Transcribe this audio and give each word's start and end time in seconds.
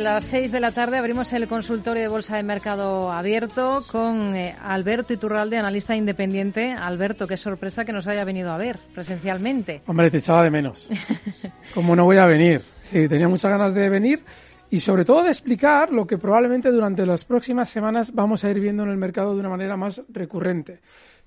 De 0.00 0.04
las 0.04 0.24
seis 0.24 0.50
de 0.50 0.60
la 0.60 0.70
tarde, 0.70 0.96
abrimos 0.96 1.30
el 1.34 1.46
consultorio 1.46 2.00
de 2.00 2.08
Bolsa 2.08 2.36
de 2.36 2.42
Mercado 2.42 3.12
abierto 3.12 3.80
con 3.92 4.34
eh, 4.34 4.56
Alberto 4.62 5.12
Iturralde, 5.12 5.58
analista 5.58 5.94
independiente. 5.94 6.72
Alberto, 6.72 7.26
qué 7.26 7.36
sorpresa 7.36 7.84
que 7.84 7.92
nos 7.92 8.06
haya 8.06 8.24
venido 8.24 8.50
a 8.50 8.56
ver 8.56 8.78
presencialmente. 8.94 9.82
Hombre, 9.84 10.10
te 10.10 10.16
echaba 10.16 10.42
de 10.42 10.50
menos. 10.50 10.88
¿Cómo 11.74 11.94
no 11.94 12.06
voy 12.06 12.16
a 12.16 12.24
venir? 12.24 12.60
Sí, 12.60 13.08
tenía 13.08 13.28
muchas 13.28 13.50
ganas 13.50 13.74
de 13.74 13.90
venir 13.90 14.20
y 14.70 14.80
sobre 14.80 15.04
todo 15.04 15.22
de 15.22 15.32
explicar 15.32 15.92
lo 15.92 16.06
que 16.06 16.16
probablemente 16.16 16.70
durante 16.70 17.04
las 17.04 17.26
próximas 17.26 17.68
semanas 17.68 18.14
vamos 18.14 18.42
a 18.42 18.50
ir 18.50 18.58
viendo 18.58 18.84
en 18.84 18.88
el 18.88 18.96
mercado 18.96 19.34
de 19.34 19.40
una 19.40 19.50
manera 19.50 19.76
más 19.76 20.00
recurrente, 20.08 20.80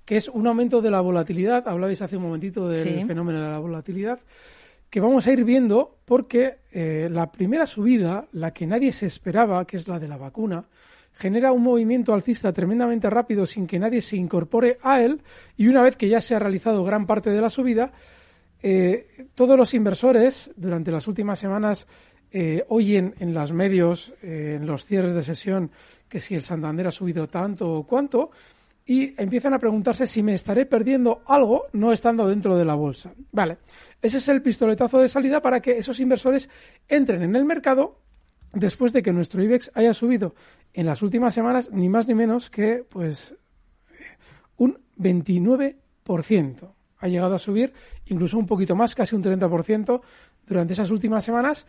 que 0.03 0.15
es 0.15 0.27
un 0.29 0.47
aumento 0.47 0.81
de 0.81 0.89
la 0.89 0.99
volatilidad. 0.99 1.67
Hablabais 1.67 2.01
hace 2.01 2.17
un 2.17 2.23
momentito 2.23 2.67
del 2.67 3.05
fenómeno 3.05 3.39
de 3.39 3.49
la 3.51 3.59
volatilidad 3.59 4.17
que 4.93 4.99
vamos 4.99 5.25
a 5.25 5.31
ir 5.31 5.43
viendo 5.43 5.97
porque 6.05 6.57
eh, 6.71 7.07
la 7.09 7.31
primera 7.31 7.65
subida, 7.65 8.27
la 8.31 8.53
que 8.53 8.67
nadie 8.67 8.91
se 8.91 9.07
esperaba, 9.07 9.65
que 9.65 9.75
es 9.75 9.87
la 9.87 9.97
de 9.97 10.07
la 10.07 10.17
vacuna, 10.17 10.65
genera 11.13 11.51
un 11.51 11.63
movimiento 11.63 12.13
alcista 12.13 12.53
tremendamente 12.53 13.09
rápido 13.09 13.47
sin 13.47 13.65
que 13.65 13.79
nadie 13.79 14.03
se 14.03 14.17
incorpore 14.17 14.77
a 14.83 15.01
él 15.01 15.23
y 15.57 15.67
una 15.67 15.81
vez 15.81 15.95
que 15.95 16.07
ya 16.07 16.21
se 16.21 16.35
ha 16.35 16.39
realizado 16.39 16.83
gran 16.83 17.07
parte 17.07 17.31
de 17.31 17.41
la 17.41 17.49
subida, 17.49 17.91
eh, 18.61 19.25
todos 19.33 19.57
los 19.57 19.73
inversores 19.73 20.51
durante 20.55 20.91
las 20.91 21.07
últimas 21.07 21.39
semanas 21.39 21.87
eh, 22.31 22.63
oyen 22.69 23.15
en 23.17 23.33
los 23.33 23.51
medios, 23.51 24.13
en 24.21 24.67
los 24.67 24.85
cierres 24.85 25.15
de 25.15 25.23
sesión, 25.23 25.71
que 26.07 26.19
si 26.19 26.35
el 26.35 26.43
Santander 26.43 26.85
ha 26.85 26.91
subido 26.91 27.27
tanto 27.27 27.67
o 27.67 27.87
cuánto, 27.87 28.29
y 28.85 29.19
empiezan 29.21 29.53
a 29.53 29.59
preguntarse 29.59 30.07
si 30.07 30.21
me 30.23 30.33
estaré 30.33 30.65
perdiendo 30.65 31.21
algo 31.25 31.67
no 31.71 31.91
estando 31.91 32.27
dentro 32.27 32.57
de 32.57 32.65
la 32.65 32.75
bolsa. 32.75 33.13
Vale, 33.31 33.57
ese 34.01 34.17
es 34.17 34.27
el 34.27 34.41
pistoletazo 34.41 34.99
de 34.99 35.07
salida 35.07 35.41
para 35.41 35.61
que 35.61 35.77
esos 35.77 35.99
inversores 35.99 36.49
entren 36.87 37.23
en 37.23 37.35
el 37.35 37.45
mercado 37.45 37.99
después 38.51 38.91
de 38.93 39.01
que 39.01 39.13
nuestro 39.13 39.41
IBEX 39.41 39.71
haya 39.73 39.93
subido 39.93 40.35
en 40.73 40.85
las 40.85 41.01
últimas 41.01 41.33
semanas 41.33 41.69
ni 41.71 41.89
más 41.89 42.07
ni 42.07 42.13
menos 42.13 42.49
que 42.49 42.85
pues 42.89 43.35
un 44.57 44.79
29%. 44.97 46.73
Ha 46.99 47.07
llegado 47.07 47.35
a 47.35 47.39
subir 47.39 47.73
incluso 48.05 48.37
un 48.37 48.45
poquito 48.45 48.75
más, 48.75 48.95
casi 48.95 49.15
un 49.15 49.23
30% 49.23 50.01
durante 50.45 50.73
esas 50.73 50.91
últimas 50.91 51.23
semanas. 51.23 51.67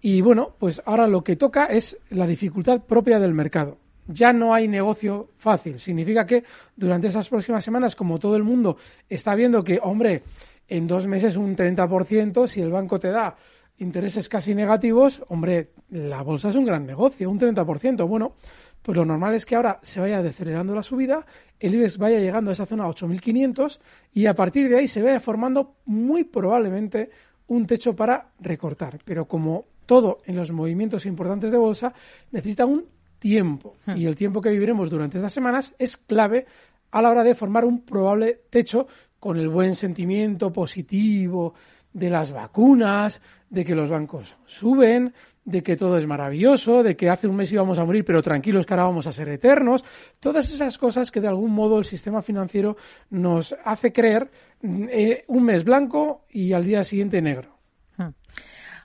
Y 0.00 0.20
bueno, 0.20 0.56
pues 0.58 0.82
ahora 0.84 1.06
lo 1.06 1.24
que 1.24 1.36
toca 1.36 1.66
es 1.66 1.98
la 2.10 2.26
dificultad 2.26 2.82
propia 2.82 3.18
del 3.18 3.32
mercado 3.32 3.78
ya 4.06 4.32
no 4.32 4.54
hay 4.54 4.68
negocio 4.68 5.30
fácil. 5.36 5.78
Significa 5.78 6.26
que 6.26 6.44
durante 6.76 7.08
esas 7.08 7.28
próximas 7.28 7.64
semanas, 7.64 7.96
como 7.96 8.18
todo 8.18 8.36
el 8.36 8.44
mundo 8.44 8.76
está 9.08 9.34
viendo 9.34 9.64
que, 9.64 9.78
hombre, 9.82 10.22
en 10.68 10.86
dos 10.86 11.06
meses 11.06 11.36
un 11.36 11.56
30%, 11.56 12.46
si 12.46 12.60
el 12.60 12.70
banco 12.70 12.98
te 12.98 13.10
da 13.10 13.36
intereses 13.78 14.28
casi 14.28 14.54
negativos, 14.54 15.22
hombre, 15.28 15.70
la 15.90 16.22
bolsa 16.22 16.50
es 16.50 16.56
un 16.56 16.64
gran 16.64 16.86
negocio, 16.86 17.30
un 17.30 17.38
30%. 17.38 18.06
Bueno, 18.06 18.34
pues 18.82 18.96
lo 18.96 19.04
normal 19.04 19.34
es 19.34 19.46
que 19.46 19.56
ahora 19.56 19.78
se 19.82 20.00
vaya 20.00 20.22
decelerando 20.22 20.74
la 20.74 20.82
subida, 20.82 21.24
el 21.58 21.74
IBEX 21.74 21.98
vaya 21.98 22.18
llegando 22.18 22.50
a 22.50 22.52
esa 22.52 22.66
zona 22.66 22.86
8.500 22.86 23.80
y 24.12 24.26
a 24.26 24.34
partir 24.34 24.68
de 24.68 24.78
ahí 24.78 24.88
se 24.88 25.02
vaya 25.02 25.20
formando 25.20 25.76
muy 25.86 26.24
probablemente 26.24 27.10
un 27.46 27.66
techo 27.66 27.96
para 27.96 28.28
recortar. 28.40 28.98
Pero 29.04 29.26
como 29.26 29.66
todo 29.86 30.20
en 30.24 30.36
los 30.36 30.50
movimientos 30.52 31.06
importantes 31.06 31.52
de 31.52 31.58
bolsa 31.58 31.92
necesita 32.30 32.66
un 32.66 32.86
tiempo. 33.24 33.76
Hmm. 33.86 33.96
Y 33.96 34.04
el 34.04 34.16
tiempo 34.16 34.42
que 34.42 34.50
viviremos 34.50 34.90
durante 34.90 35.16
estas 35.16 35.32
semanas 35.32 35.74
es 35.78 35.96
clave 35.96 36.44
a 36.90 37.00
la 37.00 37.10
hora 37.10 37.24
de 37.24 37.34
formar 37.34 37.64
un 37.64 37.80
probable 37.80 38.42
techo 38.50 38.86
con 39.18 39.38
el 39.38 39.48
buen 39.48 39.74
sentimiento 39.74 40.52
positivo 40.52 41.54
de 41.90 42.10
las 42.10 42.32
vacunas, 42.32 43.22
de 43.48 43.64
que 43.64 43.74
los 43.74 43.88
bancos 43.88 44.36
suben, 44.44 45.14
de 45.42 45.62
que 45.62 45.74
todo 45.74 45.96
es 45.96 46.06
maravilloso, 46.06 46.82
de 46.82 46.96
que 46.96 47.08
hace 47.08 47.26
un 47.26 47.36
mes 47.36 47.50
íbamos 47.50 47.78
a 47.78 47.86
morir, 47.86 48.04
pero 48.04 48.22
tranquilos 48.22 48.66
que 48.66 48.74
ahora 48.74 48.84
vamos 48.84 49.06
a 49.06 49.12
ser 49.14 49.30
eternos. 49.30 49.82
Todas 50.20 50.52
esas 50.52 50.76
cosas 50.76 51.10
que 51.10 51.22
de 51.22 51.28
algún 51.28 51.52
modo 51.52 51.78
el 51.78 51.86
sistema 51.86 52.20
financiero 52.20 52.76
nos 53.08 53.56
hace 53.64 53.90
creer 53.90 54.30
eh, 54.62 55.24
un 55.28 55.44
mes 55.44 55.64
blanco 55.64 56.26
y 56.28 56.52
al 56.52 56.64
día 56.64 56.84
siguiente 56.84 57.22
negro. 57.22 57.53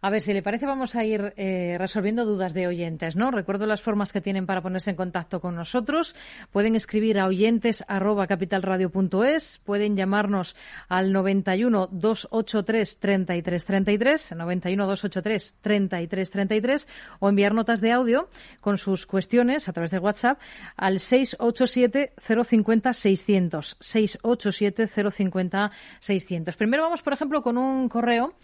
A 0.01 0.09
ver, 0.09 0.21
si 0.21 0.33
le 0.33 0.41
parece, 0.41 0.65
vamos 0.65 0.95
a 0.95 1.03
ir 1.03 1.33
eh, 1.35 1.75
resolviendo 1.77 2.23
dudas 2.25 2.53
de 2.53 2.67
oyentes, 2.67 3.17
¿no? 3.17 3.31
Recuerdo 3.31 3.65
las 3.65 3.81
formas 3.81 4.13
que 4.13 4.21
tienen 4.21 4.45
para 4.45 4.61
ponerse 4.61 4.91
en 4.91 4.95
contacto 4.95 5.41
con 5.41 5.55
nosotros. 5.55 6.15
Pueden 6.51 6.75
escribir 6.75 7.19
a 7.19 7.25
oyentes@capitalradio.es, 7.25 9.59
pueden 9.65 9.97
llamarnos 9.97 10.55
al 10.87 11.11
91 11.11 11.89
283 11.91 12.99
3333, 12.99 14.35
91 14.37 14.85
283 14.85 15.55
3333 15.61 16.87
o 17.19 17.27
enviar 17.27 17.53
notas 17.53 17.81
de 17.81 17.91
audio 17.91 18.29
con 18.61 18.77
sus 18.77 19.05
cuestiones 19.05 19.67
a 19.67 19.73
través 19.73 19.91
de 19.91 19.99
WhatsApp 19.99 20.39
al 20.77 21.01
687 21.01 22.13
050 22.17 22.93
600, 22.93 23.75
687 23.79 24.87
050 25.11 25.71
600. 25.99 26.55
Primero 26.55 26.83
vamos, 26.83 27.01
por 27.01 27.11
ejemplo, 27.13 27.41
con 27.41 27.57
un 27.57 27.89
correo 27.89 28.35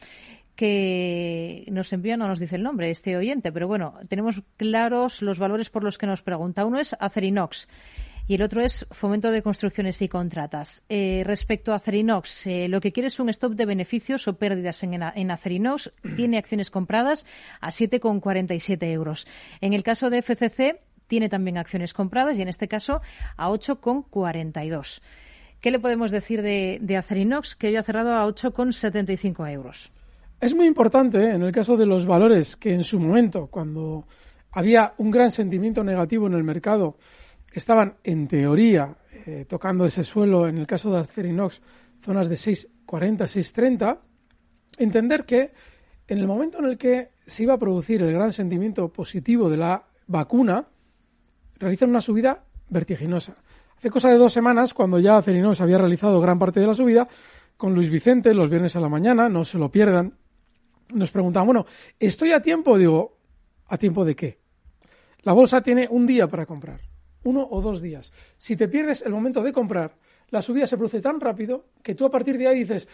que 0.55 1.65
nos 1.71 1.91
envía, 1.93 2.17
no 2.17 2.27
nos 2.27 2.39
dice 2.39 2.55
el 2.55 2.63
nombre, 2.63 2.89
este 2.89 3.17
oyente, 3.17 3.51
pero 3.51 3.67
bueno, 3.67 3.95
tenemos 4.07 4.41
claros 4.57 5.21
los 5.21 5.39
valores 5.39 5.69
por 5.69 5.83
los 5.83 5.97
que 5.97 6.07
nos 6.07 6.21
pregunta. 6.21 6.65
Uno 6.65 6.79
es 6.79 6.95
Acerinox 6.99 7.67
y 8.27 8.35
el 8.35 8.41
otro 8.41 8.61
es 8.61 8.87
Fomento 8.91 9.31
de 9.31 9.43
Construcciones 9.43 10.01
y 10.01 10.07
Contratas. 10.07 10.83
Eh, 10.89 11.21
respecto 11.25 11.73
a 11.73 11.75
Acerinox, 11.75 12.47
eh, 12.47 12.67
lo 12.67 12.81
que 12.81 12.91
quiere 12.91 13.07
es 13.07 13.19
un 13.19 13.29
stop 13.29 13.53
de 13.53 13.65
beneficios 13.65 14.27
o 14.27 14.37
pérdidas 14.37 14.81
en, 14.83 14.93
en 14.93 15.31
Acerinox. 15.31 15.91
Tiene 16.15 16.37
acciones 16.37 16.71
compradas 16.71 17.25
a 17.61 17.69
7,47 17.69 18.91
euros. 18.91 19.27
En 19.61 19.73
el 19.73 19.83
caso 19.83 20.09
de 20.09 20.21
FCC, 20.21 20.81
tiene 21.07 21.29
también 21.29 21.59
acciones 21.59 21.93
compradas 21.93 22.37
y 22.37 22.41
en 22.41 22.47
este 22.47 22.67
caso 22.67 23.01
a 23.37 23.49
8,42. 23.49 25.01
¿Qué 25.61 25.69
le 25.69 25.79
podemos 25.79 26.09
decir 26.09 26.41
de, 26.41 26.79
de 26.81 26.97
Acerinox? 26.97 27.55
Que 27.55 27.67
hoy 27.67 27.75
ha 27.75 27.83
cerrado 27.83 28.13
a 28.13 28.25
8,75 28.27 29.51
euros. 29.51 29.91
Es 30.45 30.53
muy 30.53 30.67
importante 30.67 31.17
¿eh? 31.17 31.31
en 31.31 31.41
el 31.41 31.51
caso 31.51 31.75
de 31.75 31.87
los 31.87 32.05
valores 32.05 32.55
que 32.55 32.71
en 32.71 32.83
su 32.83 32.99
momento, 32.99 33.47
cuando 33.47 34.05
había 34.51 34.93
un 34.99 35.09
gran 35.09 35.31
sentimiento 35.31 35.83
negativo 35.83 36.27
en 36.27 36.33
el 36.33 36.43
mercado, 36.43 36.99
estaban 37.51 37.95
en 38.03 38.27
teoría 38.27 38.95
eh, 39.25 39.45
tocando 39.49 39.87
ese 39.87 40.03
suelo, 40.03 40.47
en 40.47 40.59
el 40.59 40.67
caso 40.67 40.91
de 40.91 40.99
Acerinox, 40.99 41.63
zonas 41.99 42.29
de 42.29 42.35
6,40, 42.35 43.17
6,30, 43.21 43.97
entender 44.77 45.25
que 45.25 45.51
en 46.07 46.19
el 46.19 46.27
momento 46.27 46.59
en 46.59 46.65
el 46.65 46.77
que 46.77 47.09
se 47.25 47.41
iba 47.41 47.55
a 47.55 47.57
producir 47.57 48.03
el 48.03 48.13
gran 48.13 48.31
sentimiento 48.31 48.93
positivo 48.93 49.49
de 49.49 49.57
la 49.57 49.83
vacuna, 50.05 50.67
realizan 51.57 51.89
una 51.89 52.01
subida 52.01 52.43
vertiginosa. 52.69 53.35
Hace 53.79 53.89
cosa 53.89 54.09
de 54.09 54.19
dos 54.19 54.33
semanas, 54.33 54.75
cuando 54.75 54.99
ya 54.99 55.17
Acerinos 55.17 55.59
había 55.59 55.79
realizado 55.79 56.21
gran 56.21 56.37
parte 56.37 56.59
de 56.59 56.67
la 56.67 56.75
subida, 56.75 57.07
con 57.57 57.73
Luis 57.73 57.89
Vicente, 57.89 58.35
los 58.35 58.51
viernes 58.51 58.75
a 58.75 58.79
la 58.79 58.89
mañana, 58.89 59.27
no 59.27 59.43
se 59.43 59.57
lo 59.57 59.71
pierdan, 59.71 60.13
nos 60.93 61.11
preguntaban, 61.11 61.47
bueno, 61.47 61.65
¿estoy 61.99 62.31
a 62.31 62.41
tiempo? 62.41 62.77
Digo, 62.77 63.17
¿a 63.67 63.77
tiempo 63.77 64.05
de 64.05 64.15
qué? 64.15 64.39
La 65.23 65.33
bolsa 65.33 65.61
tiene 65.61 65.87
un 65.89 66.05
día 66.05 66.27
para 66.27 66.45
comprar, 66.45 66.81
uno 67.23 67.47
o 67.49 67.61
dos 67.61 67.81
días. 67.81 68.13
Si 68.37 68.55
te 68.55 68.67
pierdes 68.67 69.01
el 69.01 69.11
momento 69.11 69.41
de 69.41 69.51
comprar, 69.51 69.95
la 70.29 70.41
subida 70.41 70.67
se 70.67 70.77
produce 70.77 71.01
tan 71.01 71.19
rápido 71.19 71.65
que 71.81 71.95
tú 71.95 72.05
a 72.05 72.11
partir 72.11 72.37
de 72.37 72.47
ahí 72.47 72.59
dices, 72.59 72.87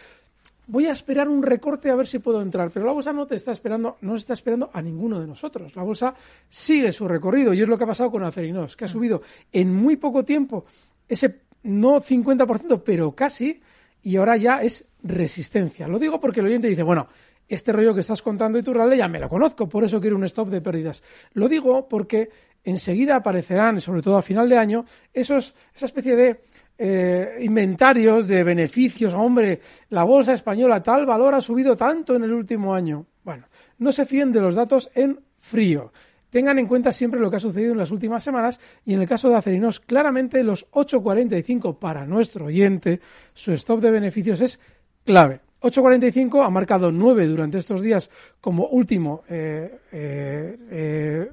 voy 0.66 0.86
a 0.86 0.92
esperar 0.92 1.28
un 1.28 1.42
recorte 1.42 1.90
a 1.90 1.94
ver 1.94 2.06
si 2.06 2.18
puedo 2.18 2.40
entrar. 2.40 2.70
Pero 2.70 2.86
la 2.86 2.92
bolsa 2.92 3.12
no 3.12 3.26
te 3.26 3.36
está 3.36 3.52
esperando, 3.52 3.98
no 4.00 4.16
está 4.16 4.32
esperando 4.32 4.70
a 4.72 4.80
ninguno 4.80 5.20
de 5.20 5.26
nosotros. 5.26 5.74
La 5.76 5.82
bolsa 5.82 6.14
sigue 6.48 6.92
su 6.92 7.06
recorrido 7.06 7.52
y 7.52 7.62
es 7.62 7.68
lo 7.68 7.76
que 7.76 7.84
ha 7.84 7.88
pasado 7.88 8.10
con 8.10 8.24
Acerinos, 8.24 8.76
que 8.76 8.84
ha 8.84 8.88
subido 8.88 9.22
en 9.52 9.74
muy 9.74 9.96
poco 9.96 10.24
tiempo 10.24 10.64
ese 11.08 11.42
no 11.64 12.00
50%, 12.00 12.82
pero 12.84 13.12
casi, 13.12 13.60
y 14.02 14.16
ahora 14.16 14.36
ya 14.36 14.62
es 14.62 14.84
resistencia. 15.02 15.86
Lo 15.86 15.98
digo 15.98 16.20
porque 16.20 16.40
el 16.40 16.46
oyente 16.46 16.68
dice, 16.68 16.82
bueno, 16.82 17.06
este 17.54 17.72
rollo 17.72 17.94
que 17.94 18.00
estás 18.00 18.22
contando 18.22 18.58
y 18.58 18.62
tu 18.62 18.72
realidad 18.72 18.96
ya 18.96 19.08
me 19.08 19.20
lo 19.20 19.28
conozco, 19.28 19.68
por 19.68 19.84
eso 19.84 20.00
quiero 20.00 20.16
un 20.16 20.24
stop 20.24 20.48
de 20.48 20.62
pérdidas. 20.62 21.02
Lo 21.34 21.48
digo 21.48 21.86
porque 21.86 22.30
enseguida 22.64 23.16
aparecerán, 23.16 23.80
sobre 23.80 24.00
todo 24.00 24.16
a 24.16 24.22
final 24.22 24.48
de 24.48 24.56
año, 24.56 24.84
esos, 25.12 25.54
esa 25.74 25.86
especie 25.86 26.16
de 26.16 26.40
eh, 26.78 27.38
inventarios 27.42 28.26
de 28.26 28.42
beneficios. 28.42 29.12
Hombre, 29.12 29.60
la 29.90 30.04
bolsa 30.04 30.32
española 30.32 30.80
tal 30.80 31.04
valor 31.04 31.34
ha 31.34 31.40
subido 31.40 31.76
tanto 31.76 32.14
en 32.14 32.24
el 32.24 32.32
último 32.32 32.74
año. 32.74 33.06
Bueno, 33.22 33.46
no 33.78 33.92
se 33.92 34.06
fíen 34.06 34.32
de 34.32 34.40
los 34.40 34.54
datos 34.54 34.90
en 34.94 35.20
frío. 35.38 35.92
Tengan 36.30 36.58
en 36.58 36.66
cuenta 36.66 36.90
siempre 36.90 37.20
lo 37.20 37.30
que 37.30 37.36
ha 37.36 37.40
sucedido 37.40 37.72
en 37.72 37.78
las 37.78 37.90
últimas 37.90 38.24
semanas 38.24 38.58
y 38.86 38.94
en 38.94 39.02
el 39.02 39.08
caso 39.08 39.28
de 39.28 39.36
Acerinos, 39.36 39.80
claramente 39.80 40.42
los 40.42 40.70
8.45 40.70 41.78
para 41.78 42.06
nuestro 42.06 42.46
oyente, 42.46 43.00
su 43.34 43.52
stop 43.52 43.80
de 43.80 43.90
beneficios 43.90 44.40
es 44.40 44.58
clave. 45.04 45.40
8.45 45.62 46.44
ha 46.44 46.50
marcado 46.50 46.90
9 46.90 47.26
durante 47.26 47.58
estos 47.58 47.80
días 47.80 48.10
como 48.40 48.66
último 48.66 49.22
eh, 49.28 49.78
eh, 49.92 51.32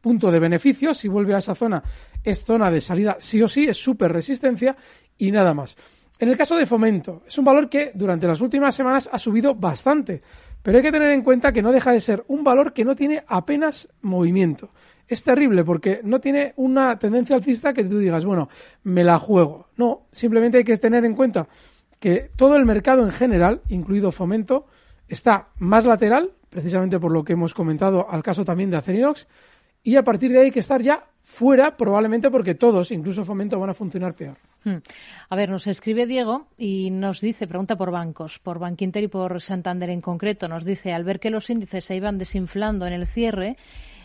punto 0.00 0.30
de 0.30 0.38
beneficio. 0.38 0.94
Si 0.94 1.08
vuelve 1.08 1.34
a 1.34 1.38
esa 1.38 1.54
zona, 1.54 1.82
es 2.22 2.44
zona 2.44 2.70
de 2.70 2.80
salida 2.80 3.16
sí 3.18 3.42
o 3.42 3.48
sí, 3.48 3.64
es 3.64 3.76
súper 3.76 4.12
resistencia 4.12 4.76
y 5.18 5.30
nada 5.30 5.54
más. 5.54 5.76
En 6.18 6.28
el 6.28 6.36
caso 6.36 6.54
de 6.56 6.66
fomento, 6.66 7.22
es 7.26 7.38
un 7.38 7.46
valor 7.46 7.70
que 7.70 7.92
durante 7.94 8.26
las 8.26 8.42
últimas 8.42 8.74
semanas 8.74 9.08
ha 9.10 9.18
subido 9.18 9.54
bastante, 9.54 10.20
pero 10.62 10.76
hay 10.76 10.82
que 10.82 10.92
tener 10.92 11.12
en 11.12 11.22
cuenta 11.22 11.50
que 11.50 11.62
no 11.62 11.72
deja 11.72 11.92
de 11.92 12.00
ser 12.00 12.22
un 12.28 12.44
valor 12.44 12.74
que 12.74 12.84
no 12.84 12.94
tiene 12.94 13.24
apenas 13.26 13.88
movimiento. 14.02 14.70
Es 15.08 15.24
terrible 15.24 15.64
porque 15.64 16.00
no 16.04 16.20
tiene 16.20 16.52
una 16.56 16.98
tendencia 16.98 17.36
alcista 17.36 17.72
que 17.72 17.84
tú 17.84 17.98
digas, 17.98 18.26
bueno, 18.26 18.50
me 18.82 19.02
la 19.02 19.18
juego. 19.18 19.70
No, 19.76 20.08
simplemente 20.12 20.58
hay 20.58 20.64
que 20.64 20.76
tener 20.76 21.06
en 21.06 21.14
cuenta 21.14 21.48
que 22.00 22.30
todo 22.34 22.56
el 22.56 22.64
mercado 22.64 23.04
en 23.04 23.12
general, 23.12 23.60
incluido 23.68 24.10
fomento, 24.10 24.66
está 25.06 25.50
más 25.58 25.84
lateral, 25.84 26.32
precisamente 26.48 26.98
por 26.98 27.12
lo 27.12 27.22
que 27.22 27.34
hemos 27.34 27.54
comentado 27.54 28.10
al 28.10 28.22
caso 28.22 28.44
también 28.44 28.70
de 28.70 28.78
Acerinox, 28.78 29.28
y 29.82 29.96
a 29.96 30.02
partir 30.02 30.32
de 30.32 30.38
ahí 30.38 30.44
hay 30.46 30.50
que 30.50 30.60
estar 30.60 30.82
ya 30.82 31.06
fuera, 31.22 31.76
probablemente 31.76 32.30
porque 32.30 32.54
todos, 32.54 32.90
incluso 32.90 33.24
Fomento, 33.24 33.58
van 33.58 33.70
a 33.70 33.74
funcionar 33.74 34.14
peor. 34.14 34.36
Hmm. 34.64 34.78
A 35.28 35.36
ver, 35.36 35.48
nos 35.48 35.66
escribe 35.66 36.06
Diego 36.06 36.48
y 36.58 36.90
nos 36.90 37.20
dice, 37.20 37.46
pregunta 37.46 37.76
por 37.76 37.90
bancos, 37.90 38.38
por 38.38 38.58
Bankinter 38.58 39.04
y 39.04 39.08
por 39.08 39.40
Santander 39.40 39.90
en 39.90 40.00
concreto, 40.00 40.48
nos 40.48 40.64
dice, 40.64 40.92
al 40.92 41.04
ver 41.04 41.20
que 41.20 41.30
los 41.30 41.48
índices 41.48 41.84
se 41.84 41.96
iban 41.96 42.18
desinflando 42.18 42.86
en 42.86 42.92
el 42.92 43.06
cierre, 43.06 43.56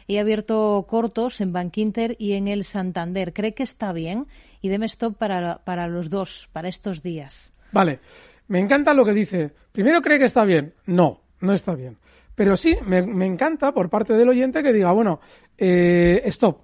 he 0.08 0.20
abierto 0.20 0.86
cortos 0.88 1.42
en 1.42 1.52
Bankinter 1.52 2.16
y 2.20 2.34
en 2.34 2.48
el 2.48 2.64
Santander. 2.64 3.34
¿Cree 3.34 3.54
que 3.54 3.64
está 3.64 3.92
bien? 3.92 4.28
Y 4.62 4.70
deme 4.70 4.86
stop 4.86 5.18
para, 5.18 5.58
para 5.66 5.88
los 5.88 6.10
dos, 6.10 6.48
para 6.54 6.70
estos 6.70 7.02
días. 7.02 7.55
Vale, 7.76 8.00
me 8.48 8.60
encanta 8.60 8.94
lo 8.94 9.04
que 9.04 9.12
dice. 9.12 9.52
Primero, 9.74 10.02
¿cree 10.02 10.18
que 10.18 10.24
está 10.24 10.46
bien? 10.46 10.74
No, 10.86 11.20
no 11.42 11.52
está 11.52 11.76
bien. 11.76 11.98
Pero 12.34 12.56
sí, 12.56 12.78
me, 12.86 13.00
encanta 13.26 13.74
por 13.74 13.90
parte 13.90 14.14
del 14.14 14.30
oyente 14.30 14.64
que 14.64 14.72
diga, 14.72 14.94
bueno, 14.94 15.20
eh, 15.58 16.22
stop. 16.28 16.62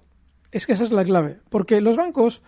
Es 0.50 0.64
que 0.64 0.72
esa 0.72 0.84
es 0.84 0.90
la 0.90 1.04
clave. 1.04 1.38
Porque 1.50 1.82
los 1.82 1.96
bancos, 1.96 2.42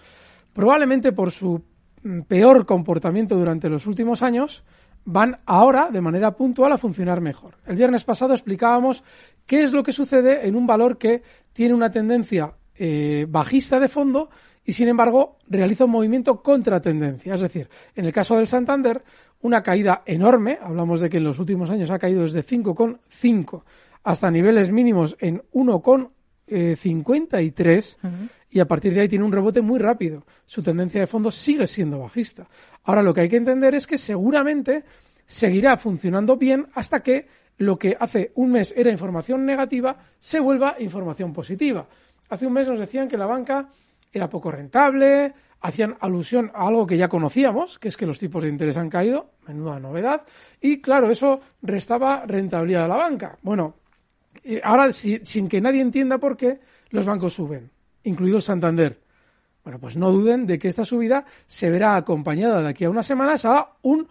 probablemente 0.54 1.12
por 1.12 1.30
su 1.30 1.62
mm, 2.04 2.20
peor 2.22 2.64
comportamiento 2.64 3.36
durante 3.36 3.68
los 3.68 3.86
últimos 3.86 4.22
años, 4.22 4.64
van 5.04 5.40
ahora 5.44 5.90
de 5.90 6.00
manera 6.00 6.34
puntual 6.34 6.72
a 6.72 6.78
funcionar 6.78 7.20
mejor. 7.20 7.58
El 7.66 7.76
viernes 7.76 8.04
pasado 8.04 8.32
explicábamos 8.32 9.04
qué 9.44 9.62
es 9.62 9.74
lo 9.74 9.82
que 9.82 9.92
sucede 9.92 10.48
en 10.48 10.56
un 10.56 10.66
valor 10.66 10.96
que 10.96 11.22
tiene 11.52 11.74
una 11.74 11.90
tendencia 11.90 12.54
eh, 12.76 13.26
bajista 13.28 13.78
de 13.78 13.90
fondo 13.90 14.30
y 14.64 14.72
sin 14.72 14.88
embargo 14.88 15.38
realiza 15.48 15.84
un 15.84 15.92
movimiento 15.92 16.42
contra 16.42 16.80
tendencia. 16.80 17.34
Es 17.34 17.40
decir, 17.40 17.68
en 17.94 18.06
el 18.06 18.12
caso 18.12 18.36
del 18.36 18.48
Santander, 18.48 19.04
una 19.42 19.62
caída 19.62 20.02
enorme, 20.06 20.58
hablamos 20.60 21.00
de 21.00 21.10
que 21.10 21.18
en 21.18 21.24
los 21.24 21.38
últimos 21.38 21.70
años 21.70 21.90
ha 21.90 21.98
caído 21.98 22.22
desde 22.22 22.44
5,5 22.44 23.62
hasta 24.04 24.30
niveles 24.30 24.70
mínimos 24.70 25.16
en 25.20 25.42
1,53 25.52 27.96
y 28.50 28.60
a 28.60 28.66
partir 28.66 28.94
de 28.94 29.00
ahí 29.00 29.08
tiene 29.08 29.24
un 29.24 29.32
rebote 29.32 29.60
muy 29.60 29.78
rápido. 29.78 30.24
Su 30.46 30.62
tendencia 30.62 31.00
de 31.00 31.06
fondo 31.06 31.30
sigue 31.30 31.66
siendo 31.66 31.98
bajista. 31.98 32.48
Ahora 32.84 33.02
lo 33.02 33.12
que 33.12 33.20
hay 33.22 33.28
que 33.28 33.36
entender 33.36 33.74
es 33.74 33.86
que 33.86 33.98
seguramente 33.98 34.84
seguirá 35.26 35.76
funcionando 35.76 36.36
bien 36.36 36.66
hasta 36.74 37.02
que 37.02 37.26
lo 37.58 37.78
que 37.78 37.96
hace 37.98 38.32
un 38.34 38.52
mes 38.52 38.72
era 38.76 38.90
información 38.90 39.46
negativa 39.46 39.96
se 40.18 40.40
vuelva 40.40 40.76
información 40.78 41.32
positiva. 41.32 41.86
Hace 42.28 42.46
un 42.46 42.52
mes 42.52 42.68
nos 42.68 42.78
decían 42.78 43.08
que 43.08 43.18
la 43.18 43.26
banca 43.26 43.68
era 44.18 44.28
poco 44.28 44.50
rentable, 44.50 45.34
hacían 45.60 45.96
alusión 46.00 46.50
a 46.54 46.68
algo 46.68 46.86
que 46.86 46.96
ya 46.96 47.08
conocíamos, 47.08 47.78
que 47.78 47.88
es 47.88 47.96
que 47.96 48.06
los 48.06 48.18
tipos 48.18 48.42
de 48.42 48.50
interés 48.50 48.76
han 48.76 48.90
caído, 48.90 49.30
menuda 49.46 49.80
novedad, 49.80 50.22
y 50.60 50.80
claro, 50.80 51.10
eso 51.10 51.40
restaba 51.62 52.24
rentabilidad 52.26 52.84
a 52.84 52.88
la 52.88 52.96
banca. 52.96 53.38
Bueno, 53.42 53.74
ahora 54.62 54.92
sin 54.92 55.48
que 55.48 55.60
nadie 55.60 55.80
entienda 55.80 56.18
por 56.18 56.36
qué 56.36 56.60
los 56.90 57.06
bancos 57.06 57.32
suben, 57.32 57.70
incluido 58.02 58.36
el 58.36 58.42
Santander. 58.42 59.00
Bueno, 59.62 59.78
pues 59.78 59.96
no 59.96 60.10
duden 60.10 60.46
de 60.46 60.58
que 60.58 60.68
esta 60.68 60.84
subida 60.84 61.24
se 61.46 61.70
verá 61.70 61.96
acompañada 61.96 62.60
de 62.60 62.68
aquí 62.68 62.84
a 62.84 62.90
unas 62.90 63.06
semanas 63.06 63.46
a 63.46 63.70
un 63.82 64.06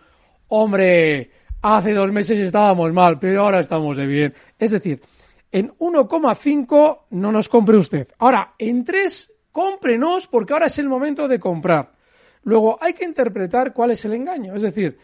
hombre. 0.48 1.30
Hace 1.62 1.94
dos 1.94 2.12
meses 2.12 2.40
estábamos 2.40 2.92
mal, 2.92 3.20
pero 3.20 3.44
ahora 3.44 3.60
estamos 3.60 3.96
de 3.96 4.08
bien. 4.08 4.34
Es 4.58 4.72
decir, 4.72 5.02
en 5.52 5.70
1,5 5.78 7.00
no 7.12 7.32
nos 7.32 7.48
compre 7.48 7.78
usted. 7.78 8.08
Ahora, 8.18 8.56
en 8.58 8.84
3 8.84 9.33
cómprenos 9.54 10.28
porque 10.28 10.52
ahora 10.52 10.66
es 10.66 10.78
el 10.80 10.90
momento 10.90 11.30
de 11.30 11.40
comprar. 11.40 11.94
Luego 12.44 12.78
hay 12.82 12.94
que 12.94 13.06
interpretar 13.06 13.72
cuál 13.72 13.92
es 13.92 14.04
el 14.04 14.14
engaño. 14.14 14.54
Es 14.54 14.62
decir, 14.62 14.98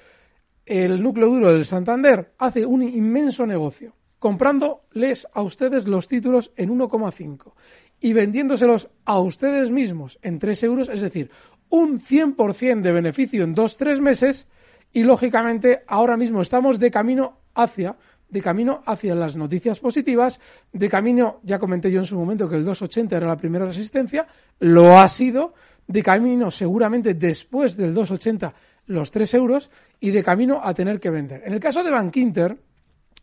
el 0.65 1.01
núcleo 1.01 1.29
duro 1.29 1.53
del 1.53 1.65
Santander 1.65 2.33
hace 2.37 2.65
un 2.65 2.83
inmenso 2.83 3.45
negocio 3.45 3.95
comprándoles 4.19 5.27
a 5.33 5.41
ustedes 5.41 5.87
los 5.87 6.09
títulos 6.09 6.51
en 6.57 6.77
1,5 6.77 7.53
y 8.01 8.11
vendiéndoselos 8.11 8.89
a 9.05 9.19
ustedes 9.19 9.71
mismos 9.71 10.19
en 10.21 10.39
3 10.39 10.63
euros, 10.63 10.89
es 10.89 11.01
decir, 11.01 11.31
un 11.69 11.99
100% 11.99 12.81
de 12.81 12.91
beneficio 12.91 13.43
en 13.43 13.55
2-3 13.55 14.01
meses 14.01 14.47
y 14.91 15.03
lógicamente 15.03 15.83
ahora 15.87 16.17
mismo 16.17 16.41
estamos 16.41 16.79
de 16.79 16.91
camino 16.91 17.39
hacia 17.55 17.97
de 18.29 18.41
camino 18.41 18.81
hacia 18.85 19.15
las 19.15 19.35
noticias 19.35 19.79
positivas, 19.79 20.39
de 20.71 20.89
camino, 20.89 21.39
ya 21.43 21.59
comenté 21.59 21.91
yo 21.91 21.99
en 21.99 22.05
su 22.05 22.17
momento 22.17 22.47
que 22.47 22.55
el 22.55 22.65
2,80 22.65 23.13
era 23.13 23.27
la 23.27 23.37
primera 23.37 23.65
resistencia, 23.65 24.27
lo 24.59 24.99
ha 24.99 25.07
sido, 25.07 25.53
de 25.87 26.03
camino 26.03 26.51
seguramente 26.51 27.15
después 27.15 27.75
del 27.75 27.95
2,80 27.95 28.53
los 28.85 29.11
3 29.11 29.33
euros 29.35 29.69
y 29.99 30.11
de 30.11 30.23
camino 30.23 30.61
a 30.63 30.73
tener 30.73 30.99
que 30.99 31.09
vender. 31.09 31.43
En 31.45 31.53
el 31.53 31.59
caso 31.59 31.83
de 31.83 31.91
Bank 31.91 32.15
Inter, 32.17 32.57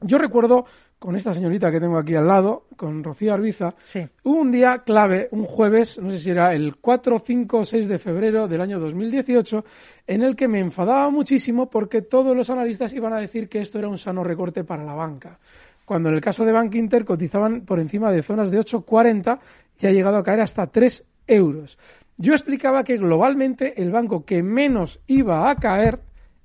yo 0.01 0.19
recuerdo 0.19 0.67
con 0.99 1.15
esta 1.15 1.35
señorita 1.35 1.71
que 1.71 1.81
tengo 1.81 1.99
aquí 1.99 2.15
al 2.15 2.27
lado, 2.27 2.65
con 2.77 3.05
Rocío 3.05 3.35
Arbiza, 3.35 3.75
hubo 4.23 4.41
un 4.41 4.51
día 4.51 4.79
clave, 4.79 5.29
un 5.31 5.45
jueves, 5.45 5.99
no 5.99 6.11
sé 6.11 6.19
si 6.19 6.31
era 6.31 6.55
el 6.55 6.77
4, 6.77 7.23
5 7.25 7.59
o 7.59 7.65
6 7.65 7.89
de 7.89 7.99
febrero 7.99 8.49
del 8.49 8.61
año 8.61 8.81
2018, 8.81 9.65
en 10.07 10.23
el 10.23 10.35
que 10.35 10.49
me 10.49 10.59
enfadaba 10.59 11.11
muchísimo 11.11 11.69
porque 11.69 12.03
todos 12.03 12.35
los 12.35 12.49
analistas 12.49 12.95
iban 12.95 13.13
a 13.13 13.21
decir 13.21 13.49
que 13.49 13.61
esto 13.61 13.79
era 13.79 13.89
un 13.89 13.99
sano 13.99 14.25
recorte 14.25 14.65
para 14.65 14.85
la 14.85 14.95
banca. 14.95 15.39
Cuando 15.85 16.09
en 16.09 16.17
el 16.17 16.21
caso 16.21 16.45
de 16.45 16.53
Bank 16.53 16.75
Inter 16.75 17.05
cotizaban 17.05 17.61
por 17.61 17.79
encima 17.79 18.11
de 18.11 18.23
zonas 18.23 18.51
de 18.51 18.59
8,40 18.59 19.39
y 19.79 19.87
ha 19.87 19.93
llegado 19.93 20.17
a 20.17 20.25
caer 20.25 20.41
hasta 20.41 20.67
3 20.67 21.05
euros. 21.27 21.79
Yo 22.17 22.33
explicaba 22.33 22.83
que 22.83 22.97
globalmente 22.97 23.81
el 23.81 23.93
banco 23.93 24.25
que 24.25 24.43
menos 24.43 25.01
iba 25.07 25.51
a 25.51 25.57
caer 25.57 26.01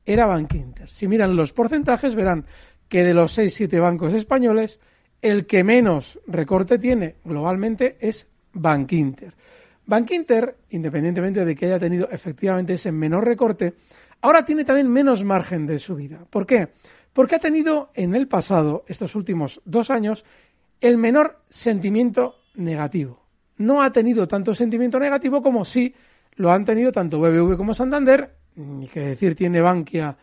era 0.06 0.26
Bank 0.26 0.54
Inter. 0.56 0.90
Si 0.90 1.08
miran 1.08 1.36
los 1.36 1.54
porcentajes 1.54 2.16
verán 2.16 2.46
que 2.92 3.06
de 3.06 3.14
los 3.14 3.38
6-7 3.38 3.80
bancos 3.80 4.14
españoles, 4.14 4.82
el 5.22 5.46
que 5.46 5.64
menos 5.64 6.20
recorte 6.28 6.78
tiene 6.78 7.16
globalmente 7.24 7.96
es 8.02 8.28
Bank 8.52 8.92
Inter. 8.92 9.34
Independientemente 10.72 11.46
de 11.46 11.56
que 11.56 11.68
haya 11.68 11.80
tenido 11.80 12.10
efectivamente 12.12 12.74
ese 12.74 12.92
menor 12.92 13.24
recorte, 13.24 13.76
ahora 14.20 14.44
tiene 14.44 14.66
también 14.66 14.92
menos 14.92 15.24
margen 15.24 15.66
de 15.66 15.80
subida. 15.80 16.26
¿Por 16.30 16.46
qué? 16.46 16.68
Porque 17.14 17.36
ha 17.36 17.40
tenido 17.40 17.92
en 17.94 18.14
el 18.14 18.28
pasado, 18.28 18.84
estos 18.90 19.16
últimos 19.16 19.62
dos 19.64 19.90
años, 19.90 20.26
el 20.82 20.98
menor 20.98 21.40
sentimiento 21.50 22.42
negativo. 22.56 23.26
No 23.56 23.84
ha 23.84 23.94
tenido 23.94 24.28
tanto 24.28 24.54
sentimiento 24.54 25.00
negativo 25.00 25.42
como 25.42 25.64
sí 25.64 25.96
lo 26.36 26.52
han 26.52 26.66
tenido 26.66 26.92
tanto 26.92 27.22
BBV 27.22 27.56
como 27.56 27.74
Santander, 27.74 28.36
ni 28.56 28.90
que 28.90 29.00
decir 29.00 29.34
tiene 29.34 29.62
Bankia, 29.62 30.18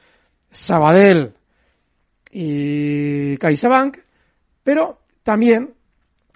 Sabadell 0.51 1.38
y 2.31 3.37
CaixaBank, 3.39 3.99
pero 4.63 5.01
también 5.23 5.75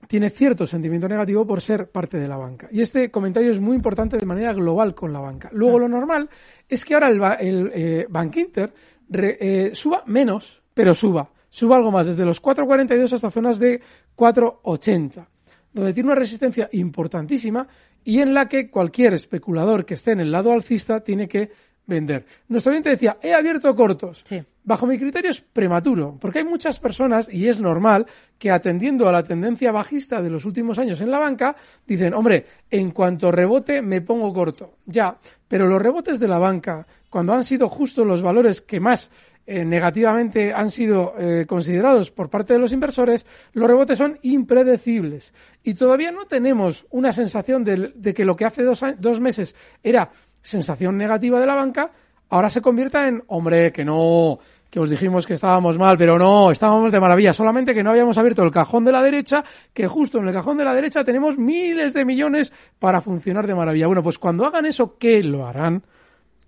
tiene 0.08 0.30
cierto 0.30 0.66
sentimiento 0.66 1.08
negativo 1.08 1.46
por 1.46 1.60
ser 1.60 1.90
parte 1.90 2.18
de 2.18 2.28
la 2.28 2.36
banca. 2.36 2.68
Y 2.72 2.80
este 2.80 3.10
comentario 3.10 3.50
es 3.50 3.60
muy 3.60 3.76
importante 3.76 4.16
de 4.16 4.26
manera 4.26 4.52
global 4.52 4.94
con 4.94 5.12
la 5.12 5.20
banca. 5.20 5.48
Luego, 5.52 5.78
lo 5.78 5.88
normal 5.88 6.28
es 6.68 6.84
que 6.84 6.94
ahora 6.94 7.08
el, 7.08 7.22
el 7.40 7.72
eh, 7.74 8.06
Bank 8.08 8.36
Inter 8.36 8.72
eh, 9.12 9.70
suba 9.74 10.02
menos, 10.06 10.62
pero 10.74 10.94
suba. 10.94 11.30
Suba 11.48 11.76
algo 11.76 11.90
más, 11.90 12.06
desde 12.06 12.24
los 12.24 12.42
4,42 12.42 13.12
hasta 13.12 13.30
zonas 13.30 13.58
de 13.58 13.80
4,80, 14.16 15.26
donde 15.72 15.92
tiene 15.92 16.08
una 16.08 16.18
resistencia 16.18 16.68
importantísima 16.72 17.68
y 18.04 18.20
en 18.20 18.32
la 18.32 18.48
que 18.48 18.70
cualquier 18.70 19.14
especulador 19.14 19.84
que 19.84 19.94
esté 19.94 20.12
en 20.12 20.20
el 20.20 20.32
lado 20.32 20.52
alcista 20.52 21.00
tiene 21.00 21.28
que 21.28 21.50
vender. 21.86 22.24
Nuestro 22.48 22.70
oyente 22.70 22.90
decía, 22.90 23.18
he 23.22 23.34
abierto 23.34 23.74
cortos. 23.74 24.24
Bajo 24.64 24.86
mi 24.86 24.96
criterio 24.96 25.30
es 25.30 25.40
prematuro, 25.40 26.16
porque 26.20 26.38
hay 26.38 26.44
muchas 26.44 26.78
personas, 26.78 27.28
y 27.32 27.48
es 27.48 27.60
normal, 27.60 28.06
que 28.38 28.50
atendiendo 28.50 29.08
a 29.08 29.12
la 29.12 29.24
tendencia 29.24 29.72
bajista 29.72 30.22
de 30.22 30.30
los 30.30 30.44
últimos 30.44 30.78
años 30.78 31.00
en 31.00 31.10
la 31.10 31.18
banca, 31.18 31.56
dicen, 31.86 32.14
hombre, 32.14 32.46
en 32.70 32.92
cuanto 32.92 33.32
rebote 33.32 33.82
me 33.82 34.00
pongo 34.00 34.32
corto. 34.32 34.76
Ya, 34.86 35.18
pero 35.48 35.66
los 35.66 35.82
rebotes 35.82 36.20
de 36.20 36.28
la 36.28 36.38
banca, 36.38 36.86
cuando 37.10 37.32
han 37.32 37.42
sido 37.42 37.68
justo 37.68 38.04
los 38.04 38.22
valores 38.22 38.60
que 38.60 38.78
más 38.78 39.10
eh, 39.44 39.64
negativamente 39.64 40.52
han 40.54 40.70
sido 40.70 41.14
eh, 41.18 41.46
considerados 41.48 42.12
por 42.12 42.30
parte 42.30 42.52
de 42.52 42.60
los 42.60 42.72
inversores, 42.72 43.26
los 43.52 43.66
rebotes 43.66 43.98
son 43.98 44.16
impredecibles. 44.22 45.32
Y 45.64 45.74
todavía 45.74 46.12
no 46.12 46.26
tenemos 46.26 46.86
una 46.90 47.12
sensación 47.12 47.64
de, 47.64 47.92
de 47.96 48.14
que 48.14 48.24
lo 48.24 48.36
que 48.36 48.44
hace 48.44 48.62
dos, 48.62 48.84
dos 48.98 49.18
meses 49.18 49.56
era 49.82 50.12
sensación 50.42 50.96
negativa 50.96 51.40
de 51.40 51.46
la 51.46 51.54
banca, 51.54 51.90
ahora 52.28 52.50
se 52.50 52.60
convierta 52.60 53.06
en, 53.06 53.22
hombre, 53.28 53.72
que 53.72 53.84
no, 53.84 54.38
que 54.72 54.80
os 54.80 54.88
dijimos 54.88 55.26
que 55.26 55.34
estábamos 55.34 55.76
mal, 55.76 55.98
pero 55.98 56.18
no, 56.18 56.50
estábamos 56.50 56.90
de 56.90 56.98
maravilla, 56.98 57.34
solamente 57.34 57.74
que 57.74 57.82
no 57.82 57.90
habíamos 57.90 58.16
abierto 58.16 58.42
el 58.42 58.50
cajón 58.50 58.84
de 58.84 58.92
la 58.92 59.02
derecha, 59.02 59.44
que 59.74 59.86
justo 59.86 60.18
en 60.18 60.28
el 60.28 60.34
cajón 60.34 60.56
de 60.56 60.64
la 60.64 60.74
derecha 60.74 61.04
tenemos 61.04 61.36
miles 61.36 61.92
de 61.92 62.04
millones 62.06 62.52
para 62.78 63.02
funcionar 63.02 63.46
de 63.46 63.54
maravilla. 63.54 63.86
Bueno, 63.86 64.02
pues 64.02 64.18
cuando 64.18 64.46
hagan 64.46 64.64
eso, 64.64 64.96
¿qué 64.98 65.22
lo 65.22 65.46
harán? 65.46 65.82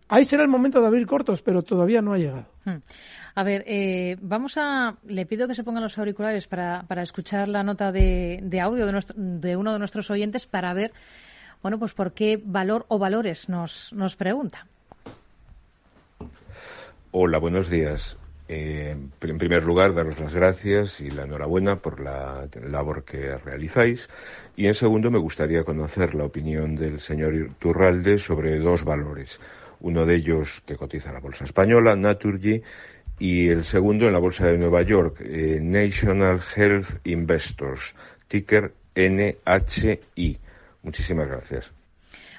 Ahí 0.09 0.25
será 0.25 0.43
el 0.43 0.49
momento 0.49 0.81
de 0.81 0.87
abrir 0.87 1.07
cortos, 1.07 1.43
pero 1.43 1.61
todavía 1.61 2.01
no 2.01 2.15
ha 2.15 2.19
llegado. 2.19 2.47
Hmm. 2.65 2.79
A 3.35 3.43
ver, 3.43 3.65
eh, 3.67 4.17
vamos 4.21 4.57
a. 4.57 4.97
Le 5.07 5.27
pido 5.27 5.49
que 5.49 5.55
se 5.55 5.65
pongan 5.65 5.83
los 5.83 5.99
auriculares 5.99 6.47
para, 6.47 6.85
para 6.87 7.03
escuchar 7.03 7.49
la 7.49 7.63
nota 7.63 7.91
de, 7.91 8.39
de 8.43 8.61
audio 8.61 8.87
de, 8.87 8.93
nuestro, 8.93 9.17
de 9.19 9.57
uno 9.57 9.73
de 9.73 9.79
nuestros 9.79 10.11
oyentes 10.11 10.47
para 10.47 10.73
ver 10.73 10.93
bueno, 11.65 11.79
pues 11.79 11.95
por 11.95 12.13
qué 12.13 12.39
valor 12.45 12.85
o 12.89 12.99
valores 12.99 13.49
nos, 13.49 13.91
nos 13.95 14.17
pregunta. 14.17 14.67
Hola, 17.11 17.39
buenos 17.39 17.71
días. 17.71 18.19
Eh, 18.49 18.95
en 19.23 19.39
primer 19.39 19.65
lugar, 19.65 19.95
daros 19.95 20.21
las 20.21 20.35
gracias 20.35 21.01
y 21.01 21.11
la 21.11 21.23
enhorabuena 21.23 21.77
por 21.77 22.01
la 22.01 22.47
labor 22.69 23.05
que 23.05 23.39
realizáis. 23.39 24.11
Y 24.57 24.67
en 24.67 24.75
segundo, 24.75 25.11
me 25.11 25.19
gustaría 25.19 25.65
conocer 25.65 26.15
la 26.15 26.25
opinión 26.25 26.77
del 26.77 27.01
señor 27.01 27.33
Turralde 27.59 28.19
sobre 28.19 28.59
dos 28.59 28.85
valores. 28.85 29.41
Uno 29.81 30.05
de 30.05 30.17
ellos 30.17 30.63
que 30.67 30.77
cotiza 30.77 31.15
la 31.15 31.21
Bolsa 31.21 31.47
Española, 31.47 31.97
Naturgy, 31.97 32.61
y 33.19 33.49
el 33.49 33.65
segundo 33.65 34.07
en 34.07 34.13
la 34.13 34.19
Bolsa 34.19 34.49
de 34.49 34.59
Nueva 34.59 34.83
York, 34.83 35.23
eh, 35.25 35.61
National 35.63 36.43
Health 36.55 37.01
Investors, 37.05 37.95
ticker 38.29 38.75
NHI. 38.95 40.44
Muchísimas 40.85 41.27
gracias. 41.27 41.73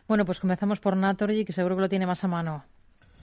Bueno, 0.08 0.26
pues 0.26 0.40
comenzamos 0.40 0.80
por 0.80 0.96
Naturgy, 0.96 1.44
que 1.44 1.52
seguro 1.52 1.76
que 1.76 1.82
lo 1.82 1.90
tiene 1.90 2.06
más 2.06 2.24
a 2.24 2.28
mano. 2.28 2.64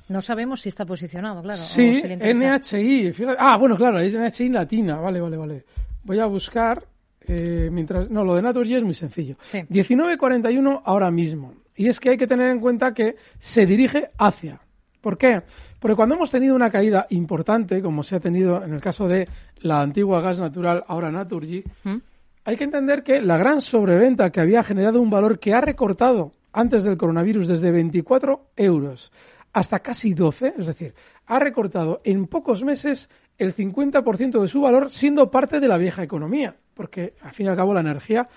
No 0.08 0.20
sabemos 0.20 0.60
si 0.60 0.68
está 0.68 0.84
posicionado, 0.84 1.42
claro. 1.42 1.62
Sí, 1.62 2.02
NHI. 2.04 3.14
Ah, 3.38 3.56
bueno, 3.56 3.76
claro, 3.76 4.00
es 4.00 4.12
NHI 4.12 4.50
latina. 4.50 4.96
Vale, 4.96 5.20
vale, 5.20 5.36
vale. 5.36 5.64
Voy 6.04 6.18
a 6.18 6.26
buscar. 6.26 6.84
Eh, 7.24 7.68
mientras 7.70 8.10
No, 8.10 8.24
lo 8.24 8.34
de 8.34 8.42
Naturgy 8.42 8.74
es 8.74 8.82
muy 8.82 8.94
sencillo. 8.94 9.36
19.41 9.52 10.82
ahora 10.84 11.10
mismo. 11.12 11.54
Y 11.76 11.88
es 11.88 12.00
que 12.00 12.10
hay 12.10 12.16
que 12.16 12.26
tener 12.26 12.50
en 12.50 12.58
cuenta 12.60 12.92
que 12.92 13.14
se 13.38 13.64
dirige 13.64 14.10
hacia. 14.18 14.60
¿Por 15.00 15.16
qué? 15.16 15.42
Porque 15.78 15.96
cuando 15.96 16.16
hemos 16.16 16.30
tenido 16.30 16.54
una 16.54 16.70
caída 16.70 17.06
importante, 17.10 17.80
como 17.80 18.02
se 18.02 18.16
ha 18.16 18.20
tenido 18.20 18.62
en 18.62 18.74
el 18.74 18.80
caso 18.80 19.08
de 19.08 19.28
la 19.60 19.80
antigua 19.80 20.20
gas 20.20 20.38
natural, 20.40 20.84
ahora 20.86 21.10
Naturgy, 21.10 21.64
¿Mm? 21.84 21.96
Hay 22.44 22.56
que 22.56 22.64
entender 22.64 23.02
que 23.02 23.22
la 23.22 23.36
gran 23.36 23.60
sobreventa 23.60 24.30
que 24.30 24.40
había 24.40 24.64
generado 24.64 25.00
un 25.00 25.10
valor 25.10 25.38
que 25.38 25.54
ha 25.54 25.60
recortado 25.60 26.32
antes 26.52 26.82
del 26.82 26.96
coronavirus 26.96 27.48
desde 27.48 27.70
24 27.70 28.50
euros 28.56 29.12
hasta 29.52 29.80
casi 29.80 30.14
12, 30.14 30.54
es 30.58 30.66
decir, 30.66 30.94
ha 31.26 31.38
recortado 31.38 32.00
en 32.04 32.26
pocos 32.26 32.64
meses 32.64 33.10
el 33.38 33.54
50% 33.54 34.40
de 34.40 34.48
su 34.48 34.62
valor 34.62 34.90
siendo 34.90 35.30
parte 35.30 35.60
de 35.60 35.68
la 35.68 35.76
vieja 35.76 36.02
economía, 36.02 36.56
porque 36.74 37.14
al 37.20 37.32
fin 37.32 37.46
y 37.46 37.48
al 37.50 37.56
cabo 37.56 37.74
la 37.74 37.80
energía 37.80 38.28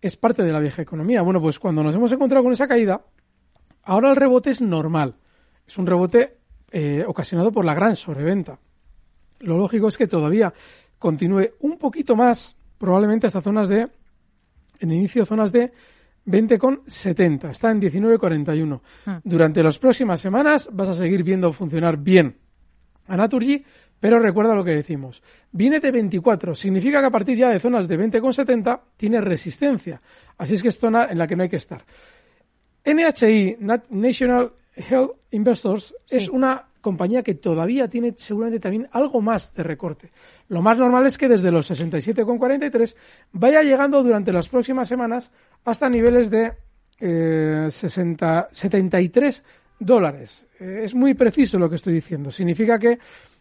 es 0.00 0.16
parte 0.16 0.42
de 0.42 0.52
la 0.52 0.60
vieja 0.60 0.82
economía. 0.82 1.22
Bueno, 1.22 1.40
pues 1.40 1.58
cuando 1.58 1.82
nos 1.82 1.94
hemos 1.94 2.12
encontrado 2.12 2.44
con 2.44 2.52
esa 2.52 2.68
caída, 2.68 3.00
ahora 3.82 4.10
el 4.10 4.16
rebote 4.16 4.50
es 4.50 4.60
normal, 4.60 5.16
es 5.66 5.78
un 5.78 5.86
rebote 5.86 6.36
eh, 6.70 7.04
ocasionado 7.06 7.50
por 7.50 7.64
la 7.64 7.74
gran 7.74 7.96
sobreventa. 7.96 8.58
Lo 9.40 9.56
lógico 9.56 9.88
es 9.88 9.96
que 9.96 10.06
todavía 10.06 10.52
continúe 10.98 11.52
un 11.60 11.78
poquito 11.78 12.14
más 12.14 12.57
probablemente 12.78 13.26
hasta 13.26 13.42
zonas 13.42 13.68
de, 13.68 13.88
en 14.80 14.92
inicio, 14.92 15.26
zonas 15.26 15.52
de 15.52 15.72
20,70. 16.26 17.50
Está 17.50 17.70
en 17.70 17.80
19,41. 17.80 18.80
Hmm. 19.04 19.10
Durante 19.24 19.62
las 19.62 19.78
próximas 19.78 20.20
semanas 20.20 20.68
vas 20.72 20.88
a 20.88 20.94
seguir 20.94 21.22
viendo 21.22 21.52
funcionar 21.52 21.96
bien 21.96 22.36
a 23.06 23.16
Naturgy, 23.16 23.64
pero 23.98 24.20
recuerda 24.20 24.54
lo 24.54 24.64
que 24.64 24.74
decimos. 24.74 25.22
Viene 25.50 25.80
de 25.80 25.90
24, 25.90 26.54
significa 26.54 27.00
que 27.00 27.06
a 27.06 27.10
partir 27.10 27.36
ya 27.36 27.48
de 27.48 27.58
zonas 27.58 27.88
de 27.88 27.98
20,70 27.98 28.80
tiene 28.96 29.20
resistencia. 29.20 30.00
Así 30.36 30.54
es 30.54 30.62
que 30.62 30.68
es 30.68 30.78
zona 30.78 31.08
en 31.10 31.18
la 31.18 31.26
que 31.26 31.34
no 31.34 31.42
hay 31.42 31.48
que 31.48 31.56
estar. 31.56 31.84
NHI, 32.84 33.56
National 33.90 34.52
Health 34.76 35.12
Investors, 35.32 35.94
es 36.08 36.28
una 36.28 36.66
compañía 36.88 37.22
que 37.22 37.34
todavía 37.34 37.86
tiene 37.86 38.14
seguramente 38.16 38.60
también 38.60 38.88
algo 38.92 39.20
más 39.20 39.52
de 39.52 39.62
recorte. 39.62 40.10
Lo 40.48 40.62
más 40.62 40.78
normal 40.78 41.04
es 41.04 41.18
que 41.18 41.28
desde 41.28 41.50
los 41.50 41.70
67,43 41.70 42.96
vaya 43.32 43.62
llegando 43.62 44.02
durante 44.02 44.32
las 44.32 44.48
próximas 44.48 44.88
semanas 44.88 45.30
hasta 45.66 45.90
niveles 45.90 46.30
de 46.30 46.54
60, 46.98 48.40
eh, 48.40 48.54
73 48.54 49.44
dólares. 49.78 50.46
Eh, 50.58 50.80
es 50.82 50.94
muy 50.94 51.12
preciso 51.12 51.58
lo 51.58 51.68
que 51.68 51.76
estoy 51.76 51.92
diciendo. 51.92 52.30
Significa 52.30 52.78
que 52.78 52.98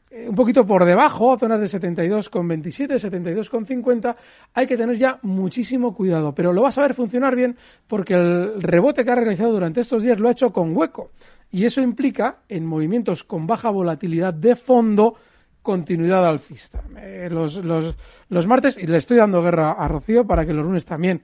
eh, 0.10 0.27
un 0.27 0.36
poquito 0.36 0.66
por 0.66 0.84
debajo, 0.84 1.38
zonas 1.38 1.62
de 1.62 1.68
72,27, 1.68 3.00
72,50, 3.00 4.16
hay 4.54 4.68
que 4.68 4.75
tener 4.75 4.98
ya 4.98 5.20
muchísimo 5.22 5.96
cuidado. 5.96 6.36
Pero 6.36 6.51
lo 6.51 6.63
vas 6.63 6.77
a 6.77 6.82
ver 6.82 6.96
funcionar 6.96 7.34
bien 7.34 7.56
porque 7.88 8.13
el 8.13 8.62
rebote 8.62 9.06
que 9.06 9.12
ha 9.12 9.16
realizado 9.16 9.54
durante 9.54 9.80
estos 9.80 10.04
días 10.04 10.20
lo 10.20 10.27
ha 10.27 10.32
hecho 10.32 10.51
con 10.51 10.75
hueco. 10.75 11.12
Y 11.51 11.66
eso 11.66 11.82
implica, 11.82 12.39
en 12.50 12.66
movimientos 12.66 13.24
con 13.24 13.48
baja 13.48 13.70
volatilidad 13.70 14.34
de 14.34 14.56
fondo, 14.56 15.16
continuidad 15.62 16.25
alcista. 16.25 16.84
Eh, 16.98 17.30
los, 17.32 17.56
los, 17.56 17.96
los 18.30 18.48
martes, 18.48 18.77
y 18.77 18.88
le 18.88 18.98
estoy 18.98 19.18
dando 19.18 19.42
guerra 19.42 19.72
a 19.72 19.88
Rocío 19.88 20.25
para 20.25 20.46
que 20.46 20.54
los 20.54 20.66
lunes 20.66 20.86
también 20.86 21.22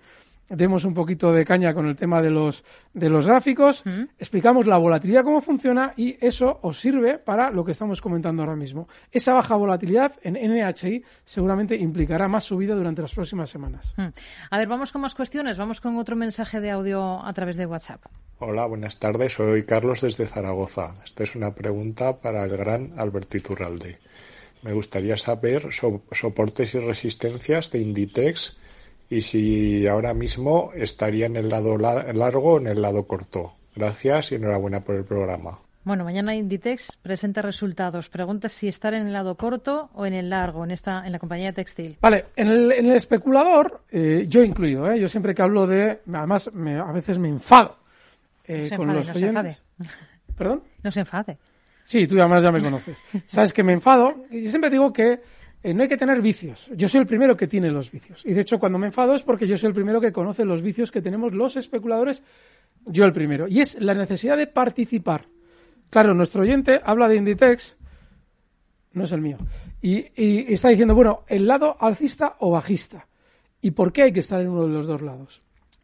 demos 0.50 0.86
un 0.86 0.94
poquito 0.94 1.32
de 1.32 1.46
caña 1.46 1.74
con 1.74 1.88
el 1.88 1.96
tema 1.96 2.22
de 2.22 2.30
los, 2.30 2.64
de 2.94 3.10
los 3.10 3.28
gráficos, 3.28 3.84
explicamos 4.18 4.66
la 4.68 4.78
volatilidad, 4.78 5.24
cómo 5.24 5.42
funciona 5.42 5.94
y 5.96 6.18
eso 6.26 6.60
os 6.62 6.80
sirve 6.80 7.18
para 7.18 7.52
lo 7.52 7.64
que 7.64 7.72
estamos 7.72 8.02
comentando 8.02 8.44
ahora 8.44 8.56
mismo. 8.56 8.88
Esa 9.12 9.34
baja 9.34 9.56
volatilidad 9.56 10.14
en 10.22 10.34
NHI 10.34 11.04
seguramente 11.24 11.76
implicará 11.76 12.28
más 12.28 12.44
subida 12.44 12.76
durante 12.76 13.02
las 13.02 13.14
próximas 13.14 13.50
semanas. 13.50 13.94
A 14.50 14.58
ver, 14.58 14.68
vamos 14.68 14.92
con 14.92 15.02
más 15.02 15.16
cuestiones. 15.16 15.58
Vamos 15.58 15.82
con 15.82 15.98
otro 15.98 16.16
mensaje 16.16 16.60
de 16.60 16.72
audio 16.72 17.24
a 17.24 17.34
través 17.34 17.58
de 17.58 17.66
WhatsApp. 17.66 18.06
Hola, 18.40 18.66
buenas 18.66 19.00
tardes. 19.00 19.34
Soy 19.34 19.64
Carlos 19.64 20.02
desde 20.02 20.26
Zaragoza. 20.26 20.96
Esta 21.04 21.24
es 21.24 21.36
una 21.36 21.56
pregunta 21.56 22.20
para 22.20 22.44
el 22.44 22.58
gran 22.58 22.94
Albertito 22.98 23.54
Urralde. 23.54 24.00
Me 24.64 24.74
gustaría 24.74 25.18
saber 25.18 25.70
soportes 25.72 26.74
y 26.76 26.80
resistencias 26.80 27.72
de 27.72 27.80
Inditex 27.80 28.58
y 29.14 29.22
si 29.22 29.88
ahora 29.88 30.14
mismo 30.14 30.72
estaría 30.76 31.28
en 31.28 31.36
el 31.36 31.50
lado 31.50 31.78
largo 31.78 32.54
o 32.54 32.60
en 32.60 32.68
el 32.68 32.82
lado 32.82 33.06
corto. 33.06 33.54
Gracias 33.76 34.32
y 34.32 34.36
enhorabuena 34.36 34.84
por 34.84 34.96
el 34.96 35.06
programa. 35.06 35.60
Bueno, 35.84 36.04
mañana 36.06 36.34
Inditex 36.34 36.98
presenta 37.02 37.42
resultados. 37.42 38.10
Pregunta 38.10 38.48
si 38.48 38.68
estar 38.68 38.94
en 38.94 39.06
el 39.06 39.14
lado 39.14 39.36
corto 39.36 39.90
o 39.94 40.06
en 40.06 40.14
el 40.14 40.30
largo, 40.30 40.64
en 40.64 40.72
esta, 40.72 41.06
en 41.06 41.12
la 41.12 41.20
compañía 41.20 41.52
textil. 41.52 41.98
Vale, 42.02 42.28
en 42.36 42.48
el, 42.48 42.72
en 42.72 42.86
el 42.86 42.96
especulador, 42.96 43.82
eh, 43.92 44.26
yo 44.30 44.44
incluido, 44.44 44.90
¿eh? 44.90 45.00
yo 45.00 45.10
siempre 45.10 45.36
que 45.36 45.42
hablo 45.42 45.68
de, 45.68 46.00
además 46.14 46.48
a 46.48 46.92
veces 46.92 47.20
me 47.20 47.28
enfado 47.28 47.78
eh, 48.46 48.70
con 48.76 48.94
los 48.94 49.10
oyentes. 49.10 49.64
¿Perdón? 50.38 50.64
No 50.82 50.90
se 50.90 51.02
enfade. 51.02 51.38
Sí, 51.84 52.08
tú 52.08 52.18
además 52.18 52.44
ya 52.44 52.52
me 52.52 52.62
conoces. 52.62 52.98
Sabes 53.26 53.52
que 53.52 53.64
me 53.64 53.74
enfado 53.74 54.24
y 54.32 54.48
siempre 54.48 54.70
digo 54.70 54.94
que 54.94 55.20
eh, 55.64 55.74
no 55.74 55.84
hay 55.84 55.90
que 55.90 55.98
tener 55.98 56.22
vicios. 56.22 56.70
Yo 56.76 56.90
soy 56.90 57.00
el 57.02 57.08
primero 57.08 57.38
que 57.38 57.48
tiene 57.48 57.72
los 57.72 57.90
vicios. 57.90 58.26
Y 58.26 58.34
de 58.34 58.42
hecho, 58.42 58.60
cuando 58.60 58.78
me 58.78 58.88
enfado 58.88 59.16
es 59.16 59.24
porque 59.24 59.48
yo 59.48 59.58
soy 59.58 59.70
el 59.70 59.74
primero 59.74 60.02
que 60.02 60.12
conoce 60.12 60.46
los 60.46 60.62
vicios 60.62 60.92
que 60.92 61.02
tenemos 61.02 61.34
los 61.34 61.56
especuladores, 61.56 62.22
yo 62.86 63.06
el 63.06 63.14
primero. 63.14 63.48
Y 63.48 63.62
es 63.62 63.80
la 63.82 63.94
necesidad 63.94 64.38
de 64.38 64.48
participar. 64.48 65.26
Claro, 65.90 66.14
nuestro 66.14 66.42
oyente 66.42 66.82
habla 66.84 67.08
de 67.08 67.16
Inditex, 67.16 67.78
no 68.94 69.06
es 69.06 69.12
el 69.12 69.22
mío, 69.22 69.38
y, 69.82 70.08
y 70.16 70.54
está 70.54 70.70
diciendo, 70.70 70.96
bueno, 70.96 71.24
el 71.28 71.48
lado 71.48 71.78
alcista 71.80 72.36
o 72.40 72.52
bajista. 72.52 73.08
¿Y 73.62 73.72
por 73.72 73.94
qué 73.94 74.04
hay 74.04 74.12
que 74.12 74.20
estar 74.20 74.42
en 74.42 74.50
uno 74.50 74.64
de 74.64 74.74
los 74.74 74.88
dos 74.88 75.02
lados? 75.02 75.42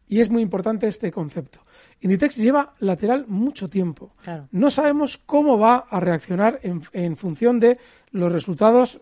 Y 0.09 0.19
es 0.19 0.29
muy 0.29 0.41
importante 0.41 0.87
este 0.87 1.11
concepto. 1.11 1.59
Inditex 2.01 2.37
lleva 2.37 2.73
lateral 2.79 3.25
mucho 3.27 3.69
tiempo. 3.69 4.11
No 4.51 4.69
sabemos 4.71 5.19
cómo 5.19 5.59
va 5.59 5.85
a 5.89 5.99
reaccionar 5.99 6.59
en, 6.63 7.15
función 7.15 7.59
de 7.59 7.77
los 8.11 8.31
resultados 8.31 9.01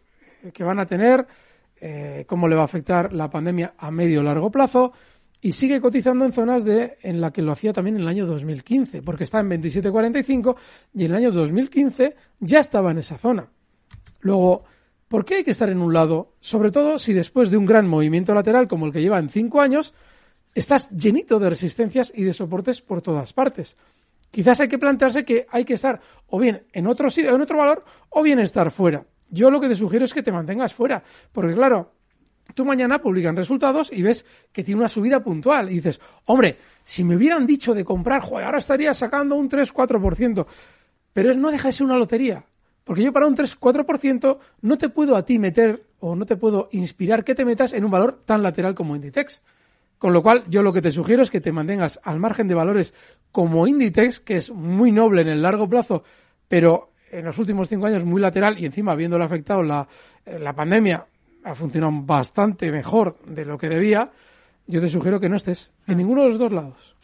que 0.51 0.63
van 0.63 0.79
a 0.79 0.85
tener, 0.85 1.27
eh, 1.79 2.25
cómo 2.27 2.47
le 2.47 2.55
va 2.55 2.61
a 2.61 2.65
afectar 2.65 3.13
la 3.13 3.29
pandemia 3.29 3.73
a 3.77 3.91
medio 3.91 4.21
o 4.21 4.23
largo 4.23 4.51
plazo, 4.51 4.93
y 5.41 5.51
sigue 5.51 5.79
cotizando 5.81 6.25
en 6.25 6.33
zonas 6.33 6.63
de 6.63 6.97
en 7.01 7.21
la 7.21 7.31
que 7.31 7.41
lo 7.41 7.51
hacía 7.51 7.73
también 7.73 7.95
en 7.95 8.01
el 8.01 8.07
año 8.07 8.25
2015, 8.25 9.01
porque 9.03 9.23
está 9.23 9.39
en 9.39 9.49
27.45 9.49 10.55
y 10.93 11.05
en 11.05 11.11
el 11.11 11.17
año 11.17 11.31
2015 11.31 12.15
ya 12.39 12.59
estaba 12.59 12.91
en 12.91 12.97
esa 12.97 13.17
zona. 13.17 13.47
Luego, 14.19 14.63
¿por 15.07 15.25
qué 15.25 15.35
hay 15.35 15.43
que 15.43 15.51
estar 15.51 15.69
en 15.69 15.81
un 15.81 15.93
lado? 15.93 16.33
Sobre 16.39 16.71
todo 16.71 16.97
si 16.97 17.13
después 17.13 17.51
de 17.51 17.57
un 17.57 17.65
gran 17.65 17.87
movimiento 17.87 18.33
lateral 18.33 18.67
como 18.67 18.87
el 18.87 18.91
que 18.91 19.01
lleva 19.01 19.19
en 19.19 19.29
cinco 19.29 19.61
años, 19.61 19.93
estás 20.55 20.89
llenito 20.89 21.39
de 21.39 21.51
resistencias 21.51 22.11
y 22.15 22.23
de 22.23 22.33
soportes 22.33 22.81
por 22.81 23.01
todas 23.01 23.33
partes. 23.33 23.77
Quizás 24.31 24.59
hay 24.59 24.67
que 24.67 24.79
plantearse 24.79 25.23
que 25.23 25.47
hay 25.49 25.63
que 25.63 25.75
estar 25.75 26.01
o 26.27 26.39
bien 26.39 26.63
en 26.73 26.87
otro 26.87 27.09
sitio, 27.09 27.33
en 27.33 27.41
otro 27.41 27.57
valor, 27.57 27.85
o 28.09 28.23
bien 28.23 28.39
estar 28.39 28.71
fuera. 28.71 29.05
Yo 29.29 29.51
lo 29.51 29.59
que 29.59 29.67
te 29.67 29.75
sugiero 29.75 30.05
es 30.05 30.13
que 30.13 30.23
te 30.23 30.31
mantengas 30.31 30.73
fuera, 30.73 31.03
porque 31.31 31.53
claro, 31.53 31.93
tú 32.53 32.65
mañana 32.65 32.99
publican 32.99 33.35
resultados 33.35 33.91
y 33.91 34.01
ves 34.01 34.25
que 34.51 34.63
tiene 34.63 34.79
una 34.79 34.87
subida 34.87 35.21
puntual 35.23 35.69
y 35.71 35.75
dices, 35.75 35.99
hombre, 36.25 36.57
si 36.83 37.03
me 37.03 37.15
hubieran 37.15 37.45
dicho 37.45 37.73
de 37.73 37.83
comprar, 37.83 38.21
joder, 38.21 38.45
ahora 38.45 38.59
estaría 38.59 38.93
sacando 38.93 39.35
un 39.35 39.49
3-4%, 39.49 40.45
pero 41.13 41.33
no 41.33 41.51
deja 41.51 41.67
de 41.69 41.73
ser 41.73 41.85
una 41.85 41.97
lotería, 41.97 42.45
porque 42.83 43.03
yo 43.03 43.11
para 43.11 43.27
un 43.27 43.35
3-4% 43.35 44.37
no 44.61 44.77
te 44.77 44.89
puedo 44.89 45.15
a 45.15 45.25
ti 45.25 45.39
meter 45.39 45.83
o 45.99 46.15
no 46.15 46.25
te 46.25 46.37
puedo 46.37 46.69
inspirar 46.71 47.23
que 47.23 47.35
te 47.35 47.45
metas 47.45 47.73
en 47.73 47.83
un 47.83 47.91
valor 47.91 48.21
tan 48.25 48.43
lateral 48.43 48.75
como 48.75 48.95
Inditex. 48.95 49.41
Con 49.97 50.13
lo 50.13 50.21
cual, 50.21 50.43
yo 50.47 50.61
lo 50.61 50.71
que 50.71 50.81
te 50.81 50.91
sugiero 50.91 51.23
es 51.23 51.31
que 51.31 51.41
te 51.41 51.51
mantengas 51.51 51.99
al 52.03 52.19
margen 52.19 52.47
de 52.47 52.53
valores 52.53 52.93
como 53.31 53.65
Inditex, 53.65 54.19
que 54.19 54.37
es 54.37 54.51
muy 54.51 54.91
noble 54.91 55.21
en 55.21 55.27
el 55.27 55.41
largo 55.41 55.67
plazo, 55.67 56.03
pero 56.47 56.91
en 57.11 57.25
los 57.25 57.37
últimos 57.39 57.69
cinco 57.69 57.85
años 57.85 58.03
muy 58.03 58.21
lateral 58.21 58.59
y 58.59 58.65
encima 58.65 58.91
habiéndole 58.91 59.23
afectado 59.23 59.63
la, 59.63 59.87
eh, 60.25 60.39
la 60.39 60.53
pandemia, 60.53 61.05
ha 61.43 61.55
funcionado 61.55 61.93
bastante 62.01 62.71
mejor 62.71 63.17
de 63.25 63.45
lo 63.45 63.57
que 63.57 63.69
debía. 63.69 64.11
Yo 64.67 64.81
te 64.81 64.89
sugiero 64.89 65.19
que 65.19 65.29
no 65.29 65.37
estés 65.37 65.71
en 65.87 65.93
ah. 65.93 65.97
ninguno 65.97 66.23
de 66.23 66.29
los 66.29 66.39
dos 66.39 66.51
lados. 66.51 66.95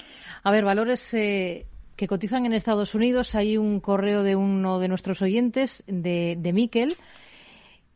A 0.43 0.51
ver, 0.51 0.65
valores 0.65 1.13
eh, 1.13 1.65
que 1.95 2.07
cotizan 2.07 2.45
en 2.45 2.53
Estados 2.53 2.95
Unidos. 2.95 3.35
Hay 3.35 3.57
un 3.57 3.79
correo 3.79 4.23
de 4.23 4.35
uno 4.35 4.79
de 4.79 4.89
nuestros 4.89 5.21
oyentes, 5.21 5.83
de, 5.87 6.35
de 6.37 6.53
Miquel, 6.53 6.97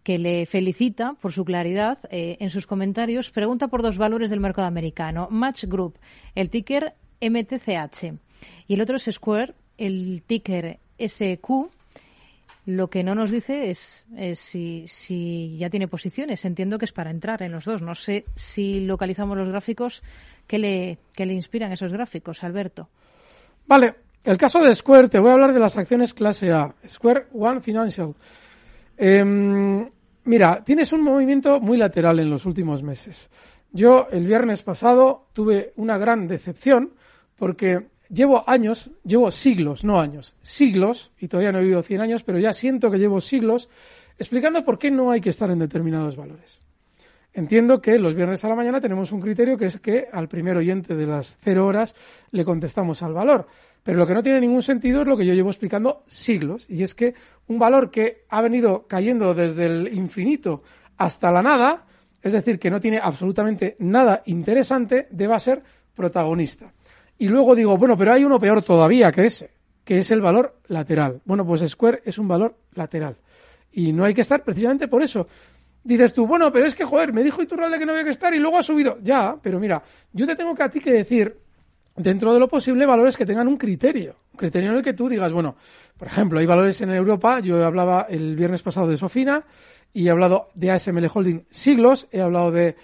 que 0.04 0.18
le 0.18 0.46
felicita 0.46 1.16
por 1.20 1.34
su 1.34 1.44
claridad 1.44 1.98
eh, 2.10 2.38
en 2.40 2.50
sus 2.50 2.66
comentarios, 2.66 3.30
pregunta 3.30 3.68
por 3.68 3.82
dos 3.82 3.98
valores 3.98 4.30
del 4.30 4.40
mercado 4.40 4.66
americano. 4.66 5.28
Match 5.30 5.66
Group, 5.66 6.00
el 6.34 6.50
ticker 6.50 6.94
MTCH, 7.20 8.14
y 8.68 8.74
el 8.74 8.82
otro 8.82 8.96
es 8.96 9.10
Square, 9.12 9.54
el 9.78 10.24
ticker 10.26 10.80
SQ. 10.98 11.70
Lo 12.68 12.90
que 12.90 13.02
no 13.02 13.16
nos 13.16 13.32
dice 13.32 13.72
es, 13.72 14.06
si, 14.36 15.58
ya 15.58 15.70
tiene 15.70 15.88
posiciones. 15.88 16.46
Entiendo 16.46 16.78
que 16.78 16.86
es 16.86 16.92
para 16.92 17.10
entrar 17.10 17.42
en 17.42 17.52
los 17.52 17.66
dos. 17.66 17.82
No 17.82 17.96
sé 17.96 18.26
si 18.36 18.82
localizamos 18.82 19.36
los 19.38 19.48
gráficos. 19.48 20.04
¿Qué 20.46 20.60
le, 20.60 21.00
qué 21.14 21.26
le 21.26 21.34
inspiran 21.34 21.72
esos 21.72 21.92
gráficos, 21.92 22.44
Alberto? 22.44 22.90
Vale. 23.66 23.96
El 24.24 24.38
caso 24.38 24.62
de 24.62 24.76
Square, 24.76 25.08
te 25.08 25.20
voy 25.20 25.30
a 25.30 25.34
hablar 25.34 25.54
de 25.54 25.60
las 25.60 25.78
acciones 25.78 26.14
clase 26.14 26.52
A. 26.52 26.76
Square 26.86 27.28
One 27.34 27.62
Financial. 27.62 28.14
Eh, 28.98 29.24
Mira, 30.28 30.62
tienes 30.62 30.92
un 30.92 31.04
movimiento 31.04 31.62
muy 31.62 31.78
lateral 31.78 32.20
en 32.20 32.30
los 32.30 32.46
últimos 32.46 32.84
meses. 32.84 33.30
Yo 33.72 34.10
el 34.12 34.28
viernes 34.28 34.62
pasado 34.62 35.28
tuve 35.32 35.72
una 35.78 35.98
gran 35.98 36.28
decepción 36.28 36.92
porque 37.38 37.88
llevo 38.10 38.44
años, 38.50 38.92
llevo 39.04 39.32
siglos, 39.32 39.84
no 39.84 40.00
años, 40.00 40.34
siglos, 40.42 41.12
y 41.20 41.28
todavía 41.28 41.52
no 41.52 41.60
he 41.60 41.62
vivido 41.62 41.84
100 41.84 42.02
años, 42.02 42.24
pero 42.24 42.40
ya 42.40 42.54
siento 42.54 42.92
que 42.92 43.00
llevo 43.00 43.22
siglos 43.22 43.70
explicando 44.18 44.64
por 44.66 44.80
qué 44.80 44.92
no 44.92 45.12
hay 45.12 45.22
que 45.22 45.30
estar 45.30 45.50
en 45.52 45.60
determinados 45.60 46.16
valores. 46.16 46.60
Entiendo 47.34 47.80
que 47.82 48.00
los 48.00 48.16
viernes 48.16 48.44
a 48.44 48.50
la 48.50 48.56
mañana 48.56 48.82
tenemos 48.82 49.12
un 49.12 49.22
criterio 49.22 49.58
que 49.58 49.68
es 49.68 49.80
que 49.80 50.08
al 50.12 50.28
primer 50.28 50.58
oyente 50.58 50.96
de 50.96 51.06
las 51.06 51.38
cero 51.40 51.68
horas 51.68 51.94
le 52.32 52.44
contestamos 52.44 53.04
al 53.04 53.14
valor. 53.14 53.48
Pero 53.84 54.00
lo 54.00 54.08
que 54.08 54.16
no 54.16 54.24
tiene 54.24 54.42
ningún 54.42 54.64
sentido 54.64 55.02
es 55.02 55.08
lo 55.08 55.16
que 55.16 55.26
yo 55.26 55.36
llevo 55.36 55.50
explicando 55.50 56.04
siglos, 56.08 56.66
y 56.68 56.82
es 56.82 56.96
que 56.96 57.14
un 57.48 57.60
valor 57.60 57.92
que 57.92 58.24
ha 58.30 58.42
venido 58.42 58.88
cayendo 58.88 59.36
desde 59.36 59.66
el 59.68 59.94
infinito 59.94 60.64
hasta 60.98 61.32
la 61.32 61.44
nada, 61.44 61.86
es 62.24 62.34
decir, 62.34 62.58
que 62.58 62.72
no 62.72 62.82
tiene 62.82 62.98
absolutamente 62.98 63.76
nada 63.80 64.24
interesante, 64.26 65.08
deba 65.12 65.40
ser 65.40 65.62
protagonista. 65.96 66.74
Y 67.18 67.28
luego 67.28 67.56
digo, 67.56 67.78
bueno, 67.78 67.98
pero 67.98 68.14
hay 68.14 68.24
uno 68.24 68.40
peor 68.40 68.62
todavía 68.62 69.12
que 69.12 69.26
ese, 69.26 69.52
que 69.84 70.00
es 70.00 70.12
el 70.12 70.22
valor 70.22 70.60
lateral. 70.68 71.22
Bueno, 71.26 71.46
pues 71.46 71.68
Square 71.68 72.02
es 72.06 72.18
un 72.18 72.28
valor 72.28 72.56
lateral. 72.74 73.18
Y 73.72 73.92
no 73.92 74.04
hay 74.04 74.14
que 74.14 74.22
estar 74.22 74.44
precisamente 74.44 74.88
por 74.88 75.02
eso. 75.02 75.28
Dices 75.84 76.14
tú, 76.14 76.28
bueno, 76.28 76.52
pero 76.52 76.66
es 76.66 76.76
que, 76.76 76.84
joder, 76.84 77.14
me 77.14 77.24
dijo 77.24 77.42
Iturralde 77.42 77.80
que 77.80 77.86
no 77.86 77.94
había 77.94 78.04
que 78.04 78.12
estar 78.12 78.34
y 78.34 78.40
luego 78.40 78.58
ha 78.58 78.64
subido. 78.64 78.98
Ya, 79.02 79.38
pero 79.42 79.60
mira, 79.60 79.82
yo 80.12 80.26
te 80.28 80.36
tengo 80.36 80.54
que 80.54 80.64
a 80.64 80.70
ti 80.70 80.80
que 80.80 80.92
decir 80.92 81.38
dentro 81.96 82.34
de 82.34 82.40
lo 82.40 82.48
posible, 82.48 82.86
valores 82.86 83.18
que 83.18 83.26
tengan 83.26 83.48
un 83.48 83.58
criterio. 83.58 84.16
Un 84.34 84.38
criterio 84.38 84.72
en 84.72 84.78
el 84.78 84.84
que 84.84 84.94
tú 84.94 85.10
digas, 85.10 85.32
bueno, 85.32 85.56
por 85.98 86.08
ejemplo, 86.08 86.40
hay 86.40 86.46
valores 86.46 86.80
en 86.82 86.92
Europa, 86.92 87.40
yo 87.40 87.66
hablaba 87.66 88.06
el 88.10 88.36
viernes 88.36 88.62
pasado 88.62 88.88
de 88.88 88.98
Sofina 88.98 89.44
y 89.94 90.08
he 90.08 90.12
hablado 90.12 90.50
de 90.54 90.72
ASML 90.72 91.10
Holding 91.12 91.46
siglos, 91.50 92.08
he 92.12 92.22
hablado 92.22 92.52
de, 92.52 92.76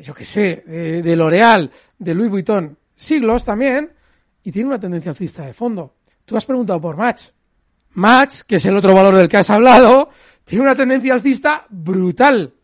yo 0.00 0.14
qué 0.14 0.24
sé, 0.24 0.62
de, 1.02 1.16
L'Oreal, 1.16 1.70
de 1.98 2.14
Louis 2.14 2.30
Vuitton 2.30 2.76
siglos 3.00 3.44
también, 3.44 3.92
y 4.42 4.52
tiene 4.52 4.68
una 4.68 4.78
tendencia 4.78 5.10
alcista 5.10 5.46
de 5.46 5.54
fondo. 5.54 5.94
Tú 6.24 6.36
has 6.36 6.44
preguntado 6.44 6.80
por 6.80 6.96
Match. 6.96 7.28
Match, 7.92 8.42
que 8.46 8.56
es 8.56 8.66
el 8.66 8.76
otro 8.76 8.94
valor 8.94 9.16
del 9.16 9.28
que 9.28 9.38
has 9.38 9.50
hablado, 9.50 10.10
tiene 10.44 10.62
una 10.62 10.74
tendencia 10.74 11.14
alcista 11.14 11.66
brutal 11.68 12.54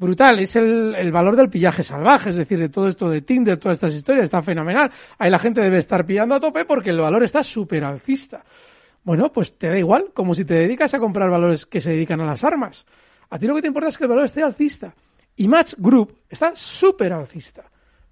brutal. 0.00 0.38
Es 0.40 0.56
el, 0.56 1.12
valor 1.12 1.36
del 1.36 1.50
pillaje 1.50 1.82
salvaje, 1.82 2.30
es 2.30 2.36
decir, 2.36 2.58
de 2.58 2.70
todo 2.70 2.88
esto 2.88 3.08
de 3.10 3.20
Tinder, 3.20 3.58
todas 3.58 3.76
estas 3.76 3.94
historias, 3.94 4.24
está 4.24 4.42
fenomenal. 4.42 4.90
Ahí 5.18 5.30
la 5.30 5.38
gente 5.38 5.60
debe 5.60 5.78
estar 5.78 6.04
pillando 6.06 6.34
a 6.34 6.40
tope 6.40 6.64
porque 6.64 6.90
el 6.90 6.98
valor 6.98 7.22
está 7.22 7.44
súper 7.44 7.84
alcista. 7.84 8.42
Bueno, 9.04 9.30
pues 9.30 9.56
te 9.56 9.68
da 9.68 9.78
igual, 9.78 10.10
como 10.14 10.34
si 10.34 10.44
te 10.44 10.54
dedicas 10.54 10.94
a 10.94 10.98
comprar 10.98 11.30
valores 11.30 11.66
que 11.66 11.80
se 11.80 11.90
dedican 11.90 12.20
a 12.22 12.26
las 12.26 12.42
armas. 12.42 12.86
A 13.28 13.38
ti 13.38 13.46
lo 13.46 13.54
que 13.54 13.60
te 13.60 13.68
importa 13.68 13.90
es 13.90 13.98
que 13.98 14.04
el 14.04 14.10
valor 14.10 14.24
esté 14.24 14.42
alcista. 14.42 14.94
Y 15.36 15.46
Match 15.46 15.74
Group 15.76 16.16
está 16.28 16.56
súper 16.56 17.12
alcista. 17.12 17.64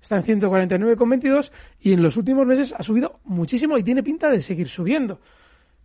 Está 0.02 0.16
en 0.16 0.40
149,22 0.40 1.50
y 1.80 1.92
en 1.92 2.02
los 2.02 2.16
últimos 2.16 2.46
meses 2.46 2.74
ha 2.76 2.82
subido 2.82 3.20
muchísimo 3.24 3.76
y 3.76 3.82
tiene 3.82 4.02
pinta 4.02 4.30
de 4.30 4.40
seguir 4.40 4.68
subiendo. 4.68 5.20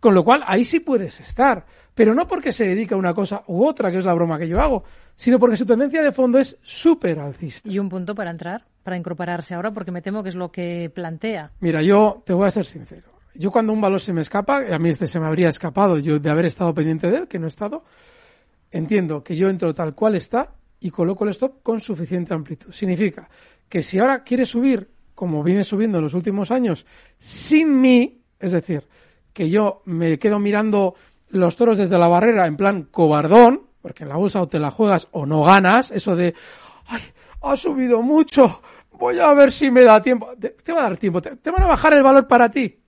Con 0.00 0.14
lo 0.14 0.22
cual, 0.22 0.42
ahí 0.46 0.64
sí 0.64 0.80
puedes 0.80 1.18
estar. 1.20 1.64
Pero 1.94 2.14
no 2.14 2.26
porque 2.26 2.52
se 2.52 2.64
dedica 2.66 2.94
a 2.94 2.98
una 2.98 3.14
cosa 3.14 3.42
u 3.46 3.64
otra, 3.64 3.90
que 3.90 3.98
es 3.98 4.04
la 4.04 4.12
broma 4.12 4.38
que 4.38 4.46
yo 4.46 4.60
hago, 4.60 4.84
sino 5.14 5.38
porque 5.38 5.56
su 5.56 5.64
tendencia 5.64 6.02
de 6.02 6.12
fondo 6.12 6.38
es 6.38 6.58
súper 6.60 7.18
alcista. 7.18 7.68
¿Y 7.68 7.78
un 7.78 7.88
punto 7.88 8.14
para 8.14 8.30
entrar, 8.30 8.66
para 8.82 8.96
incorporarse 8.98 9.54
ahora? 9.54 9.70
Porque 9.70 9.92
me 9.92 10.02
temo 10.02 10.22
que 10.22 10.28
es 10.28 10.34
lo 10.34 10.50
que 10.50 10.90
plantea. 10.94 11.52
Mira, 11.60 11.80
yo 11.82 12.22
te 12.26 12.34
voy 12.34 12.46
a 12.46 12.50
ser 12.50 12.66
sincero. 12.66 13.14
Yo 13.34 13.50
cuando 13.50 13.72
un 13.72 13.80
valor 13.80 14.00
se 14.00 14.12
me 14.12 14.20
escapa, 14.20 14.62
a 14.70 14.78
mí 14.78 14.90
este 14.90 15.08
se 15.08 15.18
me 15.18 15.26
habría 15.26 15.48
escapado 15.48 15.98
yo 15.98 16.18
de 16.18 16.30
haber 16.30 16.44
estado 16.44 16.74
pendiente 16.74 17.10
de 17.10 17.16
él, 17.18 17.26
que 17.26 17.38
no 17.38 17.46
he 17.46 17.48
estado, 17.48 17.84
entiendo 18.70 19.24
que 19.24 19.36
yo 19.36 19.48
entro 19.48 19.74
tal 19.74 19.94
cual 19.94 20.16
está 20.16 20.50
y 20.84 20.90
coloco 20.90 21.24
el 21.24 21.30
stop 21.30 21.62
con 21.62 21.80
suficiente 21.80 22.34
amplitud. 22.34 22.70
Significa 22.70 23.26
que 23.70 23.82
si 23.82 23.98
ahora 23.98 24.22
quiere 24.22 24.44
subir, 24.44 24.90
como 25.14 25.42
viene 25.42 25.64
subiendo 25.64 25.96
en 25.96 26.04
los 26.04 26.12
últimos 26.12 26.50
años, 26.50 26.84
sin 27.18 27.80
mí, 27.80 28.20
es 28.38 28.52
decir, 28.52 28.86
que 29.32 29.48
yo 29.48 29.80
me 29.86 30.18
quedo 30.18 30.38
mirando 30.38 30.94
los 31.30 31.56
toros 31.56 31.78
desde 31.78 31.96
la 31.96 32.06
barrera 32.06 32.46
en 32.46 32.58
plan 32.58 32.82
cobardón, 32.90 33.62
porque 33.80 34.02
en 34.02 34.10
la 34.10 34.16
bolsa 34.16 34.42
o 34.42 34.46
te 34.46 34.58
la 34.58 34.70
juegas 34.70 35.08
o 35.12 35.24
no 35.24 35.42
ganas, 35.44 35.90
eso 35.90 36.14
de, 36.16 36.34
ay, 36.88 37.00
ha 37.40 37.56
subido 37.56 38.02
mucho, 38.02 38.60
voy 38.92 39.18
a 39.20 39.32
ver 39.32 39.52
si 39.52 39.70
me 39.70 39.84
da 39.84 40.02
tiempo. 40.02 40.32
Te, 40.38 40.70
va 40.70 40.80
a 40.80 40.82
dar 40.90 40.98
tiempo, 40.98 41.22
te, 41.22 41.36
te, 41.36 41.50
van 41.50 41.62
a 41.62 41.66
bajar 41.66 41.94
el 41.94 42.02
valor 42.02 42.28
para 42.28 42.50
ti. 42.50 42.78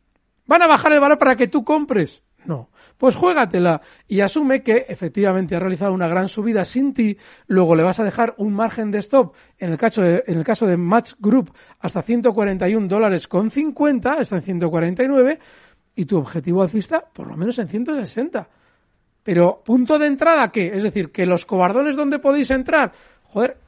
Van 0.45 0.61
a 0.61 0.67
bajar 0.67 0.93
el 0.93 1.01
valor 1.01 1.19
para 1.19 1.35
que 1.35 1.49
tú 1.49 1.65
compres. 1.65 2.23
No. 2.45 2.69
Pues 2.99 3.15
juégatela 3.15 3.83
y 4.09 4.21
asume 4.21 4.63
que 4.63 4.87
efectivamente 4.89 5.55
ha 5.55 5.61
realizado 5.61 5.93
una 5.93 6.09
gran 6.09 6.29
subida 6.29 6.65
sin 6.65 6.95
ti, 6.95 7.19
luego 7.47 7.75
le 7.75 7.83
vas 7.83 8.01
a 8.01 8.05
dejar 8.05 8.35
un 8.39 8.55
margen 8.55 8.91
de 8.91 8.99
stop 8.99 9.35
en 9.59 9.71
el 9.71 9.77
caso 9.77 10.03
de, 10.03 10.25
en 10.27 10.39
el 10.39 10.45
caso 10.45 10.67
de 10.67 10.77
Match 10.77 11.13
Group 11.19 11.53
hasta 11.81 12.03
141 12.03 12.89
dólares 12.89 13.29
con 13.29 13.51
50, 13.51 14.21
está 14.21 14.37
en 14.37 14.43
149, 14.43 15.39
y 15.95 16.05
tu 16.05 16.19
objetivo 16.19 16.63
alcista 16.63 17.05
por 17.13 17.27
lo 17.27 17.37
menos 17.37 17.59
en 17.59 17.69
160. 17.69 18.49
Pero 19.23 19.63
punto 19.65 19.99
de 19.99 20.07
entrada, 20.07 20.53
¿qué? 20.53 20.69
Es 20.73 20.83
decir, 20.83 21.11
que 21.11 21.27
los 21.27 21.45
cobardones 21.45 21.97
donde 21.97 22.21
podéis 22.21 22.51
entrar, 22.53 22.93
joder, 23.25 23.59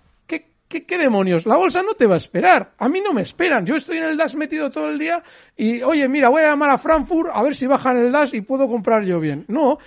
¿qué, 0.69 0.99
demonios? 0.99 1.47
La 1.47 1.57
bolsa 1.57 1.83
no 1.83 1.95
te 1.95 2.07
va 2.07 2.15
a 2.15 2.19
esperar. 2.19 2.73
A 2.79 2.89
mí 2.89 3.01
no 3.01 3.13
me 3.13 3.23
esperan. 3.23 3.65
Yo 3.65 3.77
estoy 3.77 3.99
en 3.99 4.05
el 4.05 4.17
DAS 4.17 4.37
metido 4.37 4.71
todo 4.71 4.91
el 4.91 4.99
día 4.99 5.23
y, 5.57 5.83
oye, 5.83 6.09
mira, 6.09 6.29
voy 6.29 6.43
a 6.43 6.49
llamar 6.49 6.71
a 6.71 6.79
Frankfurt 6.79 7.31
a 7.33 7.43
ver 7.43 7.57
si 7.57 7.67
bajan 7.67 7.97
el 7.97 8.13
DAS 8.13 8.35
y 8.35 8.43
puedo 8.43 8.69
comprar 8.69 9.05
yo 9.05 9.19
bien. 9.19 9.45
No. 9.49 9.79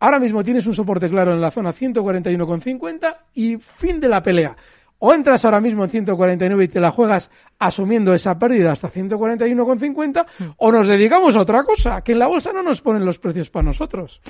Ahora 0.00 0.18
mismo 0.18 0.42
tienes 0.42 0.66
un 0.66 0.74
soporte 0.74 1.08
claro 1.08 1.32
en 1.32 1.40
la 1.40 1.50
zona 1.50 1.72
141,50 1.72 3.16
y 3.34 3.56
fin 3.58 4.00
de 4.00 4.08
la 4.08 4.22
pelea 4.22 4.56
o 5.04 5.12
entras 5.12 5.44
ahora 5.44 5.60
mismo 5.60 5.82
en 5.82 5.90
149 5.90 6.62
y 6.62 6.68
te 6.68 6.78
la 6.78 6.92
juegas 6.92 7.28
asumiendo 7.58 8.14
esa 8.14 8.38
pérdida 8.38 8.70
hasta 8.70 8.88
141,50 8.88 10.54
o 10.58 10.70
nos 10.70 10.86
dedicamos 10.86 11.34
a 11.34 11.40
otra 11.40 11.64
cosa, 11.64 12.02
que 12.02 12.12
en 12.12 12.20
la 12.20 12.28
bolsa 12.28 12.52
no 12.52 12.62
nos 12.62 12.80
ponen 12.80 13.04
los 13.04 13.18
precios 13.18 13.50
para 13.50 13.64
nosotros. 13.64 14.20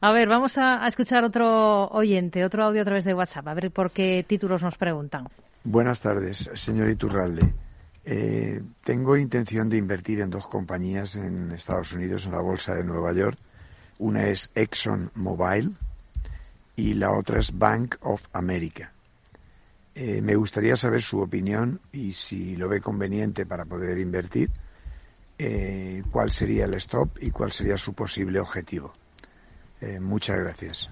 A 0.00 0.10
ver, 0.10 0.28
vamos 0.28 0.56
a, 0.56 0.86
escuchar 0.86 1.22
otro 1.22 1.86
oyente, 1.88 2.46
otro 2.46 2.64
audio 2.64 2.80
a 2.80 2.84
través 2.86 3.04
de 3.04 3.12
WhatsApp, 3.12 3.46
a 3.46 3.52
ver 3.52 3.70
por 3.70 3.90
qué 3.90 4.24
títulos 4.26 4.62
nos 4.62 4.78
preguntan. 4.78 5.28
Buenas 5.64 6.00
tardes, 6.00 6.48
señor 6.54 6.88
Iturralde. 6.88 7.52
Eh, 8.06 8.62
tengo 8.84 9.18
intención 9.18 9.68
de 9.68 9.76
invertir 9.76 10.20
en 10.22 10.30
dos 10.30 10.46
compañías 10.46 11.14
en 11.14 11.52
Estados 11.52 11.92
Unidos, 11.92 12.24
en 12.24 12.32
la 12.32 12.40
bolsa 12.40 12.74
de 12.74 12.84
Nueva 12.84 13.12
York. 13.12 13.36
Una 13.98 14.28
es 14.28 14.50
Exxon 14.54 15.10
Mobil 15.14 15.76
y 16.74 16.94
la 16.94 17.12
otra 17.12 17.38
es 17.38 17.56
Bank 17.58 17.96
of 18.00 18.22
America. 18.32 18.91
Eh, 19.94 20.22
me 20.22 20.36
gustaría 20.36 20.76
saber 20.76 21.02
su 21.02 21.18
opinión 21.18 21.80
y 21.92 22.14
si 22.14 22.56
lo 22.56 22.68
ve 22.68 22.80
conveniente 22.80 23.44
para 23.44 23.64
poder 23.64 23.98
invertir, 23.98 24.50
eh, 25.38 26.02
cuál 26.10 26.30
sería 26.30 26.64
el 26.64 26.74
stop 26.74 27.18
y 27.20 27.30
cuál 27.30 27.52
sería 27.52 27.76
su 27.76 27.92
posible 27.92 28.40
objetivo. 28.40 28.94
Eh, 29.80 30.00
muchas 30.00 30.38
gracias. 30.38 30.88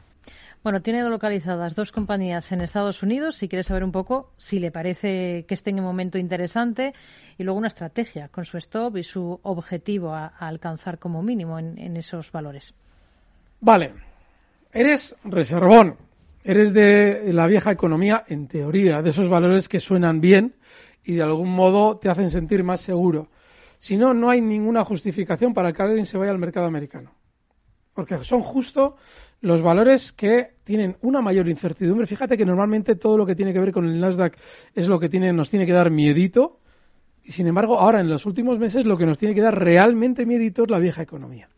Bueno, 0.63 0.83
tiene 0.83 1.03
localizadas 1.09 1.75
dos 1.75 1.91
compañías 1.91 2.53
en 2.53 2.61
Estados 2.61 3.03
Unidos. 3.03 3.37
Si 3.37 3.49
quiere 3.49 3.63
saber 3.63 3.85
un 3.85 3.93
poco 3.93 4.33
si 4.37 4.59
le 4.59 4.71
parece 4.71 5.47
que 5.49 5.55
esté 5.55 5.71
en 5.71 5.79
un 5.79 5.87
momento 5.87 6.19
interesante 6.19 6.93
y 7.39 7.45
luego 7.45 7.59
una 7.59 7.69
estrategia 7.69 8.29
con 8.29 8.45
su 8.45 8.59
stop 8.59 8.99
y 8.99 9.05
su 9.05 9.41
objetivo 9.43 10.13
a, 10.13 10.27
alcanzar 10.27 10.99
como 10.99 11.23
mínimo 11.23 11.59
en 11.59 11.97
esos 11.97 12.31
valores. 12.31 12.75
Vale. 13.63 13.95
Eres 14.73 15.17
reservón 15.25 15.97
Eres 16.43 16.73
de 16.73 17.33
la 17.33 17.47
vieja 17.47 17.71
economía, 17.71 18.25
en 18.29 18.49
teoría, 18.49 19.03
de 19.03 19.11
esos 19.11 19.29
valores 19.29 19.69
que 19.69 19.81
suenan 19.81 20.21
bien 20.21 20.55
y 21.05 21.15
de 21.15 21.23
algún 21.23 21.51
modo 21.51 21.99
te 21.99 22.09
hacen 22.09 22.31
sentir 22.31 22.65
más 22.65 22.81
seguro. 22.81 23.29
Si 23.79 23.97
no, 23.97 24.15
no 24.15 24.31
hay 24.31 24.41
ninguna 24.41 24.85
justificación 24.85 25.55
para 25.55 25.73
que 25.73 25.83
alguien 25.83 26.07
se 26.07 26.19
vaya 26.19 26.31
al 26.31 26.39
mercado 26.39 26.67
americano. 26.67 27.13
Porque 27.95 28.23
son 28.25 28.43
justo 28.43 28.97
los 29.41 29.63
valores 29.63 30.13
que 30.13 30.57
tienen 30.65 30.97
una 31.03 31.21
mayor 31.21 31.49
incertidumbre. 31.49 32.07
Fíjate 32.07 32.37
que 32.37 32.45
normalmente 32.45 32.95
todo 32.97 33.17
lo 33.17 33.27
que 33.27 33.35
tiene 33.35 33.53
que 33.53 33.61
ver 33.61 33.73
con 33.73 33.87
el 33.87 33.99
Nasdaq 33.99 34.37
es 34.75 34.87
lo 34.87 35.01
que 35.01 35.09
tiene, 35.09 35.33
nos 35.33 35.51
tiene 35.51 35.67
que 35.67 35.73
dar 35.73 35.91
miedito. 35.91 36.61
Y 37.23 37.33
sin 37.33 37.47
embargo, 37.47 37.79
ahora 37.79 38.01
en 38.01 38.09
los 38.09 38.27
últimos 38.27 38.59
meses 38.59 38.85
lo 38.85 38.97
que 38.97 39.07
nos 39.07 39.19
tiene 39.19 39.35
que 39.35 39.41
dar 39.41 39.59
realmente 39.59 40.27
miedito 40.27 40.65
es 40.65 40.71
la 40.71 40.79
vieja 40.79 41.03
economía. 41.03 41.49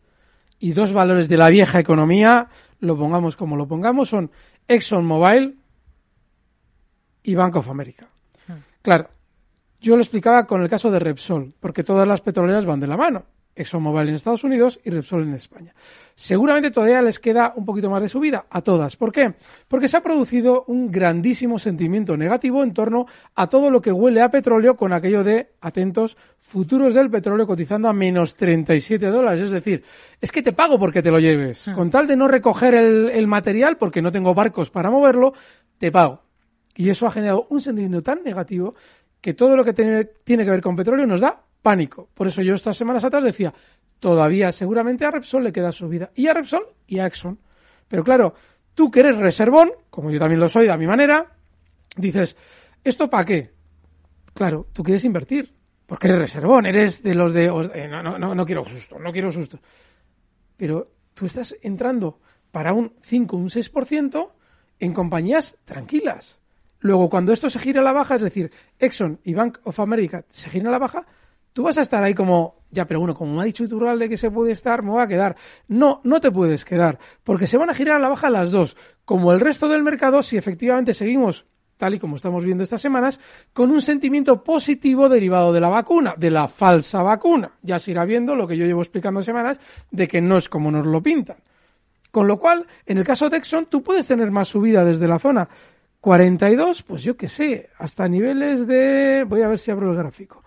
Y 0.59 0.71
dos 0.71 0.93
valores 0.93 1.27
de 1.27 1.35
la 1.35 1.49
vieja 1.49 1.79
economía, 1.79 2.47
lo 2.79 2.97
pongamos 2.97 3.35
como 3.35 3.57
lo 3.57 3.67
pongamos, 3.67 4.07
son 4.07 4.31
ExxonMobil 4.67 5.57
y 7.23 7.35
Bank 7.35 7.55
of 7.55 7.69
America. 7.69 8.07
Hmm. 8.47 8.63
Claro, 8.81 9.09
yo 9.79 9.95
lo 9.95 10.01
explicaba 10.01 10.45
con 10.45 10.61
el 10.61 10.69
caso 10.69 10.91
de 10.91 10.99
Repsol, 10.99 11.53
porque 11.59 11.83
todas 11.83 12.07
las 12.07 12.21
petroleras 12.21 12.65
van 12.65 12.79
de 12.79 12.87
la 12.87 12.97
mano. 12.97 13.25
ExxonMobil 13.55 14.09
en 14.09 14.15
Estados 14.15 14.43
Unidos 14.43 14.79
y 14.83 14.89
Repsol 14.89 15.23
en 15.23 15.33
España. 15.35 15.73
Seguramente 16.15 16.71
todavía 16.71 17.01
les 17.01 17.19
queda 17.19 17.53
un 17.55 17.65
poquito 17.65 17.89
más 17.89 18.01
de 18.01 18.09
subida 18.09 18.45
a 18.49 18.61
todas. 18.61 18.95
¿Por 18.95 19.11
qué? 19.11 19.33
Porque 19.67 19.87
se 19.87 19.97
ha 19.97 20.01
producido 20.01 20.63
un 20.67 20.91
grandísimo 20.91 21.59
sentimiento 21.59 22.17
negativo 22.17 22.63
en 22.63 22.73
torno 22.73 23.05
a 23.35 23.47
todo 23.47 23.69
lo 23.71 23.81
que 23.81 23.91
huele 23.91 24.21
a 24.21 24.29
petróleo 24.29 24.75
con 24.75 24.93
aquello 24.93 25.23
de, 25.23 25.51
atentos, 25.61 26.17
futuros 26.39 26.93
del 26.93 27.09
petróleo 27.09 27.47
cotizando 27.47 27.87
a 27.89 27.93
menos 27.93 28.35
37 28.35 29.07
dólares. 29.07 29.43
Es 29.43 29.51
decir, 29.51 29.83
es 30.21 30.31
que 30.31 30.41
te 30.41 30.53
pago 30.53 30.79
porque 30.79 31.01
te 31.01 31.11
lo 31.11 31.19
lleves. 31.19 31.67
Hmm. 31.67 31.73
Con 31.73 31.89
tal 31.89 32.07
de 32.07 32.15
no 32.15 32.27
recoger 32.27 32.73
el, 32.75 33.09
el 33.09 33.27
material, 33.27 33.77
porque 33.77 34.01
no 34.01 34.11
tengo 34.11 34.33
barcos 34.33 34.69
para 34.69 34.91
moverlo, 34.91 35.33
te 35.77 35.91
pago. 35.91 36.21
Y 36.75 36.89
eso 36.89 37.05
ha 37.05 37.11
generado 37.11 37.47
un 37.49 37.61
sentimiento 37.61 38.01
tan 38.01 38.23
negativo 38.23 38.75
que 39.21 39.33
todo 39.33 39.55
lo 39.55 39.63
que 39.63 39.73
tiene, 39.73 40.05
tiene 40.05 40.43
que 40.43 40.51
ver 40.51 40.61
con 40.61 40.75
petróleo 40.75 41.07
nos 41.07 41.21
da 41.21 41.43
pánico. 41.63 42.09
Por 42.13 42.27
eso 42.27 42.43
yo 42.43 42.53
estas 42.53 42.77
semanas 42.77 43.03
atrás 43.03 43.23
decía, 43.23 43.51
todavía 43.99 44.51
seguramente 44.51 45.05
a 45.05 45.11
Repsol 45.11 45.45
le 45.45 45.51
queda 45.51 45.71
subida. 45.71 46.11
Y 46.13 46.27
a 46.27 46.33
Repsol 46.35 46.67
y 46.85 46.99
a 46.99 47.07
Exxon. 47.07 47.39
Pero 47.87 48.03
claro, 48.03 48.35
tú 48.75 48.91
que 48.91 48.99
eres 48.99 49.17
reservón, 49.17 49.71
como 49.89 50.11
yo 50.11 50.19
también 50.19 50.39
lo 50.39 50.49
soy 50.49 50.67
de 50.67 50.77
mi 50.77 50.85
manera, 50.85 51.31
dices, 51.97 52.35
¿esto 52.83 53.09
para 53.09 53.25
qué? 53.25 53.51
Claro, 54.35 54.67
tú 54.73 54.83
quieres 54.83 55.05
invertir. 55.05 55.51
Porque 55.85 56.07
eres 56.07 56.19
reservón, 56.19 56.65
eres 56.65 57.03
de 57.03 57.13
los 57.13 57.33
de... 57.33 57.45
Eh, 57.45 57.87
no, 57.87 58.01
no, 58.01 58.17
no, 58.17 58.33
no 58.33 58.45
quiero 58.45 58.63
susto, 58.65 58.97
no 58.99 59.11
quiero 59.11 59.31
susto. 59.31 59.59
Pero 60.57 60.91
tú 61.13 61.25
estás 61.25 61.55
entrando 61.61 62.19
para 62.51 62.73
un 62.73 62.93
5, 63.01 63.35
un 63.35 63.49
6% 63.49 64.31
en 64.79 64.93
compañías 64.93 65.57
tranquilas. 65.65 66.39
Luego, 66.79 67.09
cuando 67.09 67.31
esto 67.31 67.49
se 67.49 67.59
gira 67.59 67.81
a 67.81 67.83
la 67.83 67.93
baja, 67.93 68.15
es 68.15 68.21
decir, 68.21 68.51
Exxon 68.79 69.19
y 69.23 69.33
Bank 69.33 69.59
of 69.63 69.79
America 69.79 70.25
se 70.29 70.49
giran 70.49 70.67
a 70.67 70.71
la 70.71 70.79
baja, 70.79 71.05
tú 71.53 71.63
vas 71.63 71.77
a 71.77 71.81
estar 71.81 72.03
ahí 72.03 72.13
como, 72.13 72.63
ya, 72.71 72.85
pero 72.85 72.99
bueno, 72.99 73.15
como 73.15 73.35
me 73.35 73.41
ha 73.41 73.45
dicho 73.45 73.63
Iturralde 73.63 74.09
que 74.09 74.17
se 74.17 74.31
puede 74.31 74.51
estar, 74.51 74.83
me 74.83 74.91
voy 74.91 75.01
a 75.01 75.07
quedar. 75.07 75.35
No, 75.67 76.01
no 76.03 76.19
te 76.19 76.31
puedes 76.31 76.65
quedar, 76.65 76.99
porque 77.23 77.47
se 77.47 77.57
van 77.57 77.69
a 77.69 77.73
girar 77.73 77.97
a 77.97 77.99
la 77.99 78.09
baja 78.09 78.29
las 78.29 78.51
dos. 78.51 78.75
Como 79.05 79.31
el 79.31 79.39
resto 79.39 79.67
del 79.69 79.83
mercado, 79.83 80.21
si 80.23 80.35
efectivamente 80.35 80.93
seguimos 80.93 81.45
tal 81.77 81.95
y 81.95 81.99
como 81.99 82.15
estamos 82.15 82.45
viendo 82.45 82.63
estas 82.63 82.81
semanas, 82.81 83.19
con 83.51 83.69
un 83.69 83.81
sentimiento 83.81 84.43
positivo 84.43 85.09
derivado 85.09 85.51
de 85.51 85.59
la 85.59 85.69
vacuna, 85.69 86.13
de 86.17 86.31
la 86.31 86.47
falsa 86.47 87.03
vacuna. 87.03 87.51
Ya 87.61 87.77
se 87.79 87.91
irá 87.91 88.05
viendo 88.05 88.35
lo 88.35 88.47
que 88.47 88.55
yo 88.55 88.65
llevo 88.65 88.81
explicando 88.81 89.21
semanas, 89.21 89.57
de 89.91 90.07
que 90.07 90.21
no 90.21 90.37
es 90.37 90.47
como 90.47 90.71
nos 90.71 90.85
lo 90.85 91.01
pintan. 91.01 91.37
Con 92.11 92.27
lo 92.27 92.39
cual, 92.39 92.67
en 92.85 92.99
el 92.99 93.03
caso 93.03 93.29
de 93.29 93.37
Exxon, 93.37 93.65
tú 93.65 93.83
puedes 93.83 94.07
tener 94.07 94.31
más 94.31 94.47
subida 94.47 94.85
desde 94.85 95.07
la 95.07 95.19
zona 95.19 95.49
42, 95.99 96.83
pues 96.83 97.03
yo 97.03 97.17
qué 97.17 97.27
sé, 97.27 97.69
hasta 97.79 98.07
niveles 98.07 98.67
de... 98.67 99.25
Voy 99.27 99.41
a 99.41 99.47
ver 99.47 99.57
si 99.57 99.71
abro 99.71 99.89
el 99.89 99.97
gráfico 99.97 100.42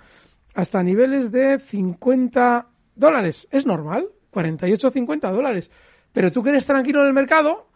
hasta 0.57 0.83
niveles 0.83 1.31
de 1.31 1.59
50 1.59 2.66
dólares. 2.95 3.47
Es 3.51 3.66
normal, 3.66 4.09
48 4.31 4.88
o 4.88 4.90
50 4.90 5.31
dólares. 5.31 5.71
Pero 6.12 6.33
tú 6.33 6.42
que 6.42 6.49
eres 6.49 6.64
tranquilo 6.64 7.03
en 7.03 7.09
el 7.09 7.12
mercado, 7.12 7.69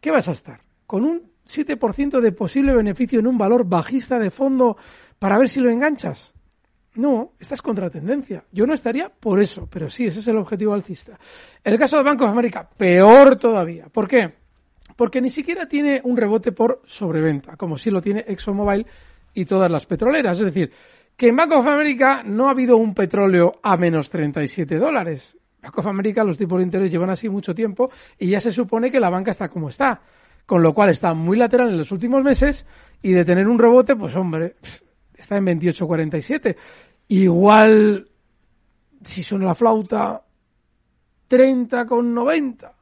¿qué 0.00 0.10
vas 0.10 0.26
a 0.26 0.32
estar? 0.32 0.60
Con 0.86 1.04
un 1.04 1.30
7% 1.46 2.20
de 2.20 2.32
posible 2.32 2.74
beneficio 2.74 3.20
en 3.20 3.26
un 3.26 3.36
valor 3.36 3.68
bajista 3.68 4.18
de 4.18 4.30
fondo 4.30 4.78
para 5.18 5.36
ver 5.36 5.50
si 5.50 5.60
lo 5.60 5.68
enganchas. 5.68 6.32
No, 6.94 7.34
estás 7.38 7.60
contra 7.60 7.90
tendencia. 7.90 8.44
Yo 8.50 8.66
no 8.66 8.72
estaría 8.72 9.10
por 9.10 9.38
eso, 9.38 9.68
pero 9.70 9.90
sí, 9.90 10.06
ese 10.06 10.20
es 10.20 10.28
el 10.28 10.38
objetivo 10.38 10.72
alcista. 10.72 11.18
el 11.62 11.78
caso 11.78 11.98
de 11.98 12.02
Banco 12.02 12.24
de 12.24 12.30
América, 12.30 12.66
peor 12.66 13.36
todavía. 13.36 13.88
¿Por 13.92 14.08
qué? 14.08 14.32
Porque 14.96 15.20
ni 15.20 15.28
siquiera 15.28 15.68
tiene 15.68 16.00
un 16.02 16.16
rebote 16.16 16.52
por 16.52 16.80
sobreventa, 16.86 17.58
como 17.58 17.76
sí 17.76 17.90
lo 17.90 18.00
tiene 18.00 18.24
ExxonMobil 18.26 18.86
y 19.34 19.44
todas 19.44 19.70
las 19.70 19.84
petroleras. 19.84 20.38
Es 20.40 20.46
decir, 20.46 20.72
que 21.16 21.28
en 21.28 21.36
Bank 21.36 21.52
of 21.52 21.66
America 21.66 22.22
no 22.24 22.48
ha 22.48 22.50
habido 22.50 22.76
un 22.76 22.94
petróleo 22.94 23.58
a 23.62 23.76
menos 23.76 24.10
37 24.10 24.76
dólares. 24.76 25.36
Bank 25.62 25.78
of 25.78 25.86
America 25.86 26.22
los 26.22 26.36
tipos 26.36 26.58
de 26.58 26.64
interés 26.64 26.90
llevan 26.90 27.10
así 27.10 27.28
mucho 27.28 27.54
tiempo 27.54 27.90
y 28.18 28.28
ya 28.28 28.40
se 28.40 28.52
supone 28.52 28.90
que 28.90 29.00
la 29.00 29.10
banca 29.10 29.30
está 29.30 29.48
como 29.48 29.70
está. 29.70 30.00
Con 30.44 30.62
lo 30.62 30.74
cual 30.74 30.90
está 30.90 31.12
muy 31.14 31.36
lateral 31.36 31.70
en 31.70 31.78
los 31.78 31.90
últimos 31.90 32.22
meses 32.22 32.66
y 33.02 33.12
de 33.12 33.24
tener 33.24 33.48
un 33.48 33.58
rebote, 33.58 33.96
pues 33.96 34.14
hombre, 34.14 34.56
está 35.16 35.38
en 35.38 35.46
28.47. 35.46 36.56
Igual, 37.08 38.08
si 39.02 39.22
son 39.22 39.44
la 39.44 39.54
flauta, 39.54 40.22
30,90. 41.28 42.72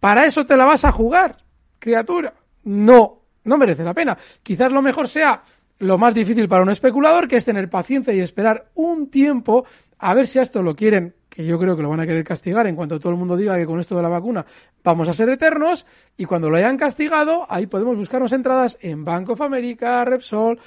¿Para 0.00 0.24
eso 0.24 0.46
te 0.46 0.56
la 0.56 0.64
vas 0.64 0.84
a 0.84 0.92
jugar, 0.92 1.36
criatura? 1.78 2.32
No, 2.64 3.20
no 3.44 3.58
merece 3.58 3.84
la 3.84 3.92
pena. 3.92 4.16
Quizás 4.42 4.72
lo 4.72 4.80
mejor 4.80 5.08
sea 5.08 5.42
lo 5.82 5.98
más 5.98 6.14
difícil 6.14 6.48
para 6.48 6.62
un 6.62 6.70
especulador, 6.70 7.26
que 7.26 7.36
es 7.36 7.44
tener 7.44 7.68
paciencia 7.68 8.14
y 8.14 8.20
esperar 8.20 8.66
un 8.74 9.10
tiempo 9.10 9.64
a 9.98 10.14
ver 10.14 10.28
si 10.28 10.38
a 10.38 10.42
esto 10.42 10.62
lo 10.62 10.76
quieren, 10.76 11.14
que 11.28 11.44
yo 11.44 11.58
creo 11.58 11.76
que 11.76 11.82
lo 11.82 11.88
van 11.88 12.00
a 12.00 12.06
querer 12.06 12.22
castigar 12.24 12.66
en 12.68 12.76
cuanto 12.76 13.00
todo 13.00 13.10
el 13.10 13.18
mundo 13.18 13.36
diga 13.36 13.56
que 13.56 13.66
con 13.66 13.80
esto 13.80 13.96
de 13.96 14.02
la 14.02 14.08
vacuna 14.08 14.46
vamos 14.84 15.08
a 15.08 15.12
ser 15.12 15.28
eternos, 15.28 15.84
y 16.16 16.24
cuando 16.24 16.48
lo 16.48 16.56
hayan 16.56 16.76
castigado, 16.76 17.46
ahí 17.48 17.66
podemos 17.66 17.96
buscarnos 17.96 18.32
entradas 18.32 18.78
en 18.80 19.04
Bank 19.04 19.30
of 19.30 19.40
America, 19.40 20.04
Repsol, 20.04 20.58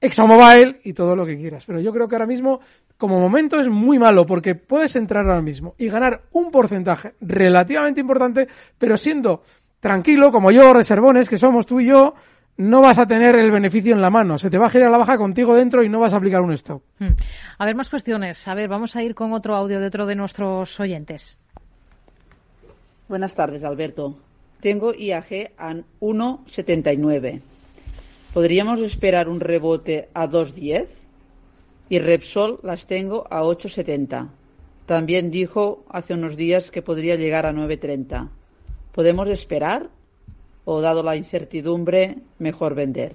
ExxonMobil 0.00 0.80
y 0.84 0.92
todo 0.92 1.16
lo 1.16 1.24
que 1.24 1.36
quieras. 1.36 1.64
Pero 1.64 1.80
yo 1.80 1.92
creo 1.92 2.06
que 2.06 2.14
ahora 2.14 2.26
mismo, 2.26 2.60
como 2.98 3.18
momento, 3.20 3.58
es 3.58 3.68
muy 3.68 3.98
malo 3.98 4.26
porque 4.26 4.54
puedes 4.54 4.96
entrar 4.96 5.24
ahora 5.26 5.42
mismo 5.42 5.74
y 5.78 5.88
ganar 5.88 6.22
un 6.32 6.50
porcentaje 6.50 7.14
relativamente 7.22 8.00
importante, 8.00 8.48
pero 8.76 8.96
siendo 8.96 9.42
tranquilo, 9.80 10.30
como 10.30 10.50
yo, 10.50 10.74
reservones, 10.74 11.28
que 11.28 11.38
somos 11.38 11.66
tú 11.66 11.80
y 11.80 11.86
yo, 11.86 12.14
no 12.58 12.82
vas 12.82 12.98
a 12.98 13.06
tener 13.06 13.36
el 13.36 13.50
beneficio 13.50 13.94
en 13.94 14.02
la 14.02 14.10
mano. 14.10 14.36
Se 14.36 14.50
te 14.50 14.58
va 14.58 14.66
a 14.66 14.70
girar 14.70 14.90
la 14.90 14.98
baja 14.98 15.16
contigo 15.16 15.54
dentro 15.54 15.82
y 15.84 15.88
no 15.88 16.00
vas 16.00 16.12
a 16.12 16.16
aplicar 16.16 16.42
un 16.42 16.52
stop. 16.52 16.82
Hmm. 16.98 17.12
A 17.56 17.64
ver, 17.64 17.74
más 17.76 17.88
cuestiones. 17.88 18.46
A 18.48 18.54
ver, 18.54 18.68
vamos 18.68 18.96
a 18.96 19.02
ir 19.02 19.14
con 19.14 19.32
otro 19.32 19.54
audio 19.54 19.80
de 19.80 19.86
otro 19.86 20.06
de 20.06 20.16
nuestros 20.16 20.78
oyentes. 20.80 21.38
Buenas 23.08 23.34
tardes, 23.34 23.64
Alberto. 23.64 24.18
Tengo 24.60 24.92
IAG 24.92 25.52
a 25.56 25.72
1,79. 26.00 27.40
¿Podríamos 28.34 28.80
esperar 28.80 29.28
un 29.28 29.38
rebote 29.38 30.08
a 30.12 30.28
2,10? 30.28 30.88
Y 31.88 32.00
Repsol 32.00 32.58
las 32.64 32.86
tengo 32.86 33.24
a 33.30 33.42
8,70. 33.44 34.28
También 34.84 35.30
dijo 35.30 35.84
hace 35.88 36.14
unos 36.14 36.36
días 36.36 36.72
que 36.72 36.82
podría 36.82 37.14
llegar 37.14 37.46
a 37.46 37.52
9,30. 37.52 38.28
¿Podemos 38.92 39.28
esperar? 39.28 39.90
¿O 40.70 40.82
dado 40.82 41.02
la 41.02 41.16
incertidumbre, 41.16 42.18
mejor 42.38 42.74
vender? 42.74 43.14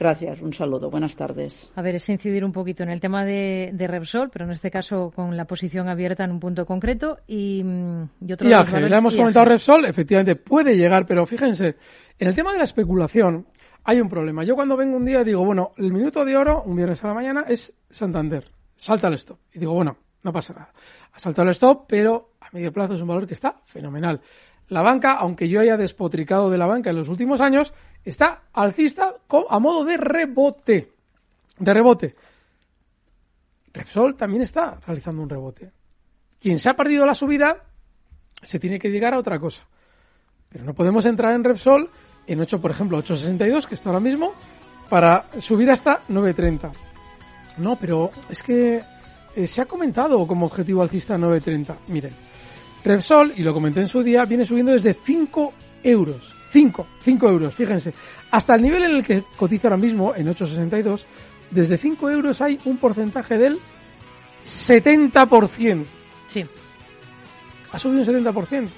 Gracias, 0.00 0.40
un 0.40 0.54
saludo, 0.54 0.88
buenas 0.88 1.14
tardes. 1.14 1.70
A 1.76 1.82
ver, 1.82 1.96
es 1.96 2.08
incidir 2.08 2.42
un 2.42 2.52
poquito 2.52 2.82
en 2.82 2.88
el 2.88 3.00
tema 3.00 3.26
de, 3.26 3.70
Repsol, 3.86 4.30
pero 4.30 4.46
en 4.46 4.52
este 4.52 4.70
caso 4.70 5.12
con 5.14 5.36
la 5.36 5.44
posición 5.44 5.90
abierta 5.90 6.24
en 6.24 6.30
un 6.30 6.40
punto 6.40 6.64
concreto. 6.64 7.18
Y, 7.26 7.62
mm, 7.62 8.08
y 8.26 8.32
otro 8.32 8.48
ya 8.48 8.64
hemos 8.96 9.14
comentado 9.14 9.44
Repsol, 9.44 9.84
efectivamente 9.84 10.36
puede 10.36 10.74
llegar, 10.74 11.04
pero 11.04 11.26
fíjense, 11.26 11.76
en 12.18 12.28
el 12.28 12.34
tema 12.34 12.52
de 12.52 12.58
la 12.58 12.64
especulación 12.64 13.46
hay 13.84 14.00
un 14.00 14.08
problema. 14.08 14.42
Yo 14.42 14.54
cuando 14.54 14.74
vengo 14.74 14.96
un 14.96 15.04
día 15.04 15.24
digo, 15.24 15.44
bueno, 15.44 15.72
el 15.76 15.92
minuto 15.92 16.24
de 16.24 16.34
oro, 16.34 16.62
un 16.64 16.76
viernes 16.76 17.04
a 17.04 17.08
la 17.08 17.14
mañana, 17.14 17.44
es 17.46 17.74
Santander. 17.90 18.50
Salta 18.74 19.08
el 19.08 19.14
stop. 19.16 19.38
Y 19.52 19.58
digo, 19.58 19.74
bueno, 19.74 19.98
no 20.22 20.32
pasa 20.32 20.54
nada. 20.54 20.72
Ha 21.12 21.18
saltado 21.18 21.48
el 21.48 21.52
stop, 21.52 21.84
pero 21.86 22.30
a 22.40 22.48
medio 22.52 22.72
plazo 22.72 22.94
es 22.94 23.02
un 23.02 23.08
valor 23.08 23.26
que 23.26 23.34
está 23.34 23.60
fenomenal. 23.66 24.22
La 24.72 24.80
banca, 24.80 25.12
aunque 25.12 25.50
yo 25.50 25.60
haya 25.60 25.76
despotricado 25.76 26.48
de 26.48 26.56
la 26.56 26.64
banca 26.64 26.88
en 26.88 26.96
los 26.96 27.10
últimos 27.10 27.42
años, 27.42 27.74
está 28.06 28.44
alcista 28.54 29.16
a 29.50 29.58
modo 29.58 29.84
de 29.84 29.98
rebote. 29.98 30.92
De 31.58 31.74
rebote. 31.74 32.16
Repsol 33.74 34.16
también 34.16 34.40
está 34.40 34.80
realizando 34.86 35.20
un 35.20 35.28
rebote. 35.28 35.70
Quien 36.40 36.58
se 36.58 36.70
ha 36.70 36.74
perdido 36.74 37.04
la 37.04 37.14
subida 37.14 37.64
se 38.42 38.58
tiene 38.58 38.78
que 38.78 38.90
llegar 38.90 39.12
a 39.12 39.18
otra 39.18 39.38
cosa. 39.38 39.66
Pero 40.48 40.64
no 40.64 40.72
podemos 40.72 41.04
entrar 41.04 41.34
en 41.34 41.44
Repsol 41.44 41.90
en 42.26 42.40
8, 42.40 42.58
por 42.58 42.70
ejemplo, 42.70 42.96
862, 42.96 43.66
que 43.66 43.74
está 43.74 43.90
ahora 43.90 44.00
mismo, 44.00 44.32
para 44.88 45.26
subir 45.38 45.70
hasta 45.70 46.00
930. 46.08 46.72
No, 47.58 47.76
pero 47.76 48.10
es 48.30 48.42
que 48.42 48.80
eh, 49.36 49.46
se 49.46 49.60
ha 49.60 49.66
comentado 49.66 50.26
como 50.26 50.46
objetivo 50.46 50.80
alcista 50.80 51.18
930. 51.18 51.76
Miren, 51.88 52.31
Repsol, 52.84 53.32
y 53.36 53.42
lo 53.42 53.52
comenté 53.52 53.80
en 53.80 53.88
su 53.88 54.02
día, 54.02 54.24
viene 54.24 54.44
subiendo 54.44 54.72
desde 54.72 54.94
5 54.94 55.52
euros. 55.84 56.34
5, 56.50 56.86
5 57.02 57.28
euros, 57.28 57.54
fíjense. 57.54 57.92
Hasta 58.30 58.54
el 58.54 58.62
nivel 58.62 58.82
en 58.84 58.96
el 58.96 59.06
que 59.06 59.24
cotiza 59.36 59.68
ahora 59.68 59.78
mismo, 59.78 60.14
en 60.14 60.26
8,62, 60.26 61.04
desde 61.50 61.78
5 61.78 62.10
euros 62.10 62.40
hay 62.40 62.58
un 62.64 62.76
porcentaje 62.76 63.38
del 63.38 63.58
70%. 64.42 65.84
Sí. 66.28 66.44
Ha 67.72 67.78
subido 67.78 68.00
un 68.00 68.24
70%. 68.24 68.68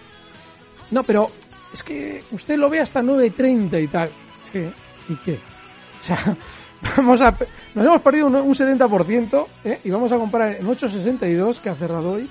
No, 0.90 1.02
pero 1.02 1.28
es 1.72 1.82
que 1.82 2.22
usted 2.30 2.56
lo 2.56 2.68
ve 2.68 2.80
hasta 2.80 3.02
9.30 3.02 3.82
y 3.82 3.88
tal. 3.88 4.10
Sí, 4.52 4.64
¿y 5.08 5.16
qué? 5.16 5.40
O 6.00 6.04
sea, 6.04 6.36
vamos 6.96 7.20
a, 7.20 7.34
nos 7.74 7.86
hemos 7.86 8.02
perdido 8.02 8.26
un, 8.26 8.54
70% 8.54 9.46
¿eh? 9.64 9.80
y 9.82 9.90
vamos 9.90 10.12
a 10.12 10.16
comprar 10.16 10.56
en 10.56 10.66
8.62 10.66 11.58
que 11.58 11.70
ha 11.70 11.74
cerrado 11.74 12.12
hoy 12.12 12.28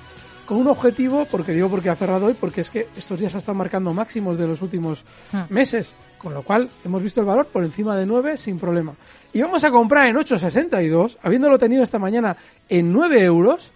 con 0.53 0.61
un 0.61 0.67
objetivo, 0.67 1.25
porque 1.25 1.51
digo 1.51 1.67
porque 1.67 1.89
ha 1.89 1.95
cerrado 1.95 2.27
hoy, 2.27 2.35
porque 2.39 2.61
es 2.61 2.69
que 2.69 2.87
estos 2.95 3.19
días 3.19 3.33
ha 3.33 3.39
estado 3.39 3.57
marcando 3.57 3.91
máximos 3.91 4.37
de 4.37 4.47
los 4.47 4.61
últimos 4.61 5.03
ah. 5.33 5.47
meses, 5.49 5.95
con 6.19 6.31
lo 6.31 6.43
cual 6.43 6.69
hemos 6.85 7.01
visto 7.01 7.21
el 7.21 7.25
valor 7.25 7.47
por 7.47 7.63
encima 7.63 7.95
de 7.95 8.05
9 8.05 8.37
sin 8.37 8.59
problema. 8.59 8.93
Y 9.33 9.41
vamos 9.41 9.63
a 9.63 9.71
comprar 9.71 10.05
en 10.05 10.15
8.62, 10.15 11.17
habiéndolo 11.23 11.57
tenido 11.57 11.81
esta 11.81 11.97
mañana 11.97 12.37
en 12.69 12.93
9 12.93 13.23
euros, 13.23 13.71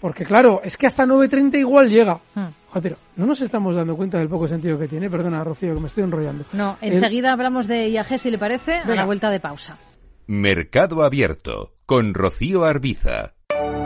porque 0.00 0.24
claro, 0.24 0.60
es 0.64 0.76
que 0.76 0.88
hasta 0.88 1.06
9.30 1.06 1.60
igual 1.60 1.88
llega. 1.88 2.18
Ah. 2.34 2.50
Joder, 2.70 2.82
pero 2.82 2.96
no 3.14 3.26
nos 3.26 3.40
estamos 3.40 3.76
dando 3.76 3.94
cuenta 3.94 4.18
del 4.18 4.28
poco 4.28 4.48
sentido 4.48 4.76
que 4.76 4.88
tiene. 4.88 5.08
Perdona, 5.08 5.44
Rocío, 5.44 5.72
que 5.72 5.80
me 5.80 5.86
estoy 5.86 6.02
enrollando. 6.02 6.44
No, 6.52 6.78
enseguida 6.80 7.32
hablamos 7.32 7.68
de 7.68 7.88
IAG, 7.90 8.18
si 8.18 8.32
le 8.32 8.38
parece, 8.38 8.74
a 8.74 8.88
la 8.88 9.04
vuelta 9.04 9.30
de 9.30 9.38
pausa. 9.38 9.78
Mercado 10.26 11.04
Abierto, 11.04 11.74
con 11.86 12.12
Rocío 12.12 12.64
Arbiza. 12.64 13.34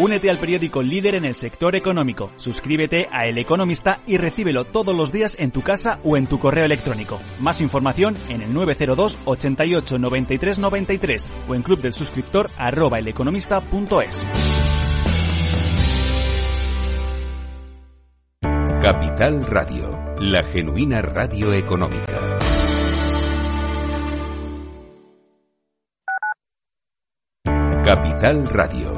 Únete 0.00 0.30
al 0.30 0.38
periódico 0.38 0.80
líder 0.80 1.16
en 1.16 1.24
el 1.24 1.34
sector 1.34 1.74
económico. 1.74 2.30
Suscríbete 2.36 3.08
a 3.10 3.26
El 3.26 3.36
Economista 3.36 3.98
y 4.06 4.16
recíbelo 4.16 4.64
todos 4.64 4.94
los 4.94 5.10
días 5.10 5.36
en 5.40 5.50
tu 5.50 5.62
casa 5.62 5.98
o 6.04 6.16
en 6.16 6.28
tu 6.28 6.38
correo 6.38 6.64
electrónico. 6.64 7.18
Más 7.40 7.60
información 7.60 8.16
en 8.28 8.42
el 8.42 8.54
902 8.54 9.18
88 9.24 9.98
93 9.98 10.58
93 10.60 11.28
o 11.48 11.54
en 11.56 11.62
club 11.62 11.80
del 11.80 11.94
suscriptor 11.94 12.48
arroba 12.56 13.00
eleconomista.es. 13.00 14.20
Capital 18.80 19.44
Radio, 19.46 20.04
la 20.20 20.44
genuina 20.44 21.02
radio 21.02 21.52
económica. 21.52 22.38
Capital 27.84 28.48
Radio, 28.48 28.97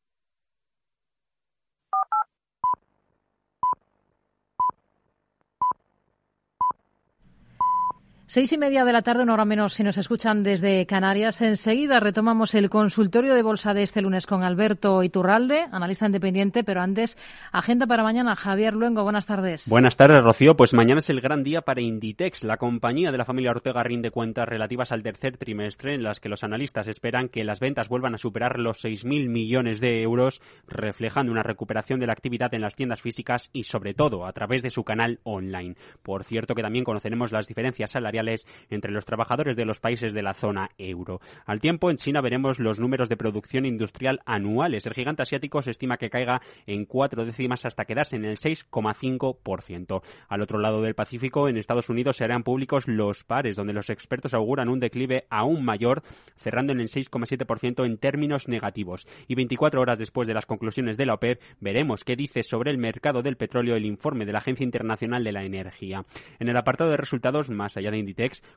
Seis 8.33 8.53
y 8.53 8.57
media 8.57 8.85
de 8.85 8.93
la 8.93 9.01
tarde, 9.01 9.23
una 9.23 9.33
hora 9.33 9.43
menos, 9.43 9.73
si 9.73 9.83
nos 9.83 9.97
escuchan 9.97 10.41
desde 10.41 10.85
Canarias. 10.85 11.41
Enseguida 11.41 11.99
retomamos 11.99 12.55
el 12.55 12.69
consultorio 12.69 13.35
de 13.35 13.43
bolsa 13.43 13.73
de 13.73 13.83
este 13.83 14.01
lunes 14.01 14.25
con 14.25 14.43
Alberto 14.43 15.03
Iturralde, 15.03 15.65
analista 15.69 16.05
independiente, 16.05 16.63
pero 16.63 16.79
antes, 16.79 17.17
agenda 17.51 17.87
para 17.87 18.03
mañana. 18.03 18.37
Javier 18.37 18.73
Luengo, 18.73 19.03
buenas 19.03 19.25
tardes. 19.25 19.67
Buenas 19.67 19.97
tardes, 19.97 20.23
Rocío. 20.23 20.55
Pues 20.55 20.73
mañana 20.73 20.99
es 20.99 21.09
el 21.09 21.19
gran 21.19 21.43
día 21.43 21.63
para 21.63 21.81
Inditex. 21.81 22.45
La 22.45 22.55
compañía 22.55 23.11
de 23.11 23.17
la 23.17 23.25
familia 23.25 23.51
Ortega 23.51 23.83
rinde 23.83 24.11
cuentas 24.11 24.47
relativas 24.47 24.93
al 24.93 25.03
tercer 25.03 25.35
trimestre, 25.35 25.95
en 25.95 26.03
las 26.03 26.21
que 26.21 26.29
los 26.29 26.45
analistas 26.45 26.87
esperan 26.87 27.27
que 27.27 27.43
las 27.43 27.59
ventas 27.59 27.89
vuelvan 27.89 28.15
a 28.15 28.17
superar 28.17 28.59
los 28.59 28.81
6.000 28.81 29.27
millones 29.27 29.81
de 29.81 30.03
euros, 30.03 30.41
reflejando 30.69 31.33
una 31.33 31.43
recuperación 31.43 31.99
de 31.99 32.07
la 32.07 32.13
actividad 32.13 32.53
en 32.53 32.61
las 32.61 32.77
tiendas 32.77 33.01
físicas 33.01 33.49
y, 33.51 33.63
sobre 33.63 33.93
todo, 33.93 34.25
a 34.25 34.31
través 34.31 34.63
de 34.63 34.69
su 34.69 34.85
canal 34.85 35.19
online. 35.23 35.75
Por 36.01 36.23
cierto, 36.23 36.55
que 36.55 36.61
también 36.61 36.85
conoceremos 36.85 37.33
las 37.33 37.45
diferencias 37.45 37.91
salariales 37.91 38.20
entre 38.69 38.91
los 38.91 39.05
trabajadores 39.05 39.55
de 39.55 39.65
los 39.65 39.79
países 39.79 40.13
de 40.13 40.21
la 40.21 40.33
zona 40.33 40.69
euro. 40.77 41.19
Al 41.45 41.59
tiempo, 41.59 41.89
en 41.89 41.97
China 41.97 42.21
veremos 42.21 42.59
los 42.59 42.79
números 42.79 43.09
de 43.09 43.17
producción 43.17 43.65
industrial 43.65 44.21
anuales. 44.25 44.85
El 44.85 44.93
gigante 44.93 45.23
asiático 45.23 45.61
se 45.61 45.71
estima 45.71 45.97
que 45.97 46.09
caiga 46.09 46.41
en 46.65 46.85
cuatro 46.85 47.25
décimas 47.25 47.65
hasta 47.65 47.85
quedarse 47.85 48.15
en 48.15 48.25
el 48.25 48.37
6,5%. 48.37 50.01
Al 50.29 50.41
otro 50.41 50.59
lado 50.59 50.81
del 50.81 50.95
Pacífico, 50.95 51.47
en 51.47 51.57
Estados 51.57 51.89
Unidos, 51.89 52.17
se 52.17 52.23
harán 52.23 52.43
públicos 52.43 52.87
los 52.87 53.23
pares, 53.23 53.55
donde 53.55 53.73
los 53.73 53.89
expertos 53.89 54.33
auguran 54.33 54.69
un 54.69 54.79
declive 54.79 55.25
aún 55.29 55.63
mayor, 55.63 56.03
cerrando 56.37 56.73
en 56.73 56.81
el 56.81 56.87
6,7% 56.87 57.85
en 57.85 57.97
términos 57.97 58.47
negativos. 58.47 59.07
Y 59.27 59.35
24 59.35 59.81
horas 59.81 59.99
después 59.99 60.27
de 60.27 60.33
las 60.33 60.45
conclusiones 60.45 60.97
de 60.97 61.05
la 61.05 61.15
OPEP, 61.15 61.41
veremos 61.59 62.03
qué 62.03 62.15
dice 62.15 62.43
sobre 62.43 62.71
el 62.71 62.77
mercado 62.77 63.21
del 63.21 63.37
petróleo 63.37 63.75
el 63.75 63.85
informe 63.85 64.25
de 64.25 64.33
la 64.33 64.39
Agencia 64.39 64.63
Internacional 64.63 65.23
de 65.23 65.31
la 65.31 65.43
Energía. 65.43 66.03
En 66.39 66.49
el 66.49 66.57
apartado 66.57 66.91
de 66.91 66.97
resultados, 66.97 67.49
más 67.49 67.77
allá 67.77 67.91
de 67.91 67.97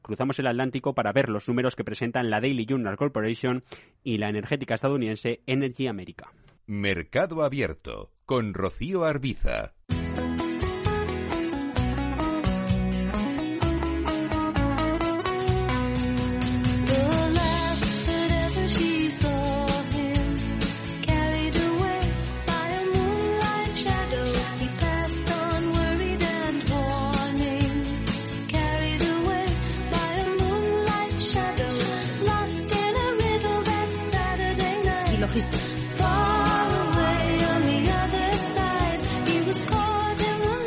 Cruzamos 0.03 0.39
el 0.39 0.47
Atlántico 0.47 0.95
para 0.95 1.13
ver 1.13 1.29
los 1.29 1.49
números 1.49 1.77
que 1.77 1.85
presentan 1.85 2.31
la 2.31 2.41
Daily 2.41 2.67
Journal 2.67 2.97
Corporation 2.97 3.65
y 4.03 4.19
la 4.19 4.29
energética 4.29 4.75
estadounidense 4.75 5.41
Energy 5.47 5.87
America. 5.87 6.33
Mercado 6.67 7.43
Abierto 7.43 8.11
con 8.25 8.55
Rocío 8.55 9.05
Arbiza. 9.05 9.75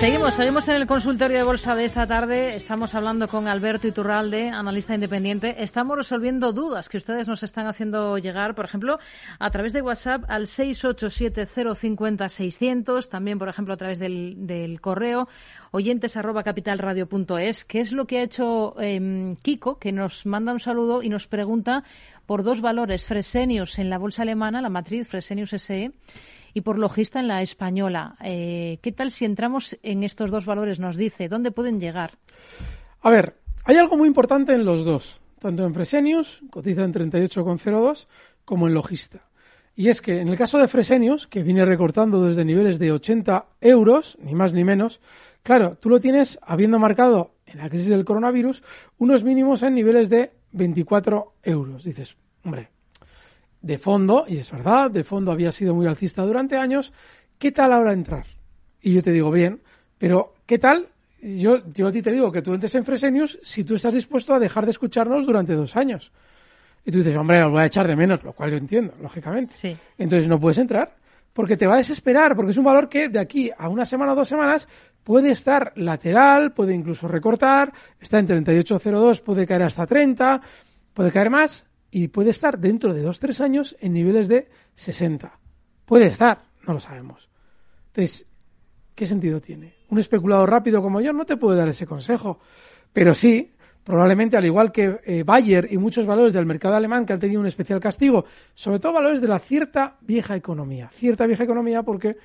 Seguimos, 0.07 0.35
seguimos 0.35 0.65
en 0.69 0.75
el 0.77 0.87
consultorio 0.87 1.39
de 1.39 1.43
bolsa 1.43 1.75
de 1.75 1.83
esta 1.83 2.07
tarde. 2.07 2.55
Estamos 2.55 2.95
hablando 2.95 3.27
con 3.27 3.49
Alberto 3.49 3.89
Iturralde, 3.89 4.47
analista 4.47 4.95
independiente. 4.95 5.61
Estamos 5.61 5.97
resolviendo 5.97 6.53
dudas 6.53 6.87
que 6.87 6.95
ustedes 6.95 7.27
nos 7.27 7.43
están 7.43 7.67
haciendo 7.67 8.17
llegar, 8.17 8.55
por 8.55 8.63
ejemplo, 8.63 8.99
a 9.37 9.49
través 9.49 9.73
de 9.73 9.81
WhatsApp 9.81 10.23
al 10.29 10.43
687050600, 10.43 13.09
también, 13.09 13.37
por 13.37 13.49
ejemplo, 13.49 13.73
a 13.73 13.77
través 13.77 13.99
del, 13.99 14.79
correo 14.79 15.27
oyentes 15.71 16.15
arroba 16.15 16.43
capitalradio.es, 16.43 17.65
que 17.65 17.81
es 17.81 17.91
lo 17.91 18.07
que 18.07 18.19
ha 18.19 18.23
hecho 18.23 18.79
em, 18.79 19.35
Kiko, 19.35 19.77
que 19.77 19.91
nos 19.91 20.25
manda 20.25 20.53
un 20.53 20.61
saludo 20.61 21.03
y 21.03 21.09
nos 21.09 21.27
pregunta 21.27 21.83
por 22.25 22.43
dos 22.43 22.61
valores, 22.61 23.09
Fresenius 23.09 23.77
en 23.77 23.89
la 23.89 23.97
bolsa 23.97 24.21
alemana, 24.21 24.61
la 24.61 24.69
matriz 24.69 25.09
Fresenius 25.09 25.49
SE, 25.49 25.91
y 26.57 26.61
por 26.61 26.79
logista 26.79 27.19
en 27.19 27.27
la 27.27 27.43
española. 27.43 28.15
Eh, 28.23 28.79
¿Qué 28.81 28.91
tal 28.91 29.11
si 29.11 29.25
entramos 29.25 29.77
en 29.83 30.01
estos 30.01 30.31
dos 30.31 30.47
valores? 30.47 30.79
Nos 30.79 30.97
dice, 30.97 31.29
¿dónde 31.29 31.51
pueden 31.51 31.79
llegar? 31.79 32.17
A 33.01 33.11
ver, 33.11 33.35
hay 33.63 33.77
algo 33.77 33.95
muy 33.95 34.07
importante 34.07 34.55
en 34.55 34.65
los 34.65 34.83
dos, 34.83 35.21
tanto 35.39 35.63
en 35.63 35.75
Fresenius, 35.75 36.41
cotiza 36.49 36.83
en 36.83 36.93
38,02, 36.93 38.07
como 38.43 38.67
en 38.67 38.73
logista. 38.73 39.27
Y 39.75 39.89
es 39.89 40.01
que 40.01 40.19
en 40.19 40.29
el 40.29 40.35
caso 40.35 40.57
de 40.57 40.67
Fresenius, 40.67 41.27
que 41.27 41.43
viene 41.43 41.63
recortando 41.63 42.25
desde 42.25 42.43
niveles 42.43 42.79
de 42.79 42.91
80 42.91 43.45
euros, 43.61 44.17
ni 44.19 44.33
más 44.33 44.51
ni 44.51 44.63
menos, 44.63 44.99
claro, 45.43 45.77
tú 45.79 45.89
lo 45.89 45.99
tienes 45.99 46.39
habiendo 46.41 46.79
marcado 46.79 47.35
en 47.45 47.59
la 47.59 47.69
crisis 47.69 47.89
del 47.89 48.03
coronavirus 48.03 48.63
unos 48.97 49.23
mínimos 49.23 49.61
en 49.61 49.75
niveles 49.75 50.09
de 50.09 50.31
24 50.53 51.33
euros. 51.43 51.83
Dices, 51.83 52.17
hombre, 52.43 52.71
de 53.67 53.77
fondo, 53.77 54.25
y 54.27 54.37
es 54.37 54.49
verdad, 54.49 54.89
de 54.89 55.03
fondo 55.03 55.31
había 55.31 55.51
sido 55.51 55.75
muy 55.75 55.85
alcista 55.85 56.23
durante 56.23 56.55
años, 56.55 56.93
¿qué 57.37 57.51
tal 57.51 57.73
ahora 57.73 57.91
entrar? 57.91 58.25
Y 58.81 58.93
yo 58.93 59.03
te 59.03 59.11
digo, 59.11 59.29
bien, 59.29 59.61
pero 59.97 60.33
¿qué 60.45 60.57
tal? 60.57 60.87
Yo, 61.21 61.61
yo 61.73 61.87
a 61.87 61.91
ti 61.91 62.01
te 62.01 62.13
digo 62.13 62.31
que 62.31 62.41
tú 62.41 62.53
entres 62.53 62.73
en 62.75 62.85
Fresenius 62.85 63.37
si 63.43 63.65
tú 63.65 63.75
estás 63.75 63.93
dispuesto 63.93 64.33
a 64.33 64.39
dejar 64.39 64.65
de 64.65 64.71
escucharnos 64.71 65.25
durante 65.25 65.53
dos 65.53 65.75
años. 65.75 66.13
Y 66.85 66.91
tú 66.91 66.99
dices, 66.99 67.17
hombre, 67.17 67.43
os 67.43 67.51
voy 67.51 67.61
a 67.61 67.65
echar 67.65 67.87
de 67.87 67.97
menos, 67.97 68.23
lo 68.23 68.31
cual 68.31 68.51
yo 68.51 68.57
entiendo, 68.57 68.93
lógicamente. 69.01 69.53
Sí. 69.53 69.75
Entonces 69.97 70.29
no 70.29 70.39
puedes 70.39 70.59
entrar 70.59 70.95
porque 71.33 71.57
te 71.57 71.67
va 71.67 71.73
a 71.73 71.77
desesperar, 71.77 72.35
porque 72.35 72.51
es 72.51 72.57
un 72.57 72.63
valor 72.63 72.87
que 72.87 73.09
de 73.09 73.19
aquí 73.19 73.51
a 73.55 73.67
una 73.67 73.85
semana 73.85 74.13
o 74.13 74.15
dos 74.15 74.29
semanas 74.29 74.67
puede 75.03 75.31
estar 75.31 75.73
lateral, 75.75 76.53
puede 76.53 76.73
incluso 76.73 77.07
recortar, 77.07 77.73
está 77.99 78.17
en 78.17 78.27
38.02, 78.27 79.21
puede 79.21 79.45
caer 79.45 79.63
hasta 79.63 79.85
30, 79.85 80.41
puede 80.93 81.11
caer 81.11 81.29
más, 81.29 81.65
y 81.91 82.09
puede 82.09 82.31
estar 82.31 82.59
dentro 82.59 82.93
de 82.93 83.01
dos 83.01 83.19
tres 83.19 83.41
años 83.41 83.75
en 83.79 83.93
niveles 83.93 84.27
de 84.27 84.49
60. 84.75 85.39
Puede 85.85 86.07
estar, 86.07 86.43
no 86.65 86.73
lo 86.73 86.79
sabemos. 86.79 87.29
Entonces, 87.87 88.25
¿qué 88.93 89.07
sentido 89.07 89.41
tiene? 89.41 89.75
Un 89.89 89.99
especulador 89.99 90.49
rápido 90.49 90.81
como 90.81 91.01
yo 91.01 91.13
no 91.13 91.25
te 91.25 91.37
puede 91.37 91.57
dar 91.57 91.69
ese 91.69 91.85
consejo, 91.85 92.39
pero 92.91 93.13
sí, 93.13 93.53
probablemente 93.83 94.35
al 94.35 94.45
igual 94.45 94.71
que 94.71 94.99
eh, 95.05 95.23
Bayer 95.23 95.67
y 95.71 95.77
muchos 95.77 96.05
valores 96.05 96.33
del 96.33 96.45
mercado 96.45 96.75
alemán 96.75 97.05
que 97.05 97.13
han 97.13 97.19
tenido 97.19 97.39
un 97.39 97.47
especial 97.47 97.79
castigo, 97.79 98.25
sobre 98.53 98.79
todo 98.79 98.93
valores 98.93 99.21
de 99.21 99.29
la 99.29 99.39
cierta 99.39 99.95
vieja 100.01 100.35
economía. 100.35 100.89
Cierta 100.93 101.25
vieja 101.25 101.45
economía 101.45 101.83
porque 101.83 102.17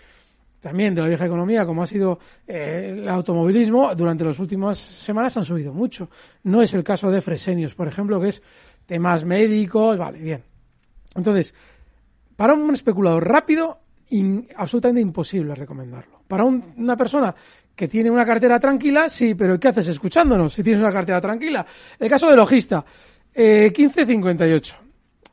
también 0.62 0.94
de 0.94 1.02
la 1.02 1.08
vieja 1.08 1.26
economía, 1.26 1.66
como 1.66 1.82
ha 1.82 1.86
sido 1.86 2.20
eh, 2.46 2.96
el 2.96 3.08
automovilismo, 3.08 3.94
durante 3.96 4.24
las 4.24 4.38
últimas 4.38 4.78
semanas 4.78 5.36
han 5.36 5.44
subido 5.44 5.72
mucho. 5.72 6.08
No 6.44 6.62
es 6.62 6.72
el 6.74 6.84
caso 6.84 7.10
de 7.10 7.20
Fresenius, 7.20 7.74
por 7.74 7.88
ejemplo, 7.88 8.20
que 8.20 8.28
es 8.28 8.42
temas 8.86 9.24
médicos, 9.24 9.98
vale, 9.98 10.18
bien. 10.18 10.42
Entonces, 11.14 11.54
para 12.36 12.54
un 12.54 12.74
especulador 12.74 13.26
rápido, 13.26 13.78
absolutamente 14.56 15.00
imposible 15.00 15.54
recomendarlo. 15.54 16.20
Para 16.26 16.44
una 16.44 16.96
persona 16.96 17.34
que 17.74 17.88
tiene 17.88 18.10
una 18.10 18.26
cartera 18.26 18.58
tranquila, 18.60 19.08
sí, 19.08 19.34
pero 19.34 19.58
¿qué 19.58 19.68
haces 19.68 19.88
escuchándonos 19.88 20.52
si 20.52 20.62
tienes 20.62 20.80
una 20.80 20.92
cartera 20.92 21.20
tranquila? 21.20 21.64
El 21.98 22.08
caso 22.08 22.28
de 22.28 22.36
logista, 22.36 22.84
eh, 23.34 23.72
1558. 23.76 24.76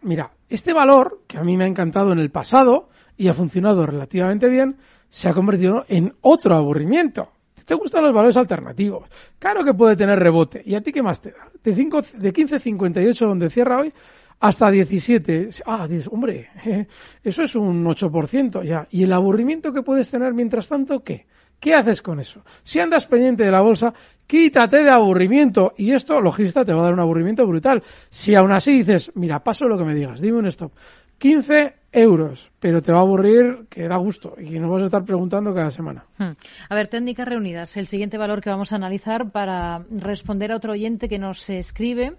Mira, 0.03 0.31
este 0.47 0.71
valor, 0.71 1.23
que 1.27 1.37
a 1.37 1.43
mí 1.43 1.57
me 1.57 1.65
ha 1.65 1.67
encantado 1.67 2.13
en 2.13 2.19
el 2.19 2.31
pasado 2.31 2.89
y 3.17 3.27
ha 3.27 3.33
funcionado 3.33 3.85
relativamente 3.85 4.47
bien, 4.47 4.77
se 5.09 5.27
ha 5.27 5.33
convertido 5.33 5.85
en 5.89 6.15
otro 6.21 6.55
aburrimiento. 6.55 7.31
¿Te 7.69 7.75
gustan 7.75 8.01
los 8.01 8.11
valores 8.11 8.35
alternativos? 8.35 9.07
Claro 9.37 9.63
que 9.63 9.75
puede 9.75 9.95
tener 9.95 10.17
rebote. 10.17 10.59
¿Y 10.65 10.73
a 10.73 10.81
ti 10.81 10.91
qué 10.91 11.03
más 11.03 11.21
te 11.21 11.29
da? 11.29 11.51
De, 11.63 11.75
5, 11.75 12.01
de 12.17 12.33
15.58 12.33 13.27
donde 13.27 13.47
cierra 13.51 13.77
hoy 13.77 13.93
hasta 14.39 14.71
17. 14.71 15.49
Ah, 15.67 15.87
hombre, 16.09 16.49
eso 17.23 17.43
es 17.43 17.53
un 17.53 17.85
8% 17.85 18.63
ya. 18.63 18.87
¿Y 18.89 19.03
el 19.03 19.13
aburrimiento 19.13 19.71
que 19.71 19.83
puedes 19.83 20.09
tener 20.09 20.33
mientras 20.33 20.67
tanto 20.67 21.03
qué? 21.03 21.27
¿Qué 21.59 21.75
haces 21.75 22.01
con 22.01 22.19
eso? 22.19 22.41
Si 22.63 22.79
andas 22.79 23.05
pendiente 23.05 23.43
de 23.43 23.51
la 23.51 23.61
bolsa, 23.61 23.93
quítate 24.25 24.83
de 24.83 24.89
aburrimiento. 24.89 25.75
Y 25.77 25.91
esto, 25.91 26.19
logista, 26.21 26.65
te 26.65 26.73
va 26.73 26.79
a 26.79 26.83
dar 26.85 26.93
un 26.93 27.01
aburrimiento 27.01 27.45
brutal. 27.45 27.83
Si 28.09 28.33
aún 28.33 28.51
así 28.51 28.79
dices, 28.79 29.11
mira, 29.13 29.43
paso 29.43 29.67
lo 29.67 29.77
que 29.77 29.83
me 29.83 29.93
digas, 29.93 30.19
dime 30.19 30.39
un 30.39 30.47
stop. 30.47 30.71
15 31.19 31.75
euros, 31.91 32.51
pero 32.59 32.81
te 32.81 32.91
va 32.91 32.99
a 32.99 33.01
aburrir 33.01 33.65
que 33.69 33.87
da 33.87 33.97
gusto 33.97 34.35
y 34.39 34.59
no 34.59 34.69
vas 34.69 34.83
a 34.83 34.85
estar 34.85 35.03
preguntando 35.03 35.53
cada 35.53 35.71
semana. 35.71 36.05
Hmm. 36.17 36.31
A 36.69 36.75
ver, 36.75 36.87
técnicas 36.87 37.27
reunidas. 37.27 37.75
El 37.77 37.87
siguiente 37.87 38.17
valor 38.17 38.41
que 38.41 38.49
vamos 38.49 38.71
a 38.71 38.75
analizar 38.75 39.31
para 39.31 39.85
responder 39.89 40.51
a 40.51 40.55
otro 40.55 40.73
oyente 40.73 41.09
que 41.09 41.19
nos 41.19 41.49
escribe 41.49 42.17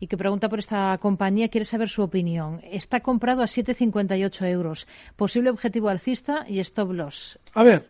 y 0.00 0.08
que 0.08 0.16
pregunta 0.16 0.48
por 0.48 0.58
esta 0.58 0.98
compañía, 0.98 1.48
quiere 1.48 1.64
saber 1.64 1.88
su 1.88 2.02
opinión. 2.02 2.60
Está 2.64 3.00
comprado 3.00 3.42
a 3.42 3.46
7,58 3.46 4.48
euros. 4.48 4.88
Posible 5.14 5.50
objetivo 5.50 5.88
alcista 5.88 6.44
y 6.48 6.58
stop 6.58 6.90
loss. 6.90 7.38
A 7.54 7.62
ver, 7.62 7.88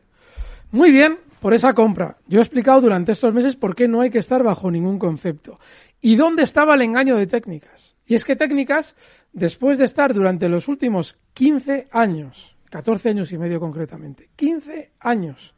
muy 0.71 0.91
bien, 0.91 1.19
por 1.41 1.55
esa 1.55 1.73
compra. 1.73 2.19
Yo 2.27 2.41
he 2.41 2.43
explicado 2.43 2.83
durante 2.83 3.13
estos 3.13 3.33
meses 3.33 3.57
por 3.57 3.75
qué 3.75 3.89
no 3.89 4.01
hay 4.01 4.11
que 4.11 4.19
estar 4.19 4.43
bajo 4.43 4.71
ningún 4.71 4.99
concepto. 4.99 5.59
¿Y 6.05 6.17
dónde 6.17 6.43
estaba 6.43 6.75
el 6.75 6.83
engaño 6.83 7.17
de 7.17 7.29
técnicas? 7.29 7.95
Y 8.05 8.17
es 8.17 8.25
que 8.25 8.35
técnicas, 8.35 8.97
después 9.33 9.79
de 9.79 9.85
estar 9.85 10.13
durante 10.13 10.49
los 10.49 10.67
últimos 10.67 11.17
15 11.33 11.87
años, 11.93 12.57
14 12.71 13.11
años 13.11 13.31
y 13.31 13.39
medio 13.39 13.61
concretamente, 13.61 14.29
15 14.35 14.95
años, 14.99 15.55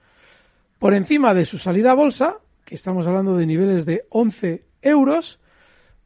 por 0.78 0.92
encima 0.92 1.32
de 1.32 1.46
su 1.46 1.56
salida 1.56 1.92
a 1.92 1.94
bolsa, 1.94 2.40
que 2.66 2.74
estamos 2.74 3.06
hablando 3.06 3.38
de 3.38 3.46
niveles 3.46 3.86
de 3.86 4.04
11 4.10 4.66
euros, 4.82 5.40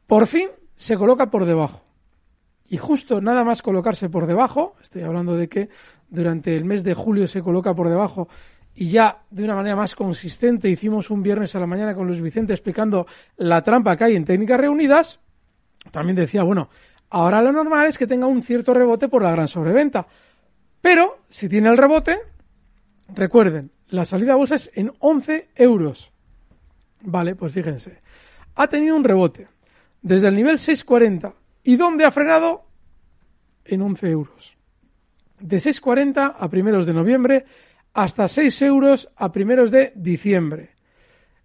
por 0.07 0.25
fin 0.25 0.47
se 0.77 0.95
coloca 0.95 1.29
por 1.29 1.43
debajo. 1.43 1.83
Y 2.69 2.77
justo 2.77 3.19
nada 3.19 3.43
más 3.43 3.61
colocarse 3.61 4.09
por 4.09 4.25
debajo, 4.25 4.77
estoy 4.81 5.01
hablando 5.01 5.35
de 5.35 5.49
que 5.49 5.69
durante 6.07 6.55
el 6.55 6.63
mes 6.63 6.85
de 6.85 6.93
julio 6.93 7.27
se 7.27 7.41
coloca 7.41 7.75
por 7.75 7.89
debajo 7.89 8.29
y 8.79 8.91
ya 8.91 9.23
de 9.29 9.43
una 9.43 9.55
manera 9.55 9.75
más 9.75 9.93
consistente 9.93 10.69
hicimos 10.69 11.11
un 11.11 11.21
viernes 11.21 11.53
a 11.53 11.59
la 11.59 11.67
mañana 11.67 11.93
con 11.93 12.07
Luis 12.07 12.21
Vicente 12.21 12.53
explicando 12.53 13.07
la 13.35 13.61
trampa 13.61 13.97
que 13.97 14.05
hay 14.05 14.15
en 14.15 14.23
técnicas 14.23 14.57
reunidas, 14.57 15.19
también 15.91 16.15
decía, 16.15 16.43
bueno, 16.43 16.69
ahora 17.09 17.41
lo 17.41 17.51
normal 17.51 17.87
es 17.87 17.97
que 17.97 18.07
tenga 18.07 18.25
un 18.25 18.41
cierto 18.41 18.73
rebote 18.73 19.09
por 19.09 19.21
la 19.21 19.31
gran 19.31 19.49
sobreventa. 19.49 20.07
Pero 20.79 21.19
si 21.27 21.49
tiene 21.49 21.67
el 21.67 21.75
rebote, 21.75 22.19
recuerden, 23.13 23.69
la 23.89 24.05
salida 24.05 24.31
a 24.31 24.37
bolsa 24.37 24.55
es 24.55 24.71
en 24.73 24.93
11 24.99 25.49
euros. 25.55 26.13
Vale, 27.01 27.35
pues 27.35 27.51
fíjense. 27.51 27.99
Ha 28.55 28.67
tenido 28.67 28.95
un 28.95 29.03
rebote 29.03 29.49
desde 30.01 30.29
el 30.29 30.35
nivel 30.35 30.57
640. 30.57 31.33
¿Y 31.65 31.75
dónde 31.75 32.05
ha 32.05 32.11
frenado? 32.11 32.63
En 33.65 33.81
11 33.81 34.09
euros. 34.09 34.55
De 35.37 35.59
640 35.59 36.27
a 36.27 36.49
primeros 36.49 36.85
de 36.85 36.93
noviembre 36.93 37.45
hasta 37.93 38.27
6 38.27 38.61
euros 38.63 39.09
a 39.15 39.31
primeros 39.31 39.71
de 39.71 39.91
diciembre. 39.95 40.71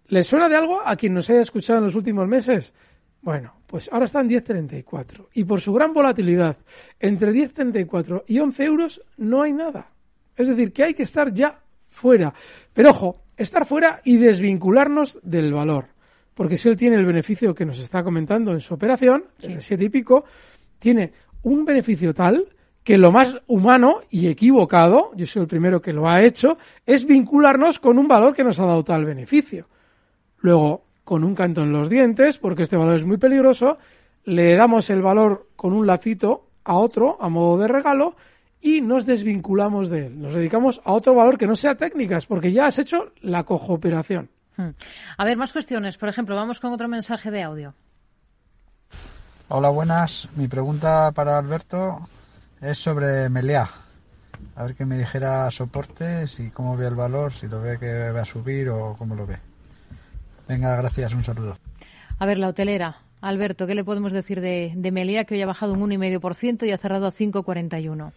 ¿Les 0.07 0.27
suena 0.27 0.47
de 0.49 0.55
algo 0.55 0.81
a 0.85 0.95
quien 0.95 1.13
nos 1.13 1.29
haya 1.29 1.41
escuchado 1.41 1.79
en 1.79 1.85
los 1.85 1.95
últimos 1.95 2.27
meses? 2.27 2.73
Bueno, 3.21 3.55
pues 3.65 3.89
ahora 3.91 4.05
está 4.05 4.21
en 4.21 4.29
10.34 4.29 5.29
y 5.33 5.43
por 5.45 5.59
su 5.59 5.73
gran 5.73 5.93
volatilidad 5.93 6.57
entre 6.99 7.31
10.34 7.33 8.23
y 8.27 8.39
11 8.39 8.63
euros 8.63 9.01
no 9.17 9.41
hay 9.41 9.51
nada. 9.51 9.89
Es 10.35 10.47
decir, 10.47 10.71
que 10.71 10.83
hay 10.83 10.93
que 10.93 11.03
estar 11.03 11.33
ya 11.33 11.59
fuera. 11.89 12.33
Pero 12.73 12.91
ojo, 12.91 13.23
estar 13.35 13.65
fuera 13.65 14.01
y 14.03 14.17
desvincularnos 14.17 15.19
del 15.23 15.53
valor. 15.53 15.87
Porque 16.35 16.57
si 16.57 16.69
él 16.69 16.75
tiene 16.75 16.97
el 16.97 17.05
beneficio 17.05 17.55
que 17.55 17.65
nos 17.65 17.79
está 17.79 18.03
comentando 18.03 18.51
en 18.51 18.59
su 18.59 18.73
operación, 18.73 19.25
el 19.41 19.61
7 19.61 19.85
y 19.85 19.89
pico, 19.89 20.25
tiene 20.77 21.13
un 21.43 21.65
beneficio 21.65 22.13
tal 22.13 22.54
que 22.85 22.99
lo 22.99 23.11
más 23.11 23.35
humano 23.47 24.01
y 24.11 24.27
equivocado, 24.27 25.11
yo 25.15 25.25
soy 25.25 25.41
el 25.41 25.47
primero 25.47 25.81
que 25.81 25.91
lo 25.91 26.07
ha 26.07 26.21
hecho, 26.21 26.59
es 26.85 27.05
vincularnos 27.05 27.79
con 27.79 27.97
un 27.97 28.07
valor 28.07 28.35
que 28.35 28.43
nos 28.43 28.59
ha 28.59 28.65
dado 28.65 28.83
tal 28.83 29.05
beneficio. 29.05 29.67
Luego, 30.37 30.83
con 31.03 31.23
un 31.23 31.33
canto 31.33 31.63
en 31.63 31.71
los 31.71 31.89
dientes, 31.89 32.37
porque 32.37 32.61
este 32.61 32.77
valor 32.77 32.95
es 32.97 33.03
muy 33.03 33.17
peligroso, 33.17 33.79
le 34.23 34.55
damos 34.55 34.91
el 34.91 35.01
valor 35.01 35.47
con 35.55 35.73
un 35.73 35.87
lacito 35.87 36.45
a 36.63 36.75
otro 36.75 37.17
a 37.19 37.27
modo 37.27 37.57
de 37.57 37.67
regalo 37.67 38.15
y 38.61 38.81
nos 38.81 39.07
desvinculamos 39.07 39.89
de 39.89 40.05
él. 40.05 40.21
Nos 40.21 40.35
dedicamos 40.35 40.79
a 40.85 40.91
otro 40.93 41.15
valor 41.15 41.39
que 41.39 41.47
no 41.47 41.55
sea 41.55 41.73
técnicas, 41.73 42.27
porque 42.27 42.51
ya 42.51 42.67
has 42.67 42.77
hecho 42.77 43.13
la 43.21 43.45
cojooperación. 43.45 44.29
Hmm. 44.57 44.69
A 45.17 45.25
ver, 45.25 45.37
más 45.37 45.51
cuestiones. 45.51 45.97
Por 45.97 46.07
ejemplo, 46.07 46.35
vamos 46.35 46.59
con 46.59 46.71
otro 46.71 46.87
mensaje 46.87 47.31
de 47.31 47.41
audio. 47.41 47.73
Hola, 49.47 49.69
buenas. 49.69 50.29
Mi 50.35 50.47
pregunta 50.47 51.11
para 51.13 51.39
Alberto 51.39 52.07
es 52.61 52.77
sobre 52.77 53.29
Meliá. 53.29 53.69
A 54.55 54.63
ver 54.63 54.75
que 54.75 54.85
me 54.85 54.97
dijera 54.97 55.49
soportes 55.51 56.39
y 56.39 56.49
cómo 56.49 56.77
ve 56.77 56.87
el 56.87 56.95
valor, 56.95 57.33
si 57.33 57.47
lo 57.47 57.61
ve 57.61 57.77
que 57.79 58.11
va 58.11 58.21
a 58.21 58.25
subir 58.25 58.69
o 58.69 58.95
cómo 58.97 59.15
lo 59.15 59.25
ve. 59.25 59.37
Venga, 60.47 60.75
gracias, 60.75 61.13
un 61.13 61.23
saludo. 61.23 61.57
A 62.19 62.25
ver, 62.25 62.37
la 62.37 62.49
hotelera. 62.49 62.97
Alberto, 63.21 63.65
¿qué 63.65 63.73
le 63.73 63.83
podemos 63.83 64.13
decir 64.13 64.39
de, 64.41 64.71
de 64.75 65.25
que 65.25 65.33
hoy 65.33 65.41
ha 65.41 65.47
bajado 65.47 65.73
un 65.73 65.81
1,5% 65.89 66.67
y 66.67 66.71
ha 66.71 66.77
cerrado 66.77 67.07
a 67.07 67.11
5,41? 67.11 68.11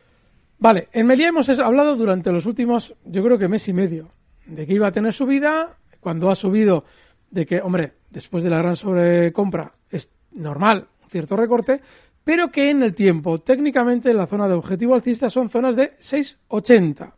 Vale, 0.59 0.89
en 0.93 1.07
Melia 1.07 1.29
hemos 1.29 1.49
hablado 1.49 1.97
durante 1.97 2.33
los 2.33 2.45
últimos, 2.45 2.95
yo 3.05 3.23
creo 3.23 3.39
que 3.39 3.49
mes 3.49 3.69
y 3.69 3.73
medio, 3.73 4.09
de 4.45 4.67
que 4.67 4.75
iba 4.75 4.89
a 4.89 4.93
tener 4.93 5.15
subida, 5.15 5.77
cuando 6.01 6.31
ha 6.31 6.35
subido, 6.35 6.85
de 7.31 7.47
que, 7.47 7.61
hombre, 7.61 7.95
después 8.11 8.43
de 8.43 8.51
la 8.51 8.59
gran 8.59 8.77
sobrecompra 8.77 9.73
es 9.91 10.11
normal, 10.33 10.89
un 11.03 11.11
cierto 11.11 11.37
recorte, 11.37 11.81
pero 12.29 12.51
que 12.51 12.69
en 12.69 12.83
el 12.83 12.95
tiempo, 12.95 13.39
técnicamente, 13.39 14.13
la 14.13 14.27
zona 14.27 14.47
de 14.49 14.53
objetivo 14.53 14.95
alcista 14.95 15.31
son 15.31 15.49
zonas 15.49 15.75
de 15.75 15.97
6,80. 15.97 17.11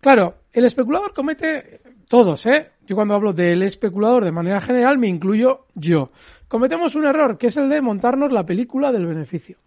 Claro, 0.00 0.36
el 0.54 0.64
especulador 0.64 1.12
comete 1.12 1.82
todos, 2.08 2.46
¿eh? 2.46 2.70
Yo 2.86 2.96
cuando 2.96 3.12
hablo 3.12 3.34
del 3.34 3.62
especulador 3.62 4.24
de 4.24 4.32
manera 4.32 4.62
general 4.62 4.96
me 4.96 5.06
incluyo 5.06 5.66
yo. 5.74 6.12
Cometemos 6.48 6.94
un 6.94 7.04
error, 7.04 7.36
que 7.36 7.48
es 7.48 7.58
el 7.58 7.68
de 7.68 7.82
montarnos 7.82 8.32
la 8.32 8.46
película 8.46 8.90
del 8.90 9.04
beneficio. 9.04 9.58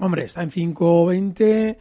Hombre, 0.00 0.24
está 0.24 0.42
en 0.42 0.50
5.20. 0.50 1.78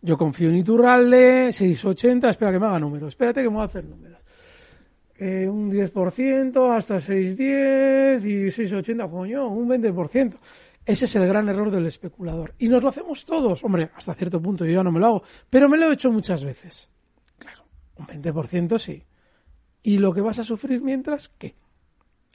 Yo 0.00 0.16
confío 0.16 0.48
en 0.48 0.54
Iturralde, 0.54 1.48
6.80. 1.48 2.30
Espera 2.30 2.52
que 2.52 2.58
me 2.58 2.64
haga 2.68 2.78
números. 2.78 3.08
Espérate 3.08 3.42
que 3.42 3.50
me 3.50 3.56
voy 3.56 3.64
a 3.64 3.66
hacer 3.66 3.84
números. 3.84 4.18
Eh, 5.18 5.46
un 5.46 5.70
10% 5.70 6.74
hasta 6.74 6.96
6.10 6.96 8.24
y 8.24 8.46
6.80, 8.46 9.10
coño, 9.10 9.48
un 9.48 9.68
20%. 9.68 10.36
Ese 10.86 11.06
es 11.06 11.16
el 11.16 11.26
gran 11.26 11.48
error 11.48 11.70
del 11.70 11.86
especulador. 11.86 12.54
Y 12.58 12.68
nos 12.68 12.82
lo 12.82 12.90
hacemos 12.90 13.24
todos. 13.24 13.64
Hombre, 13.64 13.90
hasta 13.94 14.14
cierto 14.14 14.40
punto 14.40 14.64
yo 14.64 14.72
ya 14.72 14.82
no 14.82 14.92
me 14.92 15.00
lo 15.00 15.06
hago. 15.06 15.22
Pero 15.48 15.68
me 15.68 15.78
lo 15.78 15.90
he 15.90 15.94
hecho 15.94 16.12
muchas 16.12 16.44
veces. 16.44 16.88
Claro, 17.38 17.64
un 17.96 18.06
20% 18.06 18.78
sí. 18.78 19.02
¿Y 19.82 19.98
lo 19.98 20.12
que 20.12 20.20
vas 20.20 20.38
a 20.38 20.44
sufrir 20.44 20.82
mientras 20.82 21.28
qué? 21.28 21.54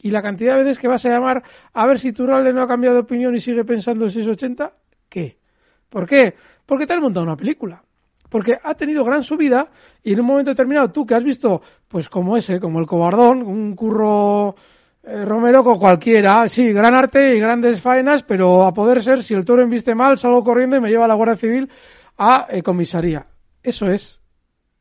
¿Y 0.01 0.11
la 0.11 0.21
cantidad 0.21 0.55
de 0.55 0.63
veces 0.63 0.79
que 0.79 0.87
vas 0.87 1.05
a 1.05 1.09
llamar 1.09 1.43
a 1.73 1.85
ver 1.85 1.99
si 1.99 2.13
Turralde 2.13 2.53
no 2.53 2.61
ha 2.61 2.67
cambiado 2.67 2.95
de 2.95 3.01
opinión 3.01 3.35
y 3.35 3.39
sigue 3.39 3.65
pensando 3.65 4.05
en 4.05 4.11
6.80? 4.11 4.71
qué? 5.09 5.37
¿Por 5.89 6.07
qué? 6.07 6.35
Porque 6.65 6.85
te 6.87 6.93
has 6.93 7.01
montado 7.01 7.25
una 7.25 7.35
película. 7.35 7.83
Porque 8.29 8.59
ha 8.61 8.75
tenido 8.75 9.03
gran 9.03 9.23
subida 9.23 9.69
y 10.03 10.13
en 10.13 10.19
un 10.19 10.27
momento 10.27 10.51
determinado 10.51 10.91
tú 10.91 11.05
que 11.05 11.15
has 11.15 11.23
visto, 11.23 11.61
pues 11.87 12.09
como 12.09 12.37
ese, 12.37 12.59
como 12.59 12.79
el 12.79 12.85
cobardón, 12.85 13.41
un 13.41 13.75
curro 13.75 14.55
eh, 15.09 15.25
Romero 15.25 15.63
con 15.63 15.79
cualquiera, 15.79 16.47
sí, 16.47 16.71
gran 16.71 16.93
arte 16.93 17.35
y 17.35 17.39
grandes 17.39 17.81
faenas, 17.81 18.23
pero 18.23 18.65
a 18.65 18.73
poder 18.73 19.01
ser, 19.01 19.23
si 19.23 19.33
el 19.33 19.45
toro 19.45 19.61
enviste 19.61 19.95
mal, 19.95 20.17
salgo 20.17 20.43
corriendo 20.43 20.75
y 20.75 20.81
me 20.81 20.89
lleva 20.89 21.05
a 21.05 21.07
la 21.07 21.15
Guardia 21.15 21.37
Civil 21.37 21.69
a 22.17 22.47
eh, 22.49 22.61
comisaría. 22.61 23.27
Eso 23.63 23.87
es. 23.87 24.21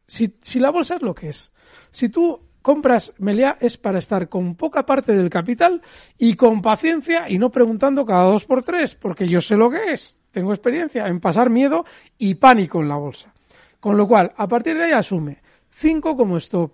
Si, 0.07 0.37
si 0.41 0.61
la 0.61 0.71
bolsa 0.71 0.97
es 0.97 1.03
lo 1.03 1.15
que 1.15 1.29
es. 1.29 1.51
Si 1.91 2.09
tú 2.09 2.41
compras 2.63 3.13
Meliá 3.19 3.57
es 3.61 3.77
para 3.77 3.99
estar 3.99 4.29
con 4.29 4.55
poca 4.55 4.85
parte 4.85 5.13
del 5.17 5.31
capital 5.31 5.81
y 6.19 6.35
con 6.35 6.61
paciencia 6.61 7.29
y 7.29 7.39
no 7.39 7.51
preguntando 7.51 8.05
cada 8.05 8.25
dos 8.25 8.45
por 8.45 8.63
tres, 8.63 8.95
porque 8.95 9.27
yo 9.29 9.41
sé 9.41 9.57
lo 9.57 9.71
que 9.71 9.93
es 9.93 10.15
tengo 10.31 10.53
experiencia 10.53 11.07
en 11.09 11.21
pasar 11.21 11.51
miedo 11.51 11.85
y 12.17 12.37
pánico 12.37 12.81
en 12.81 12.89
la 12.89 12.97
bolsa. 12.97 13.33
Con 13.81 13.97
lo 13.97 14.07
cual, 14.07 14.33
a 14.37 14.47
partir 14.47 14.77
de 14.77 14.85
ahí 14.85 14.93
asume 14.93 15.39
5 15.71 16.17
como 16.17 16.37
stop, 16.37 16.73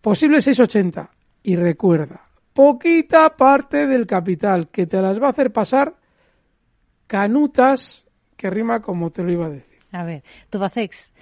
posible 0.00 0.38
6,80 0.38 1.08
y 1.42 1.56
recuerda, 1.56 2.28
poquita 2.54 3.36
parte 3.36 3.86
del 3.86 4.06
capital 4.06 4.68
que 4.68 4.86
te 4.86 5.02
las 5.02 5.20
va 5.20 5.26
a 5.26 5.30
hacer 5.30 5.52
pasar 5.52 5.96
canutas, 7.06 8.04
que 8.36 8.48
rima 8.48 8.80
como 8.80 9.10
te 9.10 9.22
lo 9.22 9.32
iba 9.32 9.46
a 9.46 9.50
decir. 9.50 9.78
A 9.92 10.04
ver, 10.04 10.24
Tubacex, 10.50 11.12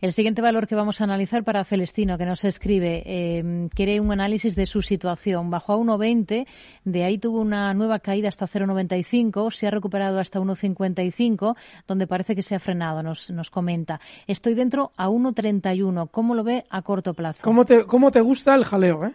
el 0.00 0.12
siguiente 0.12 0.42
valor 0.42 0.66
que 0.66 0.74
vamos 0.74 1.00
a 1.00 1.04
analizar 1.04 1.44
para 1.44 1.64
Celestino, 1.64 2.18
que 2.18 2.24
nos 2.24 2.44
escribe, 2.44 3.02
eh, 3.04 3.68
quiere 3.74 4.00
un 4.00 4.12
análisis 4.12 4.54
de 4.54 4.66
su 4.66 4.80
situación. 4.80 5.50
Bajó 5.50 5.74
a 5.74 5.76
1,20, 5.76 6.46
de 6.84 7.04
ahí 7.04 7.18
tuvo 7.18 7.40
una 7.40 7.74
nueva 7.74 7.98
caída 7.98 8.28
hasta 8.28 8.46
0,95, 8.46 9.50
se 9.50 9.66
ha 9.66 9.70
recuperado 9.70 10.18
hasta 10.18 10.40
1,55, 10.40 11.56
donde 11.86 12.06
parece 12.06 12.34
que 12.34 12.42
se 12.42 12.54
ha 12.54 12.60
frenado, 12.60 13.02
nos, 13.02 13.30
nos 13.30 13.50
comenta. 13.50 14.00
Estoy 14.26 14.54
dentro 14.54 14.92
a 14.96 15.08
1,31. 15.08 16.10
¿Cómo 16.10 16.34
lo 16.34 16.44
ve 16.44 16.64
a 16.70 16.82
corto 16.82 17.12
plazo? 17.14 17.40
¿Cómo 17.42 17.64
te, 17.64 17.84
cómo 17.84 18.10
te 18.10 18.20
gusta 18.20 18.54
el 18.54 18.64
jaleo? 18.64 19.04
Eh? 19.04 19.12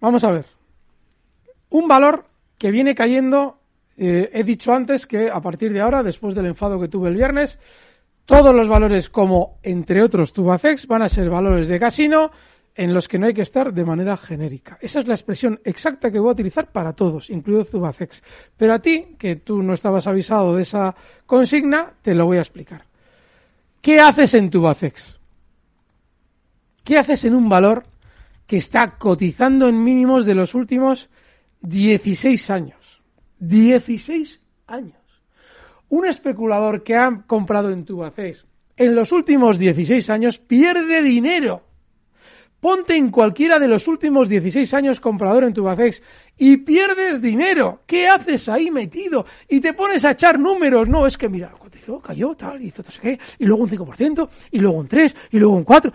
Vamos 0.00 0.24
a 0.24 0.30
ver. 0.30 0.46
Un 1.70 1.88
valor 1.88 2.26
que 2.56 2.70
viene 2.70 2.94
cayendo, 2.94 3.58
eh, 3.96 4.30
he 4.32 4.44
dicho 4.44 4.72
antes 4.72 5.06
que 5.06 5.30
a 5.30 5.40
partir 5.40 5.72
de 5.72 5.80
ahora, 5.80 6.02
después 6.02 6.34
del 6.34 6.46
enfado 6.46 6.80
que 6.80 6.88
tuve 6.88 7.08
el 7.08 7.16
viernes, 7.16 7.58
todos 8.24 8.54
los 8.54 8.68
valores, 8.68 9.08
como 9.08 9.58
entre 9.62 10.02
otros 10.02 10.32
Tubacex, 10.32 10.86
van 10.86 11.02
a 11.02 11.08
ser 11.08 11.30
valores 11.30 11.68
de 11.68 11.80
casino 11.80 12.30
en 12.74 12.94
los 12.94 13.08
que 13.08 13.18
no 13.18 13.26
hay 13.26 13.34
que 13.34 13.42
estar 13.42 13.72
de 13.72 13.84
manera 13.84 14.16
genérica. 14.16 14.78
Esa 14.80 15.00
es 15.00 15.08
la 15.08 15.14
expresión 15.14 15.60
exacta 15.64 16.12
que 16.12 16.20
voy 16.20 16.28
a 16.28 16.32
utilizar 16.32 16.70
para 16.70 16.92
todos, 16.92 17.28
incluido 17.30 17.64
Tubacex. 17.64 18.22
Pero 18.56 18.74
a 18.74 18.78
ti, 18.78 19.16
que 19.18 19.36
tú 19.36 19.62
no 19.62 19.74
estabas 19.74 20.06
avisado 20.06 20.54
de 20.54 20.62
esa 20.62 20.94
consigna, 21.26 21.92
te 22.02 22.14
lo 22.14 22.26
voy 22.26 22.36
a 22.36 22.42
explicar. 22.42 22.84
¿Qué 23.80 23.98
haces 23.98 24.34
en 24.34 24.50
Tubacex? 24.50 25.16
¿Qué 26.84 26.98
haces 26.98 27.24
en 27.24 27.34
un 27.34 27.48
valor 27.48 27.84
que 28.48 28.56
está 28.56 28.98
cotizando 28.98 29.68
en 29.68 29.80
mínimos 29.84 30.26
de 30.26 30.34
los 30.34 30.56
últimos 30.56 31.08
16 31.60 32.50
años? 32.50 33.00
16 33.38 34.40
años 34.66 34.98
un 35.90 36.06
especulador 36.06 36.82
que 36.82 36.96
ha 36.96 37.22
comprado 37.26 37.70
en 37.70 37.84
Tubacex 37.84 38.44
en 38.76 38.94
los 38.94 39.10
últimos 39.10 39.58
16 39.58 40.08
años 40.10 40.38
pierde 40.38 41.02
dinero. 41.02 41.64
Ponte 42.60 42.96
en 42.96 43.10
cualquiera 43.10 43.58
de 43.58 43.68
los 43.68 43.88
últimos 43.88 44.28
16 44.28 44.72
años 44.74 45.00
comprador 45.00 45.44
en 45.44 45.52
Tubacex 45.52 46.02
y 46.36 46.58
pierdes 46.58 47.20
dinero. 47.20 47.82
¿Qué 47.86 48.08
haces 48.08 48.48
ahí 48.48 48.70
metido? 48.70 49.26
Y 49.48 49.60
te 49.60 49.74
pones 49.74 50.04
a 50.04 50.12
echar 50.12 50.38
números. 50.38 50.88
No, 50.88 51.06
es 51.06 51.16
que 51.16 51.28
mira, 51.28 51.52
cayó, 52.02 52.34
tal, 52.34 52.62
hizo 52.62 52.82
no 52.82 52.90
sé 52.90 53.00
qué, 53.00 53.18
y 53.38 53.46
luego 53.46 53.62
un 53.62 53.70
5%, 53.70 54.28
y 54.50 54.58
luego 54.58 54.76
un 54.76 54.88
3%, 54.88 55.14
y 55.32 55.38
luego 55.38 55.56
un 55.56 55.64
4%. 55.64 55.92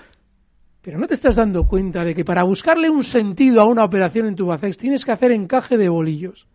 Pero 0.83 0.99
no 0.99 1.07
te 1.07 1.13
estás 1.13 1.37
dando 1.37 1.65
cuenta 1.65 2.03
de 2.03 2.13
que 2.13 2.25
para 2.25 2.43
buscarle 2.43 2.89
un 2.89 3.05
sentido 3.05 3.61
a 3.61 3.65
una 3.65 3.85
operación 3.85 4.27
en 4.27 4.35
Tubacex 4.35 4.77
tienes 4.77 5.05
que 5.05 5.13
hacer 5.13 5.31
encaje 5.31 5.77
de 5.77 5.87
bolillos. 5.87 6.45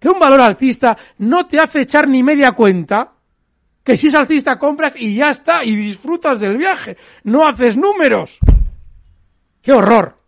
Que 0.00 0.08
un 0.08 0.18
valor 0.18 0.40
alcista 0.40 0.98
no 1.18 1.46
te 1.46 1.60
hace 1.60 1.82
echar 1.82 2.08
ni 2.08 2.24
media 2.24 2.52
cuenta 2.52 3.12
que 3.84 3.96
si 3.96 4.08
es 4.08 4.14
alcista 4.16 4.58
compras 4.58 4.94
y 4.96 5.14
ya 5.14 5.30
está, 5.30 5.64
y 5.64 5.76
disfrutas 5.76 6.40
del 6.40 6.56
viaje. 6.56 6.96
No 7.22 7.46
haces 7.46 7.76
números. 7.76 8.40
¡Qué 9.62 9.72
horror! 9.72 10.20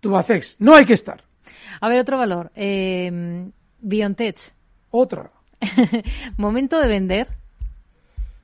Tubacex, 0.00 0.56
no 0.58 0.74
hay 0.74 0.84
que 0.84 0.94
estar. 0.94 1.22
A 1.80 1.88
ver, 1.88 2.00
otro 2.00 2.18
valor. 2.18 2.50
Eh, 2.56 3.48
Biontech. 3.80 4.52
Otra. 4.90 5.30
¿Momento 6.36 6.80
de 6.80 6.88
vender? 6.88 7.28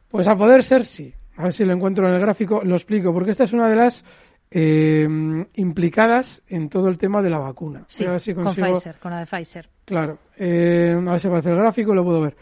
Pues 0.08 0.28
a 0.28 0.36
poder 0.36 0.62
ser 0.62 0.84
sí. 0.84 1.12
A 1.40 1.44
ver 1.44 1.52
si 1.54 1.64
lo 1.64 1.72
encuentro 1.72 2.06
en 2.06 2.14
el 2.14 2.20
gráfico, 2.20 2.60
lo 2.62 2.74
explico, 2.74 3.14
porque 3.14 3.30
esta 3.30 3.44
es 3.44 3.54
una 3.54 3.66
de 3.66 3.76
las 3.76 4.04
eh, 4.50 5.08
implicadas 5.54 6.42
en 6.48 6.68
todo 6.68 6.88
el 6.88 6.98
tema 6.98 7.22
de 7.22 7.30
la 7.30 7.38
vacuna. 7.38 7.86
Sí, 7.88 8.04
con 8.34 8.52
Pfizer, 8.54 8.98
con 8.98 9.10
la 9.10 9.20
de 9.20 9.26
Pfizer. 9.26 9.68
Claro. 9.86 10.18
Eh, 10.36 10.94
a 10.94 11.10
ver 11.12 11.20
si 11.20 11.28
aparece 11.28 11.50
el 11.50 11.56
gráfico, 11.56 11.94
lo 11.94 12.04
puedo 12.04 12.20
ver. 12.20 12.36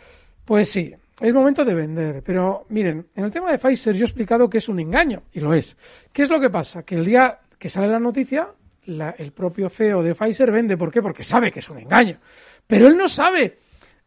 Pues 0.44 0.68
sí, 0.68 0.92
es 1.20 1.32
momento 1.32 1.64
de 1.64 1.74
vender. 1.74 2.22
Pero 2.24 2.66
miren, 2.70 3.06
en 3.14 3.24
el 3.24 3.30
tema 3.30 3.52
de 3.52 3.58
Pfizer 3.58 3.94
yo 3.94 4.02
he 4.02 4.08
explicado 4.08 4.50
que 4.50 4.58
es 4.58 4.68
un 4.68 4.80
engaño, 4.80 5.22
y 5.32 5.38
lo 5.38 5.54
es. 5.54 5.76
¿Qué 6.12 6.22
es 6.22 6.28
lo 6.28 6.40
que 6.40 6.50
pasa? 6.50 6.82
Que 6.82 6.96
el 6.96 7.04
día 7.04 7.38
que 7.56 7.68
sale 7.68 7.86
la 7.86 8.00
noticia, 8.00 8.48
el 8.84 9.32
propio 9.32 9.68
CEO 9.68 10.02
de 10.02 10.16
Pfizer 10.16 10.50
vende. 10.50 10.76
¿Por 10.76 10.90
qué? 10.90 11.00
Porque 11.02 11.22
sabe 11.22 11.52
que 11.52 11.60
es 11.60 11.70
un 11.70 11.78
engaño. 11.78 12.18
Pero 12.66 12.88
él 12.88 12.96
no 12.96 13.06
sabe 13.06 13.58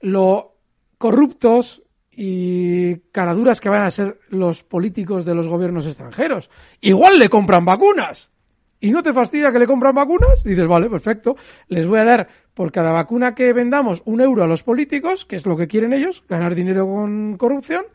lo 0.01 0.55
corruptos 0.97 1.81
y 2.11 2.97
caraduras 3.11 3.61
que 3.61 3.69
van 3.69 3.83
a 3.83 3.91
ser 3.91 4.19
los 4.29 4.63
políticos 4.63 5.25
de 5.25 5.33
los 5.33 5.47
gobiernos 5.47 5.85
extranjeros. 5.85 6.49
Igual 6.81 7.17
le 7.17 7.29
compran 7.29 7.65
vacunas. 7.65 8.29
¿Y 8.83 8.89
no 8.89 9.03
te 9.03 9.13
fastidia 9.13 9.51
que 9.51 9.59
le 9.59 9.67
compran 9.67 9.93
vacunas? 9.93 10.43
dices, 10.43 10.67
vale, 10.67 10.89
perfecto. 10.89 11.37
Les 11.67 11.85
voy 11.85 11.99
a 11.99 12.03
dar 12.03 12.27
por 12.53 12.71
cada 12.71 12.91
vacuna 12.91 13.35
que 13.35 13.53
vendamos 13.53 14.01
un 14.05 14.21
euro 14.21 14.43
a 14.43 14.47
los 14.47 14.63
políticos, 14.63 15.25
que 15.25 15.35
es 15.35 15.45
lo 15.45 15.55
que 15.55 15.67
quieren 15.67 15.93
ellos, 15.93 16.23
ganar 16.27 16.55
dinero 16.55 16.87
con 16.87 17.37
corrupción. 17.37 17.85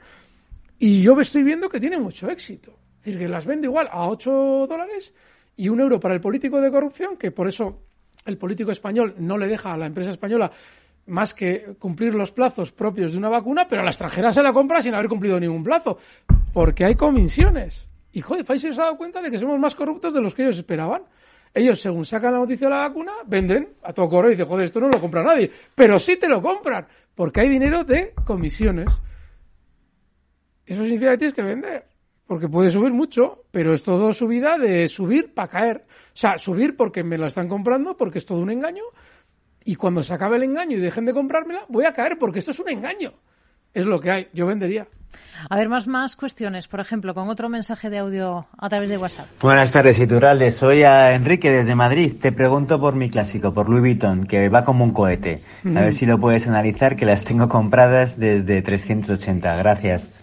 Y 0.78 1.02
yo 1.02 1.20
estoy 1.20 1.42
viendo 1.42 1.68
que 1.68 1.80
tiene 1.80 1.98
mucho 1.98 2.30
éxito. 2.30 2.78
Es 2.98 3.04
decir, 3.04 3.18
que 3.18 3.28
las 3.28 3.46
vende 3.46 3.66
igual 3.66 3.88
a 3.90 4.08
8 4.08 4.66
dólares 4.68 5.12
y 5.56 5.68
un 5.68 5.80
euro 5.80 5.98
para 5.98 6.14
el 6.14 6.20
político 6.20 6.60
de 6.60 6.70
corrupción, 6.70 7.16
que 7.16 7.32
por 7.32 7.48
eso 7.48 7.82
el 8.24 8.38
político 8.38 8.70
español 8.70 9.14
no 9.18 9.38
le 9.38 9.48
deja 9.48 9.72
a 9.72 9.76
la 9.76 9.86
empresa 9.86 10.10
española 10.10 10.50
más 11.06 11.34
que 11.34 11.74
cumplir 11.78 12.14
los 12.14 12.32
plazos 12.32 12.72
propios 12.72 13.12
de 13.12 13.18
una 13.18 13.28
vacuna, 13.28 13.66
pero 13.68 13.82
a 13.82 13.84
la 13.84 13.90
extranjera 13.90 14.32
se 14.32 14.42
la 14.42 14.52
compra 14.52 14.82
sin 14.82 14.94
haber 14.94 15.08
cumplido 15.08 15.38
ningún 15.38 15.62
plazo, 15.62 15.98
porque 16.52 16.84
hay 16.84 16.94
comisiones. 16.94 17.88
Y 18.12 18.20
joder, 18.20 18.44
Pfizer 18.44 18.74
se 18.74 18.80
ha 18.80 18.84
dado 18.84 18.96
cuenta 18.96 19.20
de 19.20 19.30
que 19.30 19.38
somos 19.38 19.58
más 19.58 19.74
corruptos 19.74 20.14
de 20.14 20.20
los 20.20 20.34
que 20.34 20.42
ellos 20.42 20.56
esperaban. 20.56 21.02
Ellos, 21.52 21.80
según 21.80 22.04
sacan 22.04 22.32
la 22.32 22.38
noticia 22.38 22.68
de 22.68 22.74
la 22.74 22.80
vacuna, 22.88 23.12
venden 23.26 23.74
a 23.82 23.92
todo 23.92 24.08
correo 24.08 24.30
y 24.30 24.34
dicen, 24.34 24.46
joder, 24.46 24.66
esto 24.66 24.80
no 24.80 24.88
lo 24.88 25.00
compra 25.00 25.22
nadie. 25.22 25.50
Pero 25.74 25.98
sí 25.98 26.16
te 26.16 26.28
lo 26.28 26.42
compran, 26.42 26.86
porque 27.14 27.40
hay 27.40 27.48
dinero 27.48 27.84
de 27.84 28.12
comisiones. 28.24 28.88
Eso 30.64 30.82
significa 30.82 31.12
que 31.12 31.18
tienes 31.18 31.34
que 31.34 31.42
vender 31.42 31.96
porque 32.26 32.48
puede 32.48 32.70
subir 32.70 32.92
mucho, 32.92 33.44
pero 33.50 33.72
es 33.72 33.82
todo 33.82 34.12
subida 34.12 34.58
de 34.58 34.88
subir 34.88 35.32
para 35.32 35.48
caer. 35.48 35.82
O 35.86 36.18
sea, 36.18 36.38
subir 36.38 36.76
porque 36.76 37.04
me 37.04 37.18
la 37.18 37.28
están 37.28 37.48
comprando, 37.48 37.96
porque 37.96 38.18
es 38.18 38.26
todo 38.26 38.38
un 38.38 38.50
engaño, 38.50 38.82
y 39.66 39.74
cuando 39.74 40.02
se 40.02 40.14
acabe 40.14 40.36
el 40.36 40.44
engaño 40.44 40.76
y 40.76 40.80
dejen 40.80 41.04
de 41.04 41.12
comprármela, 41.12 41.60
voy 41.68 41.84
a 41.84 41.92
caer 41.92 42.18
porque 42.18 42.38
esto 42.38 42.52
es 42.52 42.60
un 42.60 42.70
engaño. 42.70 43.12
Es 43.74 43.84
lo 43.84 44.00
que 44.00 44.10
hay, 44.10 44.28
yo 44.32 44.46
vendería. 44.46 44.86
A 45.50 45.56
ver, 45.56 45.68
más, 45.68 45.86
más 45.86 46.14
cuestiones, 46.16 46.68
por 46.68 46.80
ejemplo, 46.80 47.14
con 47.14 47.28
otro 47.28 47.48
mensaje 47.48 47.90
de 47.90 47.98
audio 47.98 48.46
a 48.56 48.68
través 48.68 48.88
de 48.88 48.96
WhatsApp. 48.96 49.26
Buenas 49.42 49.72
tardes, 49.72 49.98
Iturralde. 49.98 50.50
Soy 50.52 50.84
a 50.84 51.14
Enrique 51.14 51.50
desde 51.50 51.74
Madrid. 51.74 52.14
Te 52.20 52.32
pregunto 52.32 52.80
por 52.80 52.94
mi 52.94 53.10
clásico, 53.10 53.52
por 53.52 53.68
Louis 53.68 53.80
Vuitton, 53.80 54.24
que 54.24 54.48
va 54.48 54.64
como 54.64 54.84
un 54.84 54.92
cohete. 54.92 55.42
A 55.64 55.80
ver 55.80 55.92
si 55.92 56.06
lo 56.06 56.18
puedes 56.18 56.46
analizar, 56.46 56.96
que 56.96 57.04
las 57.04 57.24
tengo 57.24 57.48
compradas 57.48 58.18
desde 58.18 58.62
380. 58.62 59.56
Gracias. 59.56 60.14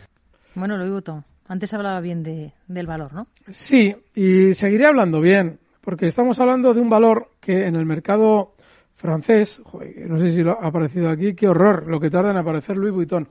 Bueno, 0.55 0.77
Louis 0.77 0.91
Vuitton. 0.91 1.23
Antes 1.47 1.73
hablaba 1.73 1.99
bien 1.99 2.23
de, 2.23 2.53
del 2.67 2.87
valor, 2.87 3.13
¿no? 3.13 3.27
Sí, 3.51 3.95
y 4.15 4.53
seguiré 4.53 4.85
hablando 4.85 5.19
bien, 5.19 5.59
porque 5.81 6.07
estamos 6.07 6.39
hablando 6.39 6.73
de 6.73 6.79
un 6.79 6.89
valor 6.89 7.29
que 7.41 7.67
en 7.67 7.75
el 7.75 7.85
mercado 7.85 8.53
francés, 9.03 9.61
no 10.07 10.17
sé 10.17 10.31
si 10.31 10.41
lo 10.43 10.57
ha 10.61 10.67
aparecido 10.67 11.09
aquí, 11.09 11.35
qué 11.35 11.49
horror 11.49 11.85
lo 11.87 11.99
que 11.99 12.09
tarda 12.09 12.31
en 12.31 12.37
aparecer 12.37 12.77
Louis 12.77 12.93
Vuitton. 12.93 13.27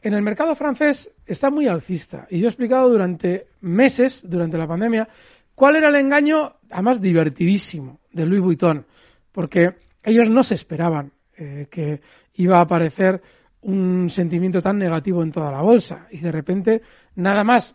En 0.00 0.14
el 0.14 0.22
mercado 0.22 0.54
francés 0.54 1.10
está 1.26 1.50
muy 1.50 1.66
alcista 1.66 2.26
y 2.30 2.38
yo 2.38 2.46
he 2.46 2.48
explicado 2.48 2.88
durante 2.88 3.48
meses, 3.60 4.24
durante 4.26 4.56
la 4.56 4.66
pandemia, 4.66 5.06
cuál 5.54 5.76
era 5.76 5.88
el 5.88 5.96
engaño, 5.96 6.54
además 6.70 7.02
divertidísimo, 7.02 8.00
de 8.10 8.24
Louis 8.24 8.40
Vuitton, 8.40 8.86
porque 9.32 9.74
ellos 10.02 10.30
no 10.30 10.42
se 10.42 10.54
esperaban 10.54 11.12
eh, 11.36 11.66
que 11.70 12.00
iba 12.36 12.56
a 12.56 12.62
aparecer 12.62 13.20
un 13.60 14.08
sentimiento 14.08 14.62
tan 14.62 14.78
negativo 14.78 15.22
en 15.22 15.30
toda 15.30 15.52
la 15.52 15.60
bolsa. 15.60 16.06
Y 16.10 16.20
de 16.20 16.32
repente, 16.32 16.80
nada 17.16 17.44
más 17.44 17.74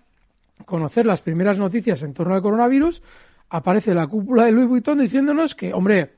conocer 0.65 1.05
las 1.05 1.21
primeras 1.21 1.59
noticias 1.59 2.01
en 2.01 2.15
torno 2.15 2.33
al 2.33 2.41
coronavirus, 2.41 3.03
aparece 3.51 3.93
la 3.93 4.07
cúpula 4.07 4.45
de 4.45 4.53
Louis 4.53 4.67
Vuitton 4.67 4.97
diciéndonos 4.97 5.53
que, 5.53 5.71
hombre, 5.71 6.13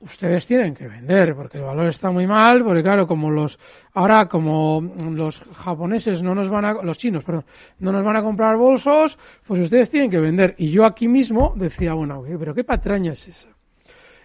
ustedes 0.00 0.46
tienen 0.46 0.74
que 0.74 0.86
vender 0.86 1.34
porque 1.34 1.58
el 1.58 1.64
valor 1.64 1.88
está 1.88 2.10
muy 2.10 2.26
mal, 2.26 2.62
porque 2.64 2.82
claro, 2.82 3.06
como 3.06 3.30
los 3.30 3.58
ahora 3.94 4.28
como 4.28 4.80
los 5.10 5.40
japoneses 5.40 6.22
no 6.22 6.34
nos 6.34 6.48
van 6.48 6.64
a 6.64 6.72
los 6.82 6.98
chinos, 6.98 7.24
perdón, 7.24 7.44
no 7.80 7.92
nos 7.92 8.04
van 8.04 8.16
a 8.16 8.22
comprar 8.22 8.56
bolsos, 8.56 9.18
pues 9.46 9.60
ustedes 9.60 9.90
tienen 9.90 10.10
que 10.10 10.20
vender. 10.20 10.54
Y 10.58 10.70
yo 10.70 10.84
aquí 10.84 11.08
mismo 11.08 11.52
decía, 11.56 11.94
bueno, 11.94 12.22
pero 12.38 12.54
qué 12.54 12.64
patraña 12.64 13.12
es 13.12 13.28
esa. 13.28 13.48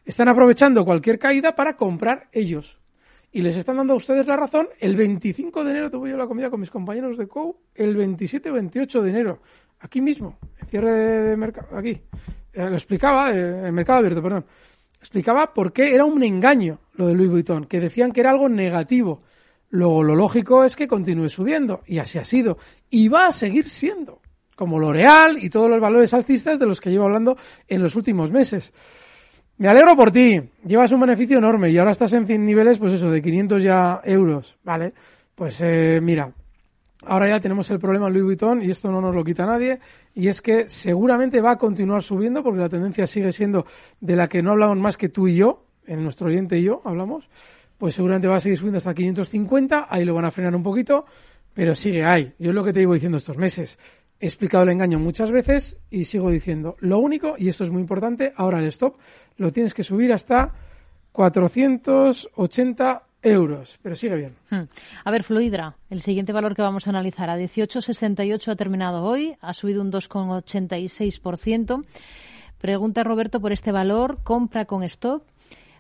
Están 0.06 0.28
aprovechando 0.28 0.84
cualquier 0.84 1.18
caída 1.18 1.56
para 1.56 1.76
comprar 1.76 2.28
ellos 2.32 2.80
y 3.32 3.42
les 3.42 3.58
están 3.58 3.78
dando 3.78 3.94
a 3.94 3.98
ustedes 3.98 4.28
la 4.28 4.38
razón. 4.38 4.68
El 4.80 4.96
25 4.96 5.64
de 5.64 5.72
enero 5.72 5.90
tuve 5.90 6.12
yo 6.12 6.18
la 6.18 6.28
comida 6.28 6.50
con 6.50 6.60
mis 6.60 6.70
compañeros 6.70 7.18
de 7.18 7.28
COU, 7.28 7.58
el 7.74 7.98
27-28 7.98 9.02
de 9.02 9.10
enero, 9.10 9.42
aquí 9.80 10.02
mismo, 10.02 10.38
en 10.60 10.68
cierre 10.68 10.92
de 10.92 11.38
mercado, 11.38 11.78
aquí. 11.78 12.02
Eh, 12.54 12.70
lo 12.70 12.76
explicaba, 12.76 13.32
eh, 13.34 13.68
en 13.68 13.74
mercado 13.74 14.00
abierto, 14.00 14.22
perdón. 14.22 14.46
Explicaba 15.04 15.54
por 15.54 15.74
qué 15.74 15.94
era 15.94 16.06
un 16.06 16.24
engaño 16.24 16.80
lo 16.94 17.08
de 17.08 17.14
Louis 17.14 17.30
Vuitton, 17.30 17.66
que 17.66 17.82
decían 17.82 18.14
que 18.14 18.22
era 18.22 18.32
algo 18.32 18.48
negativo. 18.48 19.22
Luego, 19.70 20.02
lo 20.02 20.16
lógico 20.16 20.64
es 20.64 20.78
que 20.78 20.88
continúe 20.88 21.28
subiendo, 21.28 21.82
y 21.86 21.98
así 21.98 22.20
ha 22.20 22.24
sido. 22.24 22.58
Y 22.90 23.10
va 23.10 23.28
a 23.28 23.34
seguir 23.34 23.68
siendo, 23.68 24.22
como 24.56 24.80
L'Oreal 24.80 25.44
y 25.44 25.50
todos 25.50 25.70
los 25.70 25.82
valores 25.82 26.14
alcistas 26.14 26.58
de 26.58 26.68
los 26.68 26.80
que 26.80 26.90
llevo 26.90 27.04
hablando 27.04 27.36
en 27.68 27.84
los 27.84 27.98
últimos 27.98 28.32
meses. 28.32 28.72
Me 29.58 29.68
alegro 29.68 29.94
por 29.98 30.10
ti. 30.10 30.42
Llevas 30.66 30.94
un 30.94 31.02
beneficio 31.02 31.38
enorme 31.38 31.70
y 31.70 31.78
ahora 31.78 31.92
estás 31.92 32.14
en 32.14 32.26
100 32.26 32.46
niveles, 32.46 32.80
pues 32.80 32.94
eso, 32.94 33.12
de 33.12 33.22
500 33.22 33.62
ya 33.62 34.00
euros. 34.06 34.58
Vale. 34.64 34.94
Pues 35.36 35.60
eh, 35.62 36.00
mira, 36.02 36.32
ahora 37.06 37.30
ya 37.30 37.40
tenemos 37.40 37.70
el 37.72 37.80
problema 37.80 38.10
Louis 38.10 38.24
Vuitton 38.24 38.64
y 38.64 38.72
esto 38.72 38.92
no 38.92 39.02
nos 39.02 39.16
lo 39.16 39.24
quita 39.24 39.46
nadie. 39.46 39.80
Y 40.16 40.28
es 40.28 40.42
que 40.42 40.70
seguramente 40.70 41.42
va 41.42 41.52
a 41.52 41.58
continuar 41.58 42.04
subiendo 42.04 42.44
porque 42.44 42.60
la 42.60 42.70
tendencia 42.70 43.08
sigue 43.08 43.32
siendo 43.32 43.66
de 44.00 44.16
la 44.16 44.28
que 44.28 44.42
no 44.42 44.52
hablamos 44.52 44.78
más 44.78 44.98
que 44.98 45.10
tú 45.10 45.28
y 45.28 45.36
yo, 45.36 45.66
en 45.86 46.04
nuestro 46.04 46.28
oyente 46.28 46.58
y 46.58 46.64
yo 46.64 46.82
hablamos. 46.86 47.30
Pues 47.78 47.96
seguramente 47.96 48.28
va 48.28 48.38
a 48.38 48.40
seguir 48.40 48.58
subiendo 48.58 48.78
hasta 48.78 48.94
550. 48.94 49.88
Ahí 49.90 50.06
lo 50.06 50.14
van 50.14 50.26
a 50.26 50.32
frenar 50.32 50.56
un 50.56 50.64
poquito, 50.64 51.06
pero 51.54 51.76
sigue 51.76 52.06
ahí. 52.06 52.34
Yo 52.40 52.50
es 52.50 52.56
lo 52.56 52.64
que 52.64 52.74
te 52.74 52.80
digo 52.80 52.94
diciendo 52.94 53.18
estos 53.18 53.38
meses. 53.38 53.78
He 54.20 54.26
explicado 54.26 54.64
el 54.64 54.70
engaño 54.70 55.00
muchas 55.00 55.32
veces 55.32 55.78
y 55.90 56.06
sigo 56.06 56.30
diciendo, 56.30 56.78
lo 56.80 57.00
único, 57.00 57.36
y 57.38 57.50
esto 57.50 57.66
es 57.66 57.70
muy 57.70 57.82
importante, 57.82 58.32
ahora 58.38 58.60
el 58.60 58.66
stop 58.66 58.96
lo 59.38 59.52
tienes 59.52 59.74
que 59.74 59.84
subir 59.84 60.14
hasta 60.14 60.54
480 61.12 63.04
euros, 63.24 63.80
pero 63.82 63.96
sigue 63.96 64.16
bien. 64.18 64.36
Hmm. 64.50 64.64
A 65.04 65.12
ver, 65.12 65.24
Fluidra, 65.24 65.76
el 65.90 66.02
siguiente 66.02 66.34
valor 66.34 66.56
que 66.56 66.62
vamos 66.62 66.86
a 66.86 66.90
analizar, 66.92 67.30
a 67.30 67.38
18,68 67.38 68.52
ha 68.52 68.56
terminado 68.56 69.04
hoy, 69.04 69.36
ha 69.42 69.54
subido 69.54 69.82
un 69.82 69.92
2,86%. 69.92 71.86
Pregunta 72.60 73.04
Roberto 73.04 73.40
por 73.40 73.52
este 73.52 73.72
valor, 73.72 74.20
compra 74.24 74.66
con 74.66 74.84
stop. 74.84 75.24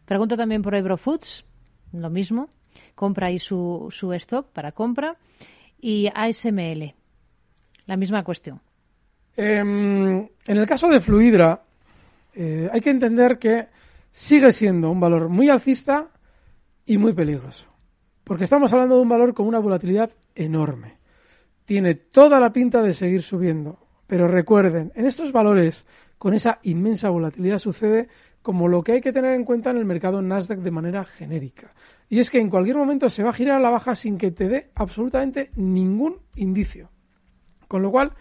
Pregunta 0.05 0.35
también 0.35 0.61
por 0.61 0.97
Foods, 0.97 1.45
lo 1.91 2.09
mismo, 2.09 2.49
compra 2.95 3.27
ahí 3.27 3.39
su, 3.39 3.87
su 3.91 4.11
stop 4.13 4.47
para 4.51 4.71
compra. 4.71 5.17
Y 5.79 6.09
ASML, 6.13 6.93
la 7.85 7.97
misma 7.97 8.23
cuestión. 8.23 8.61
Em, 9.35 10.19
en 10.19 10.57
el 10.57 10.65
caso 10.65 10.87
de 10.87 11.01
Fluidra, 11.01 11.61
eh, 12.33 12.69
hay 12.71 12.81
que 12.81 12.89
entender 12.89 13.37
que 13.37 13.67
sigue 14.11 14.53
siendo 14.53 14.91
un 14.91 14.99
valor 14.99 15.27
muy 15.27 15.49
alcista 15.49 16.07
y 16.85 16.97
muy 16.97 17.13
peligroso. 17.13 17.67
Porque 18.23 18.45
estamos 18.45 18.71
hablando 18.71 18.95
de 18.95 19.01
un 19.01 19.09
valor 19.09 19.33
con 19.33 19.47
una 19.47 19.59
volatilidad 19.59 20.11
enorme. 20.35 20.97
Tiene 21.65 21.95
toda 21.95 22.39
la 22.39 22.53
pinta 22.53 22.81
de 22.81 22.93
seguir 22.93 23.21
subiendo, 23.21 23.79
Pero 24.05 24.27
recuerden, 24.27 24.91
en 24.95 25.05
estos 25.05 25.31
valores, 25.31 25.85
con 26.17 26.33
esa 26.33 26.59
inmensa 26.63 27.09
volatilidad 27.09 27.57
sucede 27.57 28.09
como 28.41 28.67
lo 28.67 28.83
que 28.83 28.91
hay 28.91 29.01
que 29.01 29.13
tener 29.13 29.33
en 29.33 29.45
cuenta 29.45 29.71
en 29.71 29.77
el 29.77 29.85
mercado 29.85 30.21
Nasdaq 30.21 30.59
de 30.59 30.71
manera 30.71 31.05
genérica. 31.05 31.71
Y 32.09 32.19
es 32.19 32.29
que 32.29 32.39
en 32.39 32.49
cualquier 32.49 32.75
momento 32.75 33.09
se 33.09 33.23
va 33.23 33.29
a 33.29 33.33
girar 33.33 33.57
a 33.57 33.61
la 33.61 33.69
baja 33.69 33.95
sin 33.95 34.17
que 34.17 34.31
te 34.31 34.49
dé 34.49 34.69
absolutamente 34.75 35.51
ningún 35.55 36.17
indicio. 36.35 36.91
Con 37.67 37.81
lo 37.81 37.89
cual, 37.89 38.11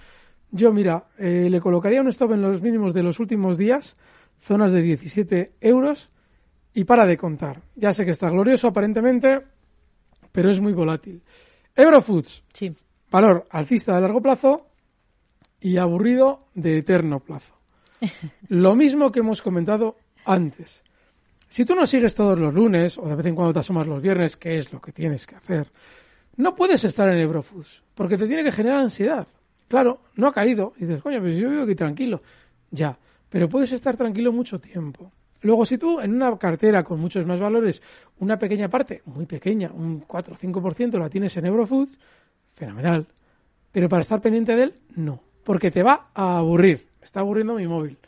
yo, 0.53 0.73
mira, 0.73 1.09
eh, 1.19 1.49
le 1.51 1.61
colocaría 1.61 2.01
un 2.01 2.09
stop 2.09 2.33
en 2.33 2.43
los 2.43 2.63
mínimos 2.63 2.95
de 2.95 3.03
los 3.03 3.19
últimos 3.19 3.59
días, 3.59 3.97
zonas 4.41 4.73
de 4.73 4.81
17 4.81 5.55
euros, 5.61 6.12
y 6.75 6.85
para 6.85 7.07
de 7.07 7.17
contar. 7.17 7.63
Ya 7.77 7.93
sé 7.93 8.05
que 8.05 8.11
está 8.11 8.31
glorioso 8.31 8.69
aparentemente, 8.69 9.43
pero 10.31 10.51
es 10.51 10.61
muy 10.61 10.73
volátil. 10.73 11.23
Eurofoods. 11.75 12.45
Sí. 12.53 12.75
Valor 13.11 13.47
alcista 13.51 13.95
de 13.95 14.01
largo 14.01 14.23
plazo 14.23 14.67
y 15.61 15.77
aburrido 15.77 16.49
de 16.55 16.79
eterno 16.79 17.21
plazo. 17.21 17.55
Lo 18.49 18.75
mismo 18.75 19.13
que 19.13 19.21
hemos 19.21 19.43
comentado 19.43 19.97
antes. 20.25 20.83
Si 21.49 21.65
tú 21.67 21.75
no 21.75 21.87
sigues 21.87 22.15
todos 22.15 22.39
los 22.39 22.55
lunes 22.55 22.97
o 22.97 23.07
de 23.07 23.15
vez 23.15 23.27
en 23.27 23.35
cuando 23.35 23.53
te 23.53 23.59
asomas 23.59 23.87
los 23.87 24.01
viernes, 24.01 24.39
que 24.39 24.57
es 24.57 24.73
lo 24.73 24.81
que 24.81 24.91
tienes 24.91 25.27
que 25.27 25.37
hacer, 25.37 25.71
no 26.37 26.55
puedes 26.55 26.83
estar 26.85 27.07
en 27.11 27.19
Eurofoods 27.19 27.83
porque 27.95 28.17
te 28.17 28.27
tiene 28.27 28.43
que 28.43 28.53
generar 28.53 28.81
ansiedad. 28.81 29.29
Claro, 29.69 30.01
no 30.17 30.29
ha 30.29 30.33
caído. 30.33 30.73
Y 30.79 30.87
dices, 30.87 31.03
coño, 31.03 31.21
pues 31.21 31.37
yo 31.37 31.51
vivo 31.51 31.65
aquí 31.65 31.75
tranquilo. 31.75 32.23
Ya, 32.71 32.99
pero 33.29 33.51
puedes 33.51 33.73
estar 33.73 33.99
tranquilo 33.99 34.33
mucho 34.33 34.59
tiempo. 34.59 35.13
Luego, 35.43 35.67
si 35.67 35.77
tú 35.77 36.01
en 36.01 36.15
una 36.15 36.37
cartera 36.39 36.83
con 36.83 37.01
muchos 37.01 37.27
más 37.27 37.41
valores, 37.41 37.83
una 38.21 38.39
pequeña 38.39 38.69
parte, 38.69 39.03
muy 39.07 39.27
pequeña, 39.27 39.71
un 39.73 40.01
4 40.01 40.35
o 40.35 40.37
5% 40.37 40.99
la 40.99 41.09
tienes 41.09 41.37
en 41.37 41.47
Eurofoods, 41.47 41.99
fenomenal. 42.55 43.07
Pero 43.73 43.89
para 43.89 44.03
estar 44.03 44.21
pendiente 44.21 44.55
de 44.55 44.63
él, 44.65 44.75
no. 44.97 45.21
Porque 45.45 45.71
te 45.71 45.83
va 45.83 46.11
a 46.15 46.39
aburrir. 46.39 46.87
Me 47.01 47.05
está 47.05 47.21
aburriendo 47.21 47.55
mi 47.55 47.67
móvil. 47.67 47.99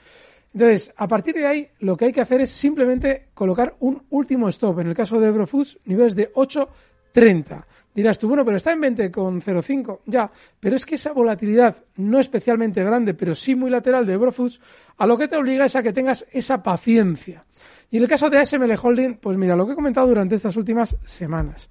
Entonces, 0.52 0.92
a 0.96 1.08
partir 1.08 1.34
de 1.34 1.46
ahí, 1.46 1.68
lo 1.80 1.96
que 1.96 2.04
hay 2.04 2.12
que 2.12 2.20
hacer 2.20 2.40
es 2.40 2.50
simplemente 2.50 3.26
colocar 3.34 3.74
un 3.80 4.02
último 4.10 4.48
stop. 4.48 4.78
En 4.78 4.88
el 4.88 4.94
caso 4.94 5.18
de 5.18 5.26
Eurofoods, 5.26 5.78
niveles 5.84 6.14
de 6.14 6.30
8.30. 7.14 7.64
Dirás 7.94 8.18
tú, 8.18 8.26
bueno, 8.26 8.44
pero 8.44 8.56
está 8.56 8.72
en 8.72 8.80
20,05. 8.80 10.00
Ya, 10.06 10.28
pero 10.58 10.76
es 10.76 10.84
que 10.84 10.96
esa 10.96 11.12
volatilidad 11.12 11.76
no 11.96 12.18
especialmente 12.18 12.82
grande, 12.82 13.14
pero 13.14 13.34
sí 13.34 13.54
muy 13.54 13.70
lateral 13.70 14.04
de 14.04 14.14
Eurofoods, 14.14 14.60
a 14.98 15.06
lo 15.06 15.16
que 15.16 15.28
te 15.28 15.36
obliga 15.36 15.64
es 15.64 15.76
a 15.76 15.82
que 15.82 15.92
tengas 15.92 16.26
esa 16.32 16.62
paciencia. 16.62 17.44
Y 17.90 17.98
en 17.98 18.02
el 18.02 18.08
caso 18.08 18.28
de 18.28 18.38
ASML 18.38 18.74
Holding, 18.82 19.14
pues 19.18 19.38
mira, 19.38 19.54
lo 19.54 19.66
que 19.66 19.72
he 19.72 19.76
comentado 19.76 20.08
durante 20.08 20.34
estas 20.34 20.56
últimas 20.56 20.96
semanas. 21.04 21.68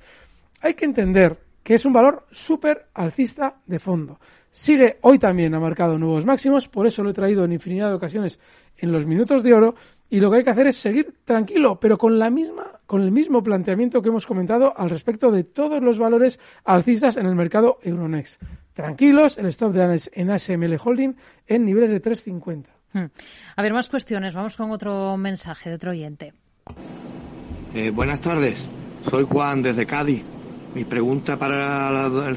Hay 0.62 0.74
que 0.76 0.86
entender 0.86 1.38
que 1.62 1.76
es 1.76 1.86
un 1.86 1.94
valor 1.94 2.26
súper 2.32 2.88
alcista 2.94 3.56
de 3.66 3.80
fondo. 3.80 4.20
Sigue 4.50 5.00
hoy 5.02 5.20
también 5.20 5.56
ha 5.56 5.60
marcado 5.60 5.98
nuevos 5.98 6.26
máximos, 6.26 6.68
por 6.68 6.88
eso 6.88 7.04
lo 7.04 7.10
he 7.10 7.14
traído 7.14 7.44
en 7.44 7.54
infinidad 7.54 7.89
de 7.89 7.96
ocasiones 7.96 8.39
en 8.78 8.91
los 8.91 9.06
minutos 9.06 9.44
de 9.44 9.54
oro 9.54 9.76
y 10.10 10.20
lo 10.20 10.30
que 10.30 10.38
hay 10.38 10.44
que 10.44 10.50
hacer 10.52 10.68
es 10.68 10.78
seguir 10.78 11.14
tranquilo, 11.26 11.80
pero 11.80 11.98
con 11.98 12.20
la 12.20 12.30
misma 12.30 12.80
con 12.94 13.02
el 13.02 13.10
mismo 13.10 13.41
planteamiento 13.41 14.04
que 14.04 14.10
hemos 14.10 14.28
comentado 14.28 14.72
al 14.78 14.88
respecto 14.88 15.32
de 15.32 15.44
todos 15.44 15.82
los 15.82 15.98
valores 15.98 16.39
alcistas 16.64 17.18
en 17.18 17.26
el 17.26 17.34
mercado 17.34 17.80
Euronext. 17.82 18.39
Tranquilos, 18.72 19.39
el 19.39 19.48
stop 19.48 19.74
de 19.74 20.00
en 20.14 20.30
ASML 20.30 20.78
Holding 20.78 21.16
en 21.48 21.66
niveles 21.66 21.89
de 21.89 22.00
350. 22.00 22.70
Hmm. 22.94 23.06
A 23.56 23.62
ver, 23.64 23.74
más 23.74 23.89
cuestiones. 23.89 24.36
Vamos 24.36 24.56
con 24.56 24.70
otro 24.70 25.18
mensaje 25.18 25.70
de 25.70 25.76
otro 25.76 25.89
oyente. 25.89 26.34
Eh, 27.74 27.89
buenas 27.89 28.22
tardes. 28.22 28.70
Soy 29.10 29.24
Juan 29.24 29.64
desde 29.64 29.88
Cádiz. 29.88 30.24
Mi 30.76 30.84
pregunta 30.84 31.39
para 31.39 32.06
el 32.06 32.36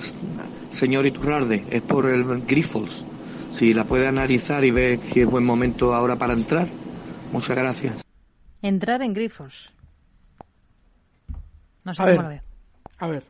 señor 0.71 1.05
Iturralde 1.05 1.67
es 1.69 1.83
por 1.83 2.07
el 2.07 2.25
Grifols. 2.47 3.05
Si 3.51 3.75
la 3.75 3.85
puede 3.85 4.07
analizar 4.07 4.65
y 4.65 4.71
ver 4.71 5.01
si 5.01 5.21
es 5.21 5.27
buen 5.27 5.45
momento 5.45 5.95
ahora 5.95 6.17
para 6.17 6.33
entrar. 6.33 6.67
Muchas 7.31 7.59
gracias. 7.59 8.07
Entrar 8.63 9.03
en 9.03 9.13
Grifols. 9.13 9.76
No 11.87 11.95
sé 11.95 12.03
a 12.03 12.07
cómo 12.07 12.29
ver, 12.29 12.43
lo. 12.99 13.07
A 13.07 13.09
ver. 13.09 13.25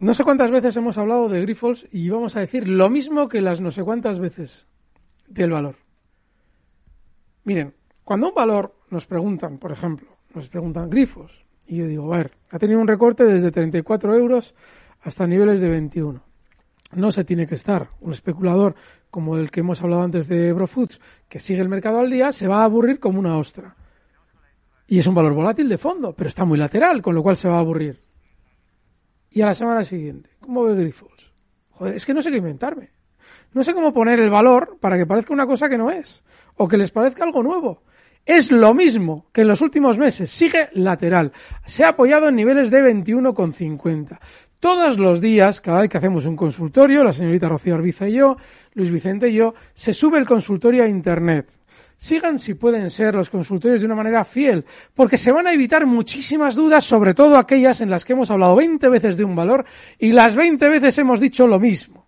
No 0.00 0.12
sé 0.12 0.24
cuántas 0.24 0.50
veces 0.50 0.76
hemos 0.76 0.98
hablado 0.98 1.28
de 1.28 1.40
Grifols 1.40 1.86
y 1.92 2.08
vamos 2.08 2.34
a 2.34 2.40
decir 2.40 2.66
lo 2.66 2.90
mismo 2.90 3.28
que 3.28 3.40
las 3.40 3.60
no 3.60 3.70
sé 3.70 3.84
cuántas 3.84 4.18
veces 4.18 4.66
del 5.28 5.52
valor. 5.52 5.76
Miren, 7.44 7.74
cuando 8.02 8.30
un 8.30 8.34
valor 8.34 8.74
nos 8.90 9.06
preguntan, 9.06 9.58
por 9.58 9.70
ejemplo, 9.70 10.08
nos 10.34 10.48
preguntan 10.48 10.90
Grifos, 10.90 11.44
y 11.64 11.76
yo 11.76 11.86
digo, 11.86 12.12
a 12.12 12.16
ver, 12.16 12.32
ha 12.50 12.58
tenido 12.58 12.80
un 12.80 12.88
recorte 12.88 13.22
desde 13.22 13.52
34 13.52 14.16
euros 14.16 14.56
hasta 15.02 15.28
niveles 15.28 15.60
de 15.60 15.68
21. 15.68 16.20
No 16.92 17.12
se 17.12 17.22
tiene 17.22 17.46
que 17.46 17.54
estar. 17.54 17.90
Un 18.00 18.12
especulador 18.12 18.74
como 19.10 19.36
el 19.36 19.52
que 19.52 19.60
hemos 19.60 19.80
hablado 19.80 20.02
antes 20.02 20.26
de 20.26 20.48
Eurofoods, 20.48 21.00
que 21.28 21.38
sigue 21.38 21.60
el 21.60 21.68
mercado 21.68 22.00
al 22.00 22.10
día, 22.10 22.32
se 22.32 22.48
va 22.48 22.62
a 22.62 22.64
aburrir 22.64 22.98
como 22.98 23.20
una 23.20 23.38
ostra. 23.38 23.76
Y 24.90 24.98
es 24.98 25.06
un 25.06 25.14
valor 25.14 25.34
volátil 25.34 25.68
de 25.68 25.78
fondo, 25.78 26.12
pero 26.12 26.26
está 26.26 26.44
muy 26.44 26.58
lateral, 26.58 27.00
con 27.00 27.14
lo 27.14 27.22
cual 27.22 27.36
se 27.36 27.48
va 27.48 27.58
a 27.58 27.60
aburrir. 27.60 28.02
Y 29.30 29.40
a 29.40 29.46
la 29.46 29.54
semana 29.54 29.84
siguiente, 29.84 30.30
¿cómo 30.40 30.64
ve 30.64 30.74
Grifols? 30.74 31.32
Joder, 31.70 31.94
es 31.94 32.04
que 32.04 32.12
no 32.12 32.20
sé 32.20 32.32
qué 32.32 32.38
inventarme. 32.38 32.90
No 33.52 33.62
sé 33.62 33.72
cómo 33.72 33.94
poner 33.94 34.18
el 34.18 34.30
valor 34.30 34.78
para 34.80 34.98
que 34.98 35.06
parezca 35.06 35.32
una 35.32 35.46
cosa 35.46 35.68
que 35.68 35.78
no 35.78 35.92
es, 35.92 36.24
o 36.56 36.66
que 36.66 36.76
les 36.76 36.90
parezca 36.90 37.22
algo 37.22 37.40
nuevo. 37.40 37.84
Es 38.26 38.50
lo 38.50 38.74
mismo 38.74 39.28
que 39.32 39.42
en 39.42 39.48
los 39.48 39.60
últimos 39.60 39.96
meses, 39.96 40.28
sigue 40.28 40.70
lateral. 40.72 41.30
Se 41.66 41.84
ha 41.84 41.90
apoyado 41.90 42.28
en 42.28 42.34
niveles 42.34 42.72
de 42.72 42.82
21,50. 42.82 44.18
Todos 44.58 44.98
los 44.98 45.20
días, 45.20 45.60
cada 45.60 45.82
vez 45.82 45.88
que 45.88 45.98
hacemos 45.98 46.26
un 46.26 46.34
consultorio, 46.34 47.04
la 47.04 47.12
señorita 47.12 47.48
Rocío 47.48 47.76
Arbiza 47.76 48.08
y 48.08 48.14
yo, 48.14 48.36
Luis 48.74 48.90
Vicente 48.90 49.28
y 49.28 49.34
yo, 49.34 49.54
se 49.72 49.94
sube 49.94 50.18
el 50.18 50.26
consultorio 50.26 50.82
a 50.82 50.88
Internet. 50.88 51.59
Sigan 52.00 52.38
si 52.38 52.54
pueden 52.54 52.88
ser 52.88 53.14
los 53.14 53.28
consultorios 53.28 53.80
de 53.80 53.86
una 53.86 53.94
manera 53.94 54.24
fiel, 54.24 54.64
porque 54.94 55.18
se 55.18 55.32
van 55.32 55.46
a 55.46 55.52
evitar 55.52 55.84
muchísimas 55.84 56.54
dudas, 56.54 56.82
sobre 56.82 57.12
todo 57.12 57.36
aquellas 57.36 57.82
en 57.82 57.90
las 57.90 58.06
que 58.06 58.14
hemos 58.14 58.30
hablado 58.30 58.56
20 58.56 58.88
veces 58.88 59.18
de 59.18 59.24
un 59.24 59.36
valor 59.36 59.66
y 59.98 60.12
las 60.12 60.34
20 60.34 60.66
veces 60.70 60.96
hemos 60.96 61.20
dicho 61.20 61.46
lo 61.46 61.60
mismo. 61.60 62.06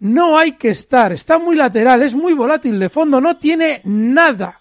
No 0.00 0.38
hay 0.38 0.52
que 0.52 0.70
estar, 0.70 1.12
está 1.12 1.38
muy 1.38 1.54
lateral, 1.54 2.00
es 2.00 2.14
muy 2.14 2.32
volátil 2.32 2.78
de 2.78 2.88
fondo, 2.88 3.20
no 3.20 3.36
tiene 3.36 3.82
nada. 3.84 4.58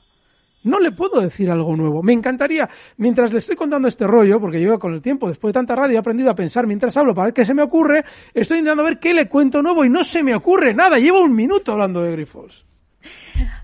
No 0.64 0.82
le 0.82 0.92
puedo 0.92 1.22
decir 1.22 1.50
algo 1.50 1.74
nuevo. 1.78 2.04
Me 2.04 2.12
encantaría, 2.12 2.68
mientras 2.98 3.32
le 3.32 3.38
estoy 3.38 3.56
contando 3.56 3.88
este 3.88 4.06
rollo, 4.06 4.42
porque 4.42 4.60
yo 4.60 4.78
con 4.78 4.94
el 4.94 5.02
tiempo, 5.02 5.30
después 5.30 5.54
de 5.54 5.60
tanta 5.60 5.76
radio, 5.78 5.96
he 5.96 6.00
aprendido 6.00 6.32
a 6.32 6.36
pensar 6.36 6.68
mientras 6.68 6.98
hablo 6.98 7.16
para 7.16 7.28
ver 7.28 7.34
qué 7.34 7.46
se 7.46 7.54
me 7.54 7.62
ocurre, 7.62 8.04
estoy 8.34 8.58
intentando 8.58 8.84
ver 8.84 9.00
qué 9.00 9.14
le 9.14 9.30
cuento 9.30 9.62
nuevo 9.62 9.86
y 9.86 9.90
no 9.90 10.04
se 10.04 10.22
me 10.22 10.36
ocurre 10.36 10.74
nada. 10.74 11.00
Llevo 11.00 11.22
un 11.22 11.34
minuto 11.34 11.72
hablando 11.72 12.04
de 12.04 12.12
Grifols. 12.12 12.66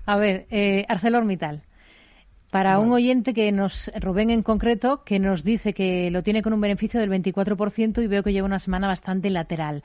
A 0.06 0.16
ver, 0.16 0.46
eh, 0.50 0.84
ArcelorMittal. 0.88 1.62
Para 2.50 2.78
un 2.78 2.92
oyente 2.92 3.32
que 3.32 3.50
nos, 3.50 3.90
Rubén 3.98 4.28
en 4.28 4.42
concreto, 4.42 5.04
que 5.04 5.18
nos 5.18 5.42
dice 5.42 5.72
que 5.72 6.10
lo 6.10 6.22
tiene 6.22 6.42
con 6.42 6.52
un 6.52 6.60
beneficio 6.60 7.00
del 7.00 7.10
24% 7.10 8.02
y 8.02 8.06
veo 8.06 8.22
que 8.22 8.32
lleva 8.32 8.46
una 8.46 8.58
semana 8.58 8.88
bastante 8.88 9.30
lateral. 9.30 9.82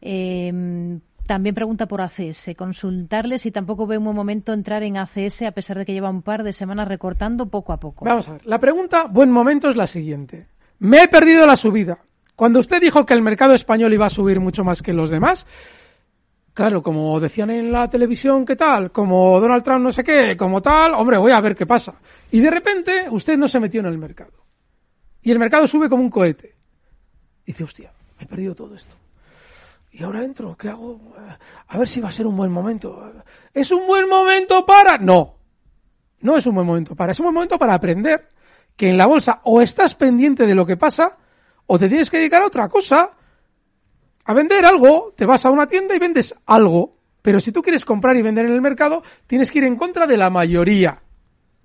Eh, 0.00 1.00
también 1.26 1.54
pregunta 1.54 1.86
por 1.86 2.00
ACS. 2.00 2.54
Consultarle 2.56 3.38
si 3.38 3.50
tampoco 3.50 3.86
ve 3.86 3.98
un 3.98 4.04
buen 4.04 4.16
momento 4.16 4.52
entrar 4.52 4.82
en 4.84 4.96
ACS 4.96 5.42
a 5.42 5.50
pesar 5.50 5.78
de 5.78 5.84
que 5.84 5.92
lleva 5.92 6.08
un 6.08 6.22
par 6.22 6.44
de 6.44 6.52
semanas 6.52 6.88
recortando 6.88 7.46
poco 7.46 7.72
a 7.72 7.80
poco. 7.80 8.04
Vamos 8.04 8.28
a 8.28 8.34
ver. 8.34 8.46
La 8.46 8.60
pregunta, 8.60 9.06
buen 9.10 9.30
momento, 9.30 9.68
es 9.68 9.76
la 9.76 9.88
siguiente. 9.88 10.46
Me 10.78 11.02
he 11.02 11.08
perdido 11.08 11.46
la 11.46 11.56
subida. 11.56 11.98
Cuando 12.36 12.60
usted 12.60 12.80
dijo 12.80 13.04
que 13.04 13.14
el 13.14 13.22
mercado 13.22 13.54
español 13.54 13.92
iba 13.92 14.06
a 14.06 14.10
subir 14.10 14.40
mucho 14.40 14.62
más 14.62 14.82
que 14.82 14.92
los 14.92 15.10
demás, 15.10 15.46
claro, 16.56 16.82
como 16.82 17.20
decían 17.20 17.50
en 17.50 17.70
la 17.70 17.88
televisión, 17.90 18.46
¿qué 18.46 18.56
tal? 18.56 18.90
Como 18.90 19.38
Donald 19.38 19.62
Trump 19.62 19.82
no 19.82 19.92
sé 19.92 20.02
qué, 20.02 20.38
como 20.38 20.62
tal, 20.62 20.94
hombre, 20.94 21.18
voy 21.18 21.30
a 21.30 21.40
ver 21.42 21.54
qué 21.54 21.66
pasa. 21.66 21.94
Y 22.30 22.40
de 22.40 22.50
repente 22.50 23.06
usted 23.10 23.36
no 23.36 23.46
se 23.46 23.60
metió 23.60 23.80
en 23.80 23.86
el 23.86 23.98
mercado. 23.98 24.32
Y 25.20 25.30
el 25.30 25.38
mercado 25.38 25.68
sube 25.68 25.90
como 25.90 26.02
un 26.02 26.08
cohete. 26.08 26.54
dice, 27.44 27.62
hostia, 27.62 27.92
me 28.16 28.24
he 28.24 28.26
perdido 28.26 28.54
todo 28.54 28.74
esto. 28.74 28.96
Y 29.92 30.02
ahora 30.02 30.24
entro, 30.24 30.56
¿qué 30.56 30.70
hago? 30.70 30.98
A 31.68 31.76
ver 31.76 31.86
si 31.86 32.00
va 32.00 32.08
a 32.08 32.12
ser 32.12 32.26
un 32.26 32.34
buen 32.34 32.50
momento. 32.50 33.12
¿Es 33.52 33.70
un 33.70 33.86
buen 33.86 34.08
momento 34.08 34.64
para...? 34.64 34.96
No, 34.96 35.36
no 36.22 36.38
es 36.38 36.46
un 36.46 36.54
buen 36.54 36.66
momento 36.66 36.96
para. 36.96 37.12
Es 37.12 37.20
un 37.20 37.24
buen 37.24 37.34
momento 37.34 37.58
para 37.58 37.74
aprender 37.74 38.30
que 38.74 38.88
en 38.88 38.96
la 38.96 39.04
bolsa 39.04 39.42
o 39.44 39.60
estás 39.60 39.94
pendiente 39.94 40.46
de 40.46 40.54
lo 40.54 40.64
que 40.64 40.78
pasa 40.78 41.18
o 41.66 41.78
te 41.78 41.88
tienes 41.88 42.10
que 42.10 42.16
dedicar 42.16 42.40
a 42.40 42.46
otra 42.46 42.66
cosa. 42.70 43.10
A 44.26 44.34
vender 44.34 44.64
algo, 44.64 45.12
te 45.16 45.26
vas 45.26 45.46
a 45.46 45.50
una 45.50 45.66
tienda 45.66 45.94
y 45.94 45.98
vendes 45.98 46.34
algo. 46.46 46.96
Pero 47.22 47.40
si 47.40 47.50
tú 47.50 47.62
quieres 47.62 47.84
comprar 47.84 48.16
y 48.16 48.22
vender 48.22 48.46
en 48.46 48.52
el 48.52 48.60
mercado, 48.60 49.02
tienes 49.26 49.50
que 49.50 49.58
ir 49.58 49.64
en 49.64 49.76
contra 49.76 50.06
de 50.06 50.16
la 50.16 50.30
mayoría. 50.30 51.02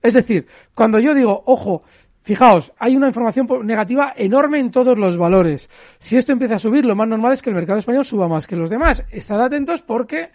Es 0.01 0.15
decir, 0.15 0.47
cuando 0.73 0.97
yo 0.97 1.13
digo, 1.13 1.43
ojo, 1.45 1.83
Fijaos, 2.23 2.71
hay 2.77 2.95
una 2.95 3.07
información 3.07 3.47
negativa 3.65 4.13
enorme 4.15 4.59
en 4.59 4.69
todos 4.69 4.97
los 4.97 5.17
valores. 5.17 5.69
Si 5.97 6.17
esto 6.17 6.31
empieza 6.31 6.55
a 6.55 6.59
subir, 6.59 6.85
lo 6.85 6.95
más 6.95 7.07
normal 7.07 7.33
es 7.33 7.41
que 7.41 7.49
el 7.49 7.55
mercado 7.55 7.79
español 7.79 8.05
suba 8.05 8.27
más 8.27 8.45
que 8.45 8.55
los 8.55 8.69
demás. 8.69 9.03
Estad 9.09 9.41
atentos 9.41 9.81
porque 9.81 10.29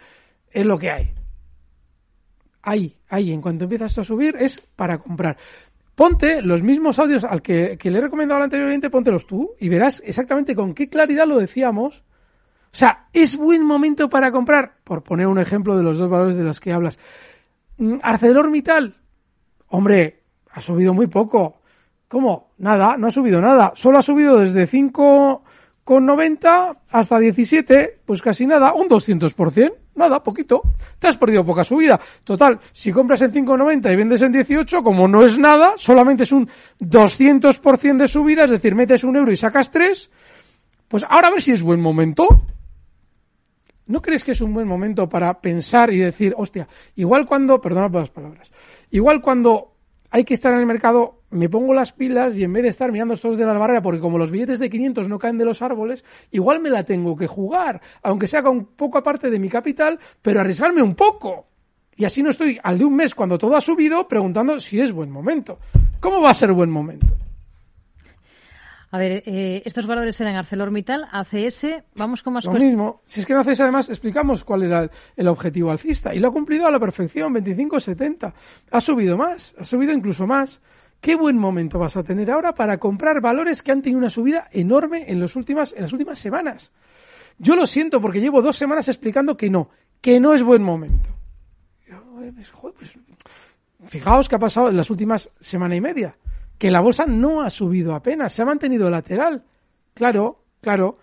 es 0.51 0.65
lo 0.65 0.77
que 0.77 0.91
hay. 0.91 1.13
Ahí, 2.61 2.97
ahí, 3.07 3.31
en 3.31 3.41
cuanto 3.41 3.63
empieza 3.63 3.85
esto 3.85 4.01
a 4.01 4.03
subir, 4.03 4.35
es 4.37 4.59
para 4.75 4.97
comprar. 4.97 5.37
Ponte 5.95 6.41
los 6.41 6.61
mismos 6.61 6.99
audios 6.99 7.23
al 7.23 7.41
que, 7.41 7.77
le 7.81 7.97
he 7.97 8.01
recomendado 8.01 8.43
anteriormente, 8.43 8.89
póntelos 8.89 9.25
tú 9.25 9.55
y 9.57 9.69
verás 9.69 10.03
exactamente 10.05 10.55
con 10.55 10.73
qué 10.73 10.89
claridad 10.89 11.25
lo 11.25 11.37
decíamos. 11.37 12.03
O 12.77 12.79
sea, 12.79 13.07
es 13.11 13.35
buen 13.35 13.63
momento 13.63 14.07
para 14.07 14.31
comprar, 14.31 14.75
por 14.83 15.01
poner 15.01 15.25
un 15.25 15.39
ejemplo 15.39 15.75
de 15.75 15.81
los 15.81 15.97
dos 15.97 16.11
valores 16.11 16.35
de 16.35 16.43
los 16.43 16.59
que 16.59 16.71
hablas. 16.71 16.99
Mm, 17.79 17.95
ArcelorMittal, 18.03 18.95
hombre, 19.69 20.21
ha 20.51 20.61
subido 20.61 20.93
muy 20.93 21.07
poco. 21.07 21.61
¿Cómo? 22.07 22.51
Nada, 22.59 22.95
no 22.95 23.07
ha 23.07 23.11
subido 23.11 23.41
nada. 23.41 23.71
Solo 23.73 23.97
ha 23.97 24.03
subido 24.03 24.37
desde 24.37 24.67
5,90 24.67 26.77
hasta 26.91 27.17
17, 27.17 28.01
pues 28.05 28.21
casi 28.21 28.45
nada, 28.45 28.71
un 28.73 28.87
200%. 28.87 29.73
Nada, 29.95 30.23
poquito. 30.23 30.61
Te 30.99 31.07
has 31.07 31.17
perdido 31.17 31.43
poca 31.43 31.63
subida. 31.63 31.99
Total, 32.23 32.59
si 32.73 32.91
compras 32.91 33.23
en 33.23 33.33
5,90 33.33 33.91
y 33.91 33.95
vendes 33.95 34.21
en 34.21 34.31
18, 34.31 34.83
como 34.83 35.07
no 35.07 35.25
es 35.25 35.39
nada, 35.39 35.73
solamente 35.77 36.21
es 36.21 36.31
un 36.31 36.47
200% 36.79 37.97
de 37.97 38.07
subida, 38.07 38.43
es 38.43 38.51
decir, 38.51 38.75
metes 38.75 39.03
un 39.03 39.15
euro 39.15 39.31
y 39.31 39.35
sacas 39.35 39.71
tres, 39.71 40.11
pues 40.87 41.03
ahora 41.09 41.29
a 41.29 41.31
ver 41.31 41.41
si 41.41 41.53
es 41.53 41.63
buen 41.63 41.81
momento. 41.81 42.43
¿No 43.87 44.01
crees 44.01 44.23
que 44.23 44.31
es 44.31 44.41
un 44.41 44.53
buen 44.53 44.67
momento 44.67 45.07
para 45.07 45.39
pensar 45.39 45.91
y 45.93 45.97
decir, 45.97 46.33
hostia, 46.37 46.67
igual 46.95 47.25
cuando, 47.25 47.59
perdona 47.61 47.89
por 47.89 48.01
las 48.01 48.09
palabras, 48.09 48.51
igual 48.91 49.21
cuando 49.21 49.73
hay 50.09 50.23
que 50.23 50.33
estar 50.33 50.53
en 50.53 50.59
el 50.59 50.65
mercado, 50.65 51.21
me 51.29 51.49
pongo 51.49 51.73
las 51.73 51.93
pilas 51.93 52.37
y 52.37 52.43
en 52.43 52.53
vez 52.53 52.63
de 52.63 52.69
estar 52.69 52.91
mirando 52.91 53.13
estos 53.13 53.37
de 53.37 53.45
la 53.45 53.53
barrera, 53.53 53.81
porque 53.81 53.99
como 53.99 54.17
los 54.17 54.31
billetes 54.31 54.59
de 54.59 54.69
500 54.69 55.07
no 55.07 55.19
caen 55.19 55.37
de 55.37 55.45
los 55.45 55.61
árboles, 55.61 56.03
igual 56.31 56.59
me 56.59 56.69
la 56.69 56.83
tengo 56.83 57.15
que 57.15 57.27
jugar, 57.27 57.81
aunque 58.03 58.27
sea 58.27 58.43
con 58.43 58.65
poco 58.65 58.97
aparte 58.97 59.29
de 59.29 59.39
mi 59.39 59.49
capital, 59.49 59.99
pero 60.21 60.41
arriesgarme 60.41 60.81
un 60.81 60.95
poco. 60.95 61.47
Y 61.95 62.05
así 62.05 62.21
no 62.21 62.29
estoy 62.29 62.59
al 62.61 62.77
de 62.77 62.85
un 62.85 62.95
mes 62.95 63.15
cuando 63.15 63.37
todo 63.37 63.55
ha 63.55 63.61
subido 63.61 64.07
preguntando 64.07 64.59
si 64.59 64.79
es 64.79 64.91
buen 64.91 65.09
momento. 65.09 65.59
¿Cómo 65.99 66.21
va 66.21 66.29
a 66.29 66.35
ser 66.35 66.53
buen 66.53 66.69
momento? 66.69 67.07
A 68.89 68.97
ver, 68.97 69.23
eh, 69.25 69.61
estos 69.65 69.85
valores 69.85 70.19
eran 70.21 70.35
ArcelorMittal, 70.35 71.07
ACS, 71.11 71.83
vamos 71.95 72.23
con 72.23 72.33
más 72.33 72.45
Lo 72.45 72.53
mismo. 72.53 73.01
Si 73.05 73.19
es 73.19 73.25
que 73.25 73.33
en 73.33 73.39
ACS 73.39 73.59
además 73.59 73.89
explicamos 73.89 74.45
cuál 74.45 74.63
era 74.63 74.83
el, 74.83 74.91
el 75.17 75.27
objetivo 75.27 75.71
alcista 75.71 76.15
y 76.15 76.19
lo 76.19 76.29
ha 76.29 76.31
cumplido 76.31 76.67
a 76.67 76.71
la 76.71 76.79
perfección, 76.79 77.33
25,70. 77.33 78.33
Ha 78.71 78.81
subido 78.81 79.17
más, 79.17 79.53
ha 79.59 79.65
subido 79.65 79.91
incluso 79.91 80.25
más. 80.25 80.61
Qué 81.01 81.15
buen 81.15 81.37
momento 81.37 81.77
vas 81.77 81.97
a 81.97 82.03
tener 82.03 82.31
ahora 82.31 82.53
para 82.53 82.77
comprar 82.77 83.19
valores 83.21 83.61
que 83.61 83.71
han 83.71 83.81
tenido 83.81 83.99
una 83.99 84.09
subida 84.09 84.47
enorme 84.51 85.11
en, 85.11 85.19
los 85.19 85.35
últimas, 85.35 85.73
en 85.73 85.83
las 85.83 85.91
últimas 85.91 86.17
semanas. 86.17 86.71
Yo 87.37 87.55
lo 87.55 87.67
siento 87.67 88.01
porque 88.01 88.21
llevo 88.21 88.41
dos 88.41 88.55
semanas 88.55 88.87
explicando 88.87 89.35
que 89.35 89.49
no, 89.49 89.69
que 90.01 90.19
no 90.19 90.33
es 90.33 90.41
buen 90.41 90.63
momento. 90.63 91.09
Joder, 92.53 92.73
pues, 92.73 92.93
fijaos 93.85 94.27
qué 94.27 94.35
ha 94.35 94.39
pasado 94.39 94.69
en 94.69 94.77
las 94.77 94.89
últimas 94.89 95.29
semana 95.39 95.75
y 95.75 95.81
media 95.81 96.17
que 96.57 96.71
la 96.71 96.79
bolsa 96.79 97.05
no 97.05 97.41
ha 97.41 97.49
subido 97.49 97.93
apenas, 97.93 98.33
se 98.33 98.41
ha 98.41 98.45
mantenido 98.45 98.89
lateral. 98.89 99.43
Claro, 99.93 100.43
claro, 100.61 100.97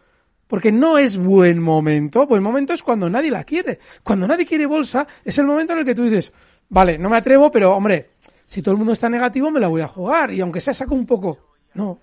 porque 0.47 0.73
no 0.73 0.99
es 0.99 1.17
buen 1.17 1.61
momento. 1.61 2.27
Buen 2.27 2.43
momento 2.43 2.73
es 2.73 2.83
cuando 2.83 3.09
nadie 3.09 3.31
la 3.31 3.45
quiere. 3.45 3.79
Cuando 4.03 4.27
nadie 4.27 4.47
quiere 4.47 4.67
bolsa, 4.67 5.07
es 5.25 5.39
el 5.39 5.47
momento 5.47 5.73
en 5.73 5.81
el 5.81 5.85
que 5.85 5.95
tú 5.95 6.05
dices, 6.05 6.33
vale, 6.69 6.99
no 6.99 7.09
me 7.09 7.17
atrevo, 7.17 7.51
pero 7.51 7.75
hombre, 7.75 8.11
si 8.47 8.63
todo 8.63 8.73
el 8.73 8.79
mundo 8.79 8.93
está 8.93 9.09
negativo, 9.09 9.51
me 9.51 9.61
la 9.61 9.69
voy 9.69 9.81
a 9.81 9.89
jugar. 9.89 10.33
Y 10.33 10.41
aunque 10.41 10.61
sea 10.61 10.75
saco 10.75 10.95
un 10.95 11.07
poco. 11.07 11.39
No. 11.75 11.99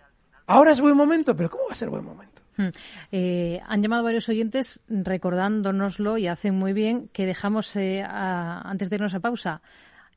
Ahora 0.47 0.71
es 0.71 0.81
buen 0.81 0.97
momento, 0.97 1.35
pero 1.35 1.49
¿cómo 1.49 1.65
va 1.65 1.71
a 1.71 1.75
ser 1.75 1.89
buen 1.89 2.03
momento? 2.03 2.41
Hmm. 2.57 2.69
Eh, 3.11 3.61
han 3.65 3.81
llamado 3.81 4.03
varios 4.03 4.27
oyentes 4.27 4.83
recordándonoslo 4.89 6.17
y 6.17 6.27
hacen 6.27 6.55
muy 6.55 6.73
bien 6.73 7.09
que 7.13 7.25
dejamos 7.25 7.73
eh, 7.75 8.03
antes 8.05 8.89
de 8.89 8.95
irnos 8.97 9.13
a 9.13 9.21
pausa 9.21 9.61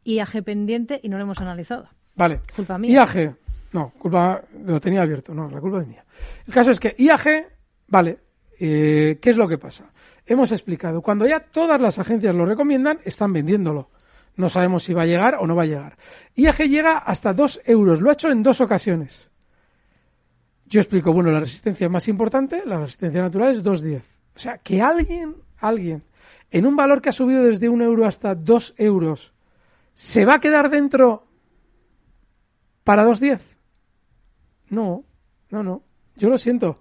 IAG 0.03 0.43
pendiente 0.43 1.01
y 1.03 1.09
no 1.09 1.19
lo 1.19 1.23
hemos 1.23 1.41
analizado. 1.41 1.89
Vale. 2.15 2.41
Culpa 2.55 2.79
mía. 2.79 2.93
IAG, 2.93 3.37
no, 3.73 3.93
culpa, 3.99 4.43
lo 4.65 4.81
tenía 4.81 5.03
abierto, 5.03 5.35
no, 5.35 5.51
la 5.51 5.61
culpa 5.61 5.81
es 5.81 5.89
mía. 5.89 6.05
El 6.47 6.55
caso 6.55 6.71
es 6.71 6.79
que 6.79 6.95
IAG, 6.97 7.49
vale, 7.89 8.19
eh, 8.59 9.19
¿qué 9.21 9.31
es 9.31 9.37
lo 9.37 9.49
que 9.49 9.59
pasa? 9.59 9.91
Hemos 10.27 10.53
explicado, 10.53 11.03
cuando 11.03 11.27
ya 11.27 11.41
todas 11.41 11.81
las 11.81 11.99
agencias 11.99 12.35
lo 12.35 12.47
recomiendan, 12.47 13.01
están 13.05 13.33
vendiéndolo. 13.33 13.91
No 14.37 14.49
sabemos 14.49 14.83
si 14.85 14.95
va 14.95 15.03
a 15.03 15.07
llegar 15.07 15.37
o 15.41 15.47
no 15.47 15.55
va 15.55 15.63
a 15.63 15.67
llegar. 15.67 15.97
IAG 16.35 16.69
llega 16.69 16.99
hasta 16.99 17.33
2 17.33 17.63
euros, 17.67 18.01
lo 18.01 18.11
ha 18.11 18.15
hecho 18.15 18.31
en 18.31 18.43
dos 18.43 18.61
ocasiones. 18.61 19.31
Yo 20.67 20.81
explico, 20.81 21.13
bueno, 21.13 21.31
la 21.31 21.41
resistencia 21.41 21.89
más 21.89 22.09
importante, 22.09 22.63
la 22.65 22.79
resistencia 22.79 23.23
natural 23.23 23.53
es 23.53 23.63
2,10. 23.63 24.03
O 24.35 24.39
sea, 24.39 24.59
que 24.59 24.81
alguien, 24.81 25.37
alguien, 25.59 26.03
en 26.51 26.67
un 26.67 26.75
valor 26.75 27.03
que 27.03 27.11
ha 27.11 27.13
subido 27.13 27.45
desde 27.45 27.69
un 27.69 27.83
euro 27.83 28.07
hasta 28.07 28.35
2 28.35 28.75
euros, 28.79 29.33
¿se 29.95 30.25
va 30.25 30.35
a 30.35 30.41
quedar 30.41 30.71
dentro 30.71 31.27
para 32.85 33.07
2.10. 33.07 33.41
No, 34.71 35.05
no, 35.51 35.63
no. 35.63 35.83
Yo 36.17 36.29
lo 36.29 36.39
siento. 36.39 36.79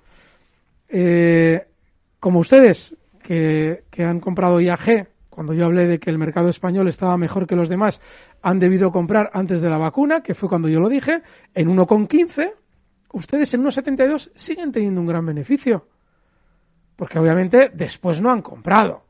Eh, 0.87 1.65
como 2.19 2.39
ustedes 2.39 2.95
que, 3.21 3.85
que, 3.89 4.03
han 4.03 4.19
comprado 4.19 4.61
IAG, 4.61 5.07
cuando 5.29 5.53
yo 5.53 5.65
hablé 5.65 5.87
de 5.87 5.99
que 5.99 6.09
el 6.09 6.17
mercado 6.17 6.49
español 6.49 6.87
estaba 6.87 7.17
mejor 7.17 7.47
que 7.47 7.55
los 7.55 7.69
demás, 7.69 8.01
han 8.41 8.59
debido 8.59 8.91
comprar 8.91 9.31
antes 9.33 9.61
de 9.61 9.69
la 9.69 9.77
vacuna, 9.77 10.21
que 10.21 10.35
fue 10.35 10.49
cuando 10.49 10.69
yo 10.69 10.79
lo 10.79 10.89
dije, 10.89 11.23
en 11.55 11.69
1,15, 11.69 12.53
ustedes 13.13 13.53
en 13.53 13.63
1,72 13.63 14.31
siguen 14.35 14.71
teniendo 14.71 15.01
un 15.01 15.07
gran 15.07 15.25
beneficio. 15.25 15.87
Porque 16.95 17.17
obviamente 17.17 17.71
después 17.73 18.21
no 18.21 18.29
han 18.29 18.41
comprado. 18.41 19.05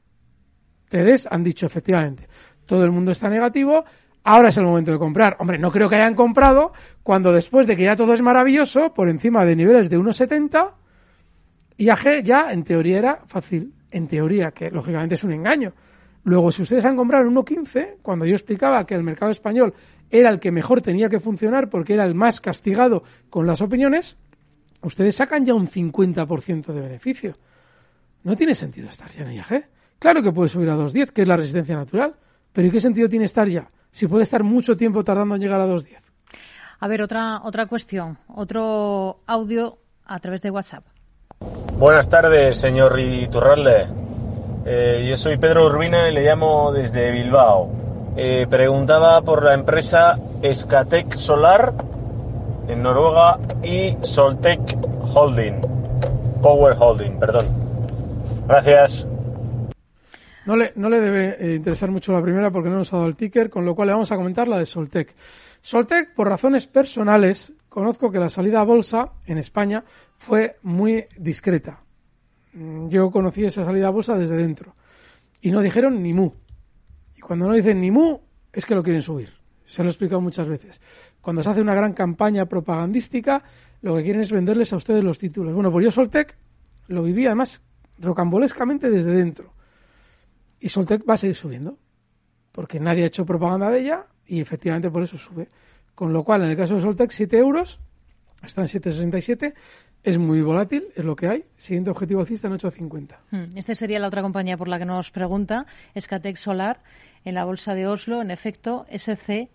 Ustedes 0.83 1.27
han 1.29 1.43
dicho 1.43 1.65
efectivamente, 1.65 2.27
todo 2.65 2.85
el 2.85 2.91
mundo 2.91 3.11
está 3.11 3.29
negativo, 3.29 3.83
ahora 4.23 4.49
es 4.49 4.57
el 4.57 4.65
momento 4.65 4.91
de 4.91 4.99
comprar. 4.99 5.37
Hombre, 5.39 5.57
no 5.57 5.71
creo 5.71 5.89
que 5.89 5.95
hayan 5.95 6.15
comprado 6.15 6.73
cuando 7.03 7.31
después 7.31 7.67
de 7.67 7.75
que 7.75 7.83
ya 7.83 7.95
todo 7.95 8.13
es 8.13 8.21
maravilloso, 8.21 8.93
por 8.93 9.09
encima 9.09 9.45
de 9.45 9.55
niveles 9.55 9.89
de 9.89 9.99
1,70, 9.99 10.71
IAG 11.77 12.23
ya 12.23 12.51
en 12.51 12.63
teoría 12.63 12.99
era 12.99 13.21
fácil. 13.27 13.73
En 13.91 14.07
teoría, 14.07 14.51
que 14.51 14.71
lógicamente 14.71 15.15
es 15.15 15.23
un 15.23 15.33
engaño. 15.33 15.73
Luego, 16.23 16.51
si 16.51 16.63
ustedes 16.63 16.85
han 16.85 16.95
comprado 16.95 17.27
en 17.27 17.35
1,15, 17.35 17.97
cuando 18.01 18.25
yo 18.25 18.33
explicaba 18.33 18.85
que 18.85 18.95
el 18.95 19.03
mercado 19.03 19.31
español 19.31 19.73
era 20.09 20.29
el 20.29 20.39
que 20.39 20.51
mejor 20.51 20.81
tenía 20.81 21.09
que 21.09 21.19
funcionar 21.19 21.69
porque 21.69 21.93
era 21.93 22.05
el 22.05 22.15
más 22.15 22.39
castigado 22.39 23.03
con 23.29 23.45
las 23.45 23.61
opiniones, 23.61 24.17
ustedes 24.81 25.15
sacan 25.15 25.45
ya 25.45 25.53
un 25.53 25.67
50% 25.67 26.73
de 26.73 26.81
beneficio. 26.81 27.37
No 28.23 28.35
tiene 28.37 28.55
sentido 28.55 28.89
estar 28.89 29.11
ya 29.11 29.23
en 29.23 29.33
IAG. 29.33 29.65
Claro 29.99 30.23
que 30.23 30.31
puede 30.31 30.49
subir 30.49 30.69
a 30.69 30.77
2,10, 30.77 31.11
que 31.11 31.23
es 31.23 31.27
la 31.27 31.37
resistencia 31.37 31.75
natural, 31.75 32.15
pero 32.51 32.67
¿y 32.67 32.71
qué 32.71 32.79
sentido 32.79 33.09
tiene 33.09 33.25
estar 33.25 33.47
ya? 33.47 33.69
Si 33.93 34.07
puede 34.07 34.23
estar 34.23 34.43
mucho 34.43 34.75
tiempo 34.75 35.03
tardando 35.03 35.35
en 35.35 35.41
llegar 35.41 35.61
a 35.61 35.67
2.10. 35.67 35.99
A 36.79 36.87
ver, 36.87 37.03
otra, 37.03 37.41
otra 37.43 37.67
cuestión, 37.67 38.17
otro 38.27 39.19
audio 39.27 39.77
a 40.03 40.19
través 40.19 40.41
de 40.41 40.49
WhatsApp. 40.49 40.83
Buenas 41.77 42.09
tardes, 42.09 42.57
señor 42.57 42.99
Iturralde. 42.99 43.85
Eh, 44.65 45.05
yo 45.07 45.15
soy 45.15 45.37
Pedro 45.37 45.67
Urbina 45.67 46.09
y 46.09 46.13
le 46.13 46.23
llamo 46.23 46.71
desde 46.73 47.11
Bilbao. 47.11 47.69
Eh, 48.17 48.47
preguntaba 48.49 49.21
por 49.21 49.43
la 49.43 49.53
empresa 49.53 50.15
Escatec 50.41 51.15
Solar 51.15 51.73
en 52.67 52.81
Noruega 52.81 53.37
y 53.61 53.95
Soltec 54.01 54.59
Holding. 55.13 55.61
Power 56.41 56.75
Holding, 56.79 57.19
perdón. 57.19 57.45
Gracias. 58.47 59.07
No 60.45 60.57
le, 60.57 60.73
no 60.75 60.89
le 60.89 60.99
debe 60.99 61.37
eh, 61.39 61.55
interesar 61.55 61.89
mucho 61.89 62.11
la 62.11 62.21
primera 62.21 62.51
porque 62.51 62.69
no 62.69 62.81
ha 62.81 62.83
dado 62.83 63.05
el 63.05 63.15
ticker, 63.15 63.49
con 63.49 63.63
lo 63.63 63.75
cual 63.75 63.87
le 63.87 63.93
vamos 63.93 64.11
a 64.11 64.17
comentar 64.17 64.47
la 64.47 64.57
de 64.57 64.65
Soltec. 64.65 65.15
Soltec, 65.61 66.13
por 66.13 66.27
razones 66.27 66.67
personales, 66.67 67.53
conozco 67.69 68.11
que 68.11 68.19
la 68.19 68.29
salida 68.29 68.59
a 68.59 68.65
bolsa 68.65 69.13
en 69.25 69.37
España 69.37 69.83
fue 70.17 70.57
muy 70.63 71.05
discreta. 71.17 71.79
Mm, 72.53 72.89
yo 72.89 73.09
conocí 73.09 73.45
esa 73.45 73.63
salida 73.63 73.87
a 73.87 73.91
bolsa 73.91 74.17
desde 74.17 74.35
dentro. 74.35 74.75
Y 75.39 75.51
no 75.51 75.61
dijeron 75.61 76.03
ni 76.03 76.13
mu. 76.13 76.31
Y 77.15 77.21
cuando 77.21 77.47
no 77.47 77.53
dicen 77.53 77.79
ni 77.79 77.91
mu, 77.91 78.19
es 78.51 78.65
que 78.65 78.75
lo 78.75 78.83
quieren 78.83 79.01
subir. 79.01 79.29
Se 79.65 79.81
lo 79.81 79.87
he 79.87 79.91
explicado 79.91 80.19
muchas 80.19 80.47
veces. 80.47 80.81
Cuando 81.21 81.41
se 81.41 81.49
hace 81.49 81.61
una 81.61 81.73
gran 81.73 81.93
campaña 81.93 82.45
propagandística, 82.47 83.43
lo 83.81 83.95
que 83.95 84.03
quieren 84.03 84.21
es 84.21 84.31
venderles 84.31 84.73
a 84.73 84.75
ustedes 84.75 85.03
los 85.05 85.17
títulos. 85.17 85.53
Bueno, 85.53 85.71
pues 85.71 85.85
yo 85.85 85.91
Soltec 85.91 86.35
lo 86.87 87.01
viví 87.01 87.25
además 87.25 87.61
rocambolescamente 87.97 88.89
desde 88.89 89.11
dentro 89.11 89.53
y 90.63 90.69
Soltec 90.69 91.07
va 91.07 91.15
a 91.15 91.17
seguir 91.17 91.35
subiendo, 91.35 91.77
porque 92.53 92.79
nadie 92.79 93.03
ha 93.03 93.07
hecho 93.07 93.25
propaganda 93.25 93.69
de 93.69 93.81
ella 93.81 94.05
y 94.25 94.39
efectivamente 94.39 94.89
por 94.89 95.03
eso 95.03 95.17
sube. 95.17 95.49
Con 95.93 96.13
lo 96.13 96.23
cual, 96.23 96.43
en 96.43 96.51
el 96.51 96.55
caso 96.55 96.75
de 96.75 96.81
Soltec, 96.81 97.11
7 97.11 97.37
euros, 97.37 97.81
está 98.41 98.61
en 98.61 98.67
7,67, 98.67 99.53
es 100.03 100.17
muy 100.17 100.41
volátil, 100.41 100.85
es 100.95 101.03
lo 101.03 101.17
que 101.17 101.27
hay. 101.27 101.43
Siguiente 101.57 101.89
objetivo 101.89 102.21
alcista 102.21 102.47
en 102.47 102.53
8,50. 102.53 103.17
Hmm, 103.31 103.57
esta 103.57 103.75
sería 103.75 103.99
la 103.99 104.07
otra 104.07 104.21
compañía 104.21 104.55
por 104.55 104.69
la 104.69 104.79
que 104.79 104.85
nos 104.85 105.11
pregunta, 105.11 105.65
Escatec 105.95 106.37
Solar, 106.37 106.81
en 107.25 107.35
la 107.35 107.43
bolsa 107.43 107.75
de 107.75 107.85
Oslo, 107.85 108.21
en 108.21 108.31
efecto, 108.31 108.85
SC 108.89 109.49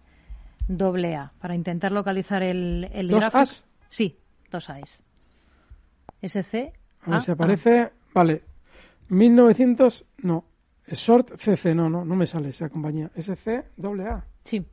AA, 0.68 1.32
para 1.38 1.54
intentar 1.54 1.90
localizar 1.90 2.42
el, 2.42 2.90
el 2.92 3.08
¿Dos 3.08 3.24
As? 3.32 3.64
Sí, 3.88 4.18
dos 4.50 4.68
A's. 4.68 5.00
SC. 6.20 6.74
A 7.00 7.10
ver 7.12 7.22
si 7.22 7.30
aparece. 7.30 7.92
Vale. 8.12 8.42
1900, 9.08 10.04
no. 10.18 10.44
Short 10.92 11.36
CC, 11.36 11.74
no, 11.74 11.88
no, 11.90 12.04
no 12.04 12.16
me 12.16 12.26
sale 12.26 12.50
esa 12.50 12.68
compañía. 12.68 13.10
SC 13.16 13.64
AA. 13.82 14.24
Sí. 14.44 14.64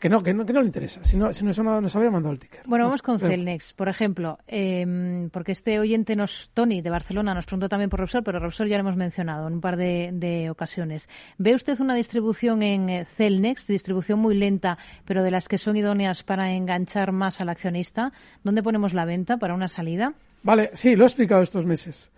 que 0.00 0.08
no, 0.10 0.22
que 0.22 0.34
no, 0.34 0.44
que 0.44 0.52
no 0.52 0.60
le 0.60 0.66
interesa. 0.66 1.02
Si 1.02 1.16
no, 1.16 1.32
si 1.32 1.42
no, 1.44 1.50
eso 1.50 1.62
no 1.62 1.80
nos 1.80 1.96
habría 1.96 2.10
mandado 2.10 2.34
el 2.34 2.38
ticket. 2.38 2.60
Bueno, 2.66 2.84
No, 2.84 2.88
vamos 2.90 3.00
con 3.00 3.16
pero- 3.18 3.30
Celnex, 3.30 3.72
por 3.72 3.88
ejemplo, 3.88 4.38
eh, 4.46 5.28
porque 5.32 5.52
este 5.52 5.80
oyente 5.80 6.14
nos, 6.14 6.50
Tony 6.52 6.82
de 6.82 6.90
Barcelona, 6.90 7.32
nos 7.32 7.46
preguntó 7.46 7.70
también 7.70 7.88
por 7.88 8.00
Repsol, 8.00 8.22
pero 8.22 8.38
Repsol 8.38 8.68
ya 8.68 8.76
lo 8.76 8.80
hemos 8.82 8.96
mencionado 8.96 9.46
en 9.48 9.54
un 9.54 9.60
par 9.62 9.78
de, 9.78 10.10
de 10.12 10.50
ocasiones. 10.50 11.08
¿Ve 11.38 11.54
usted 11.54 11.80
una 11.80 11.94
distribución 11.94 12.62
en 12.62 12.90
eh, 12.90 13.04
Celnex, 13.06 13.66
distribución 13.66 14.18
muy 14.18 14.34
lenta, 14.36 14.76
pero 15.06 15.22
de 15.22 15.30
las 15.30 15.48
que 15.48 15.56
son 15.56 15.76
idóneas 15.76 16.22
para 16.22 16.52
enganchar 16.52 17.12
más 17.12 17.40
al 17.40 17.48
accionista? 17.48 18.12
¿Dónde 18.44 18.62
ponemos 18.62 18.92
la 18.92 19.06
venta 19.06 19.38
para 19.38 19.54
una 19.54 19.68
salida? 19.68 20.12
Vale, 20.42 20.70
sí, 20.74 20.96
lo 20.96 21.04
he 21.04 21.06
explicado 21.06 21.40
estos 21.42 21.64
meses. 21.64 22.10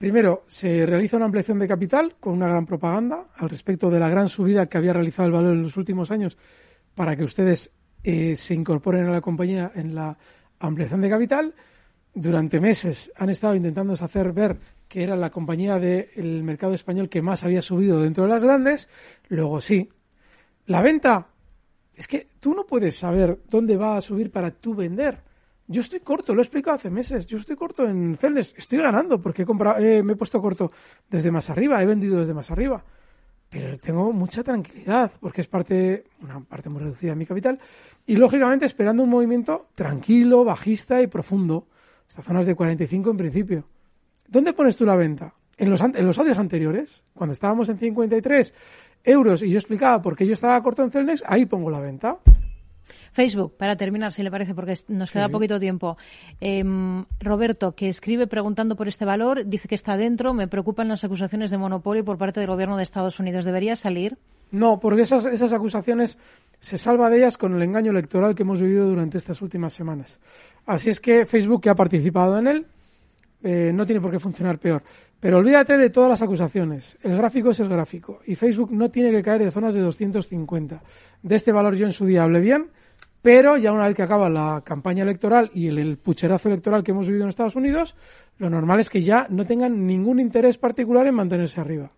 Primero, 0.00 0.44
se 0.46 0.86
realiza 0.86 1.18
una 1.18 1.26
ampliación 1.26 1.58
de 1.58 1.68
capital 1.68 2.16
con 2.18 2.32
una 2.32 2.48
gran 2.48 2.64
propaganda 2.64 3.26
al 3.36 3.50
respecto 3.50 3.90
de 3.90 4.00
la 4.00 4.08
gran 4.08 4.30
subida 4.30 4.64
que 4.64 4.78
había 4.78 4.94
realizado 4.94 5.26
el 5.26 5.34
valor 5.34 5.52
en 5.52 5.62
los 5.62 5.76
últimos 5.76 6.10
años 6.10 6.38
para 6.94 7.14
que 7.14 7.24
ustedes 7.24 7.70
eh, 8.02 8.34
se 8.34 8.54
incorporen 8.54 9.04
a 9.04 9.12
la 9.12 9.20
compañía 9.20 9.72
en 9.74 9.94
la 9.94 10.16
ampliación 10.58 11.02
de 11.02 11.10
capital. 11.10 11.54
Durante 12.14 12.60
meses 12.60 13.12
han 13.14 13.28
estado 13.28 13.54
intentando 13.54 13.92
hacer 13.92 14.32
ver 14.32 14.56
que 14.88 15.02
era 15.02 15.16
la 15.16 15.28
compañía 15.28 15.78
del 15.78 16.44
mercado 16.44 16.72
español 16.72 17.10
que 17.10 17.20
más 17.20 17.44
había 17.44 17.60
subido 17.60 18.00
dentro 18.00 18.24
de 18.24 18.30
las 18.30 18.42
grandes. 18.42 18.88
Luego 19.28 19.60
sí. 19.60 19.86
La 20.64 20.80
venta. 20.80 21.26
Es 21.94 22.08
que 22.08 22.26
tú 22.40 22.54
no 22.54 22.64
puedes 22.64 22.96
saber 22.96 23.38
dónde 23.50 23.76
va 23.76 23.98
a 23.98 24.00
subir 24.00 24.30
para 24.30 24.50
tú 24.50 24.74
vender. 24.74 25.18
Yo 25.72 25.82
estoy 25.82 26.00
corto, 26.00 26.34
lo 26.34 26.40
he 26.40 26.42
explicado 26.42 26.74
hace 26.74 26.90
meses. 26.90 27.28
Yo 27.28 27.38
estoy 27.38 27.54
corto 27.54 27.86
en 27.86 28.16
Celnes. 28.16 28.52
Estoy 28.56 28.80
ganando 28.80 29.20
porque 29.22 29.42
he 29.42 29.46
comprado, 29.46 29.78
eh, 29.78 30.02
me 30.02 30.14
he 30.14 30.16
puesto 30.16 30.42
corto 30.42 30.72
desde 31.08 31.30
más 31.30 31.48
arriba, 31.48 31.80
he 31.80 31.86
vendido 31.86 32.18
desde 32.18 32.34
más 32.34 32.50
arriba. 32.50 32.82
Pero 33.48 33.78
tengo 33.78 34.12
mucha 34.12 34.42
tranquilidad 34.42 35.12
porque 35.20 35.42
es 35.42 35.46
parte, 35.46 36.06
una 36.22 36.40
parte 36.40 36.68
muy 36.68 36.82
reducida 36.82 37.12
de 37.12 37.16
mi 37.16 37.24
capital. 37.24 37.60
Y 38.04 38.16
lógicamente 38.16 38.66
esperando 38.66 39.04
un 39.04 39.10
movimiento 39.10 39.68
tranquilo, 39.76 40.42
bajista 40.44 41.00
y 41.02 41.06
profundo. 41.06 41.68
Estas 42.08 42.24
zonas 42.24 42.46
de 42.46 42.56
45 42.56 43.08
en 43.08 43.16
principio. 43.16 43.64
¿Dónde 44.26 44.52
pones 44.52 44.76
tú 44.76 44.84
la 44.84 44.96
venta? 44.96 45.34
En 45.56 45.70
los, 45.70 45.80
en 45.80 46.04
los 46.04 46.18
audios 46.18 46.38
anteriores, 46.38 47.04
cuando 47.14 47.32
estábamos 47.32 47.68
en 47.68 47.78
53 47.78 48.54
euros 49.04 49.44
y 49.44 49.50
yo 49.50 49.58
explicaba 49.58 50.02
por 50.02 50.16
qué 50.16 50.26
yo 50.26 50.32
estaba 50.32 50.60
corto 50.64 50.82
en 50.82 50.90
Celnex, 50.90 51.22
ahí 51.28 51.46
pongo 51.46 51.70
la 51.70 51.78
venta. 51.78 52.18
Facebook, 53.12 53.56
para 53.56 53.76
terminar, 53.76 54.12
si 54.12 54.22
le 54.22 54.30
parece, 54.30 54.54
porque 54.54 54.76
nos 54.88 55.10
queda 55.10 55.26
Sí. 55.26 55.32
poquito 55.32 55.58
tiempo. 55.58 55.96
Em, 56.40 57.04
Roberto, 57.20 57.72
que 57.74 57.88
escribe 57.88 58.26
preguntando 58.26 58.76
por 58.76 58.88
este 58.88 59.04
valor, 59.04 59.44
dice 59.46 59.68
que 59.68 59.74
está 59.74 59.96
dentro. 59.96 60.32
Me 60.32 60.48
preocupan 60.48 60.88
las 60.88 61.02
acusaciones 61.04 61.50
de 61.50 61.58
monopolio 61.58 62.04
por 62.04 62.18
parte 62.18 62.40
del 62.40 62.48
gobierno 62.48 62.76
de 62.76 62.82
Estados 62.82 63.18
Unidos. 63.18 63.44
¿Debería 63.44 63.76
salir? 63.76 64.16
No, 64.52 64.80
porque 64.80 65.02
esas, 65.02 65.24
esas 65.26 65.52
acusaciones 65.52 66.18
se 66.60 66.76
salva 66.78 67.08
de 67.10 67.18
ellas 67.18 67.36
con 67.38 67.54
el 67.54 67.62
engaño 67.62 67.90
electoral 67.90 68.34
que 68.34 68.42
hemos 68.42 68.60
vivido 68.60 68.88
durante 68.88 69.18
estas 69.18 69.40
últimas 69.42 69.72
semanas. 69.72 70.18
Así 70.66 70.90
es 70.90 71.00
que 71.00 71.24
Facebook, 71.26 71.62
que 71.62 71.70
ha 71.70 71.74
participado 71.74 72.38
en 72.38 72.46
él, 72.48 72.66
eh, 73.42 73.72
no 73.74 73.86
tiene 73.86 74.00
por 74.00 74.10
qué 74.10 74.18
funcionar 74.20 74.58
peor. 74.58 74.82
Pero 75.18 75.38
olvídate 75.38 75.76
de 75.76 75.90
todas 75.90 76.10
las 76.10 76.22
acusaciones. 76.22 76.96
El 77.02 77.16
gráfico 77.16 77.50
es 77.50 77.60
el 77.60 77.68
gráfico. 77.68 78.20
Y 78.26 78.34
Facebook 78.34 78.70
no 78.72 78.90
tiene 78.90 79.10
que 79.10 79.22
caer 79.22 79.42
de 79.44 79.50
zonas 79.50 79.74
de 79.74 79.80
250. 79.80 80.82
De 81.22 81.36
este 81.36 81.52
valor 81.52 81.74
yo 81.76 81.86
en 81.86 81.92
su 81.92 82.06
día 82.06 82.22
hablé 82.22 82.40
bien, 82.40 82.66
pero 83.22 83.56
ya 83.56 83.72
una 83.72 83.86
vez 83.86 83.96
que 83.96 84.02
acaba 84.02 84.28
la 84.28 84.62
campaña 84.64 85.02
electoral 85.02 85.50
y 85.54 85.68
el, 85.68 85.78
el 85.78 85.98
pucherazo 85.98 86.48
electoral 86.48 86.82
que 86.82 86.92
hemos 86.92 87.06
vivido 87.06 87.24
en 87.24 87.30
Estados 87.30 87.56
Unidos, 87.56 87.96
lo 88.38 88.50
normal 88.50 88.80
es 88.80 88.90
que 88.90 89.02
ya 89.02 89.26
no 89.30 89.44
tengan 89.44 89.86
ningún 89.86 90.20
interés 90.20 90.58
particular 90.58 91.06
en 91.06 91.14
mantenerse 91.14 91.60
arriba. 91.60 91.90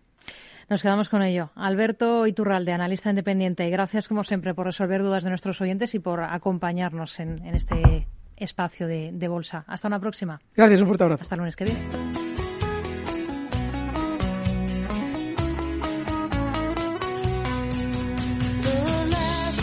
Nos 0.69 0.81
quedamos 0.81 1.09
con 1.09 1.21
ello. 1.21 1.51
Alberto 1.55 2.25
Iturralde, 2.25 2.71
analista 2.71 3.09
independiente. 3.09 3.69
Gracias, 3.69 4.07
como 4.07 4.23
siempre, 4.23 4.53
por 4.53 4.65
resolver 4.65 5.01
dudas 5.03 5.23
de 5.23 5.29
nuestros 5.29 5.59
oyentes 5.61 5.93
y 5.93 5.99
por 5.99 6.21
acompañarnos 6.21 7.19
en, 7.19 7.45
en 7.45 7.55
este 7.55 8.07
espacio 8.37 8.87
de, 8.87 9.11
de 9.13 9.27
bolsa. 9.27 9.65
Hasta 9.67 9.87
una 9.87 9.99
próxima. 9.99 10.39
Gracias, 10.55 10.81
un 10.81 10.87
fuerte 10.87 11.03
abrazo. 11.03 11.23
Hasta 11.23 11.35
el 11.35 11.39
lunes 11.39 11.55
que 11.55 11.65
viene. 11.65 12.22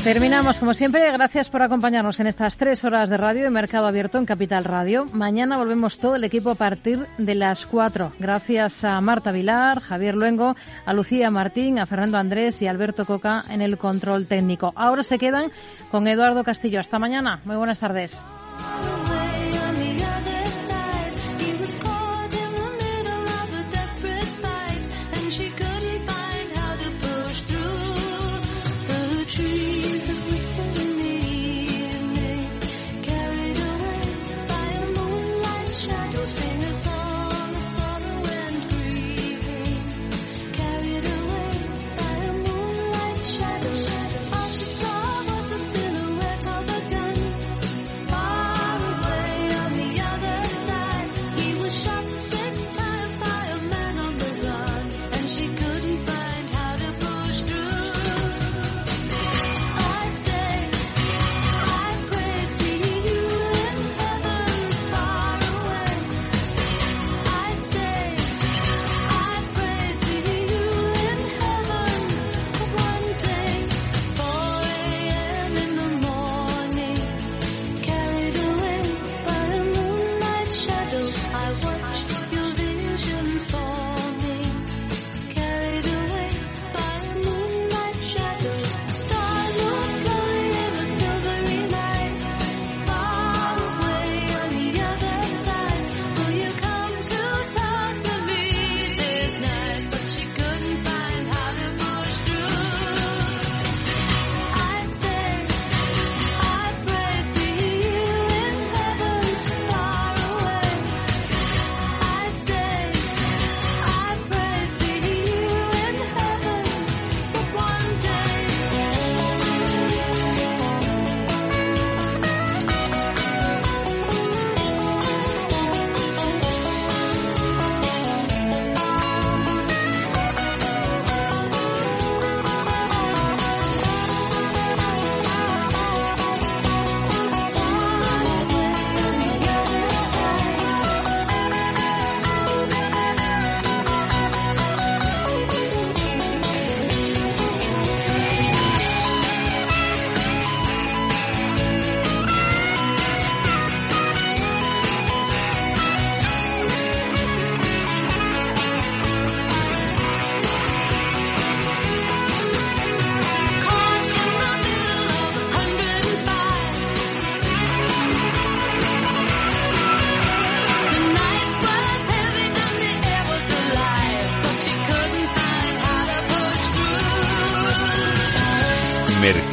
Terminamos, 0.05 0.59
como 0.59 0.72
siempre. 0.72 1.12
Gracias 1.12 1.51
por 1.51 1.62
acompañarnos 1.62 2.18
en 2.20 2.26
estas 2.26 2.57
tres 2.57 2.84
horas 2.84 3.11
de 3.11 3.18
radio 3.18 3.44
de 3.44 3.51
Mercado 3.51 3.86
Abierto 3.86 4.16
en 4.16 4.24
Capital 4.24 4.64
Radio. 4.64 5.05
Mañana 5.12 5.59
volvemos 5.59 5.98
todo 5.98 6.16
el 6.16 6.24
equipo 6.24 6.51
a 6.51 6.55
partir 6.55 7.07
de 7.18 7.34
las 7.34 7.66
cuatro. 7.66 8.11
Gracias 8.18 8.82
a 8.82 8.98
Marta 9.03 9.30
Vilar, 9.30 9.80
Javier 9.80 10.14
Luengo, 10.14 10.57
a 10.86 10.94
Lucía 10.94 11.30
Martín, 11.30 11.78
a 11.78 11.84
Fernando 11.84 12.16
Andrés 12.16 12.62
y 12.62 12.66
Alberto 12.66 13.05
Coca 13.05 13.44
en 13.51 13.61
el 13.61 13.76
control 13.76 14.26
técnico. 14.26 14.72
Ahora 14.74 15.05
se 15.05 15.18
quedan 15.18 15.53
con 15.90 16.09
Eduardo 16.09 16.44
Castillo. 16.44 16.80
Hasta 16.80 16.98
mañana. 16.98 17.40
Muy 17.44 17.57
buenas 17.57 17.78
tardes. 17.78 18.24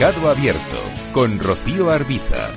Mercado 0.07 0.29
Abierto 0.29 0.61
con 1.11 1.37
Rocío 1.37 1.89
Arbiza. 1.89 2.47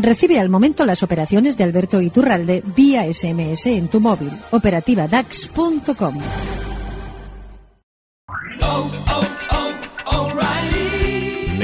Recibe 0.00 0.40
al 0.40 0.48
momento 0.48 0.84
las 0.84 1.04
operaciones 1.04 1.56
de 1.56 1.62
Alberto 1.62 2.00
Iturralde 2.00 2.64
vía 2.74 3.04
SMS 3.04 3.66
en 3.66 3.86
tu 3.86 4.00
móvil. 4.00 4.32
Operativa 4.50 5.06
DAX.com. 5.06 6.18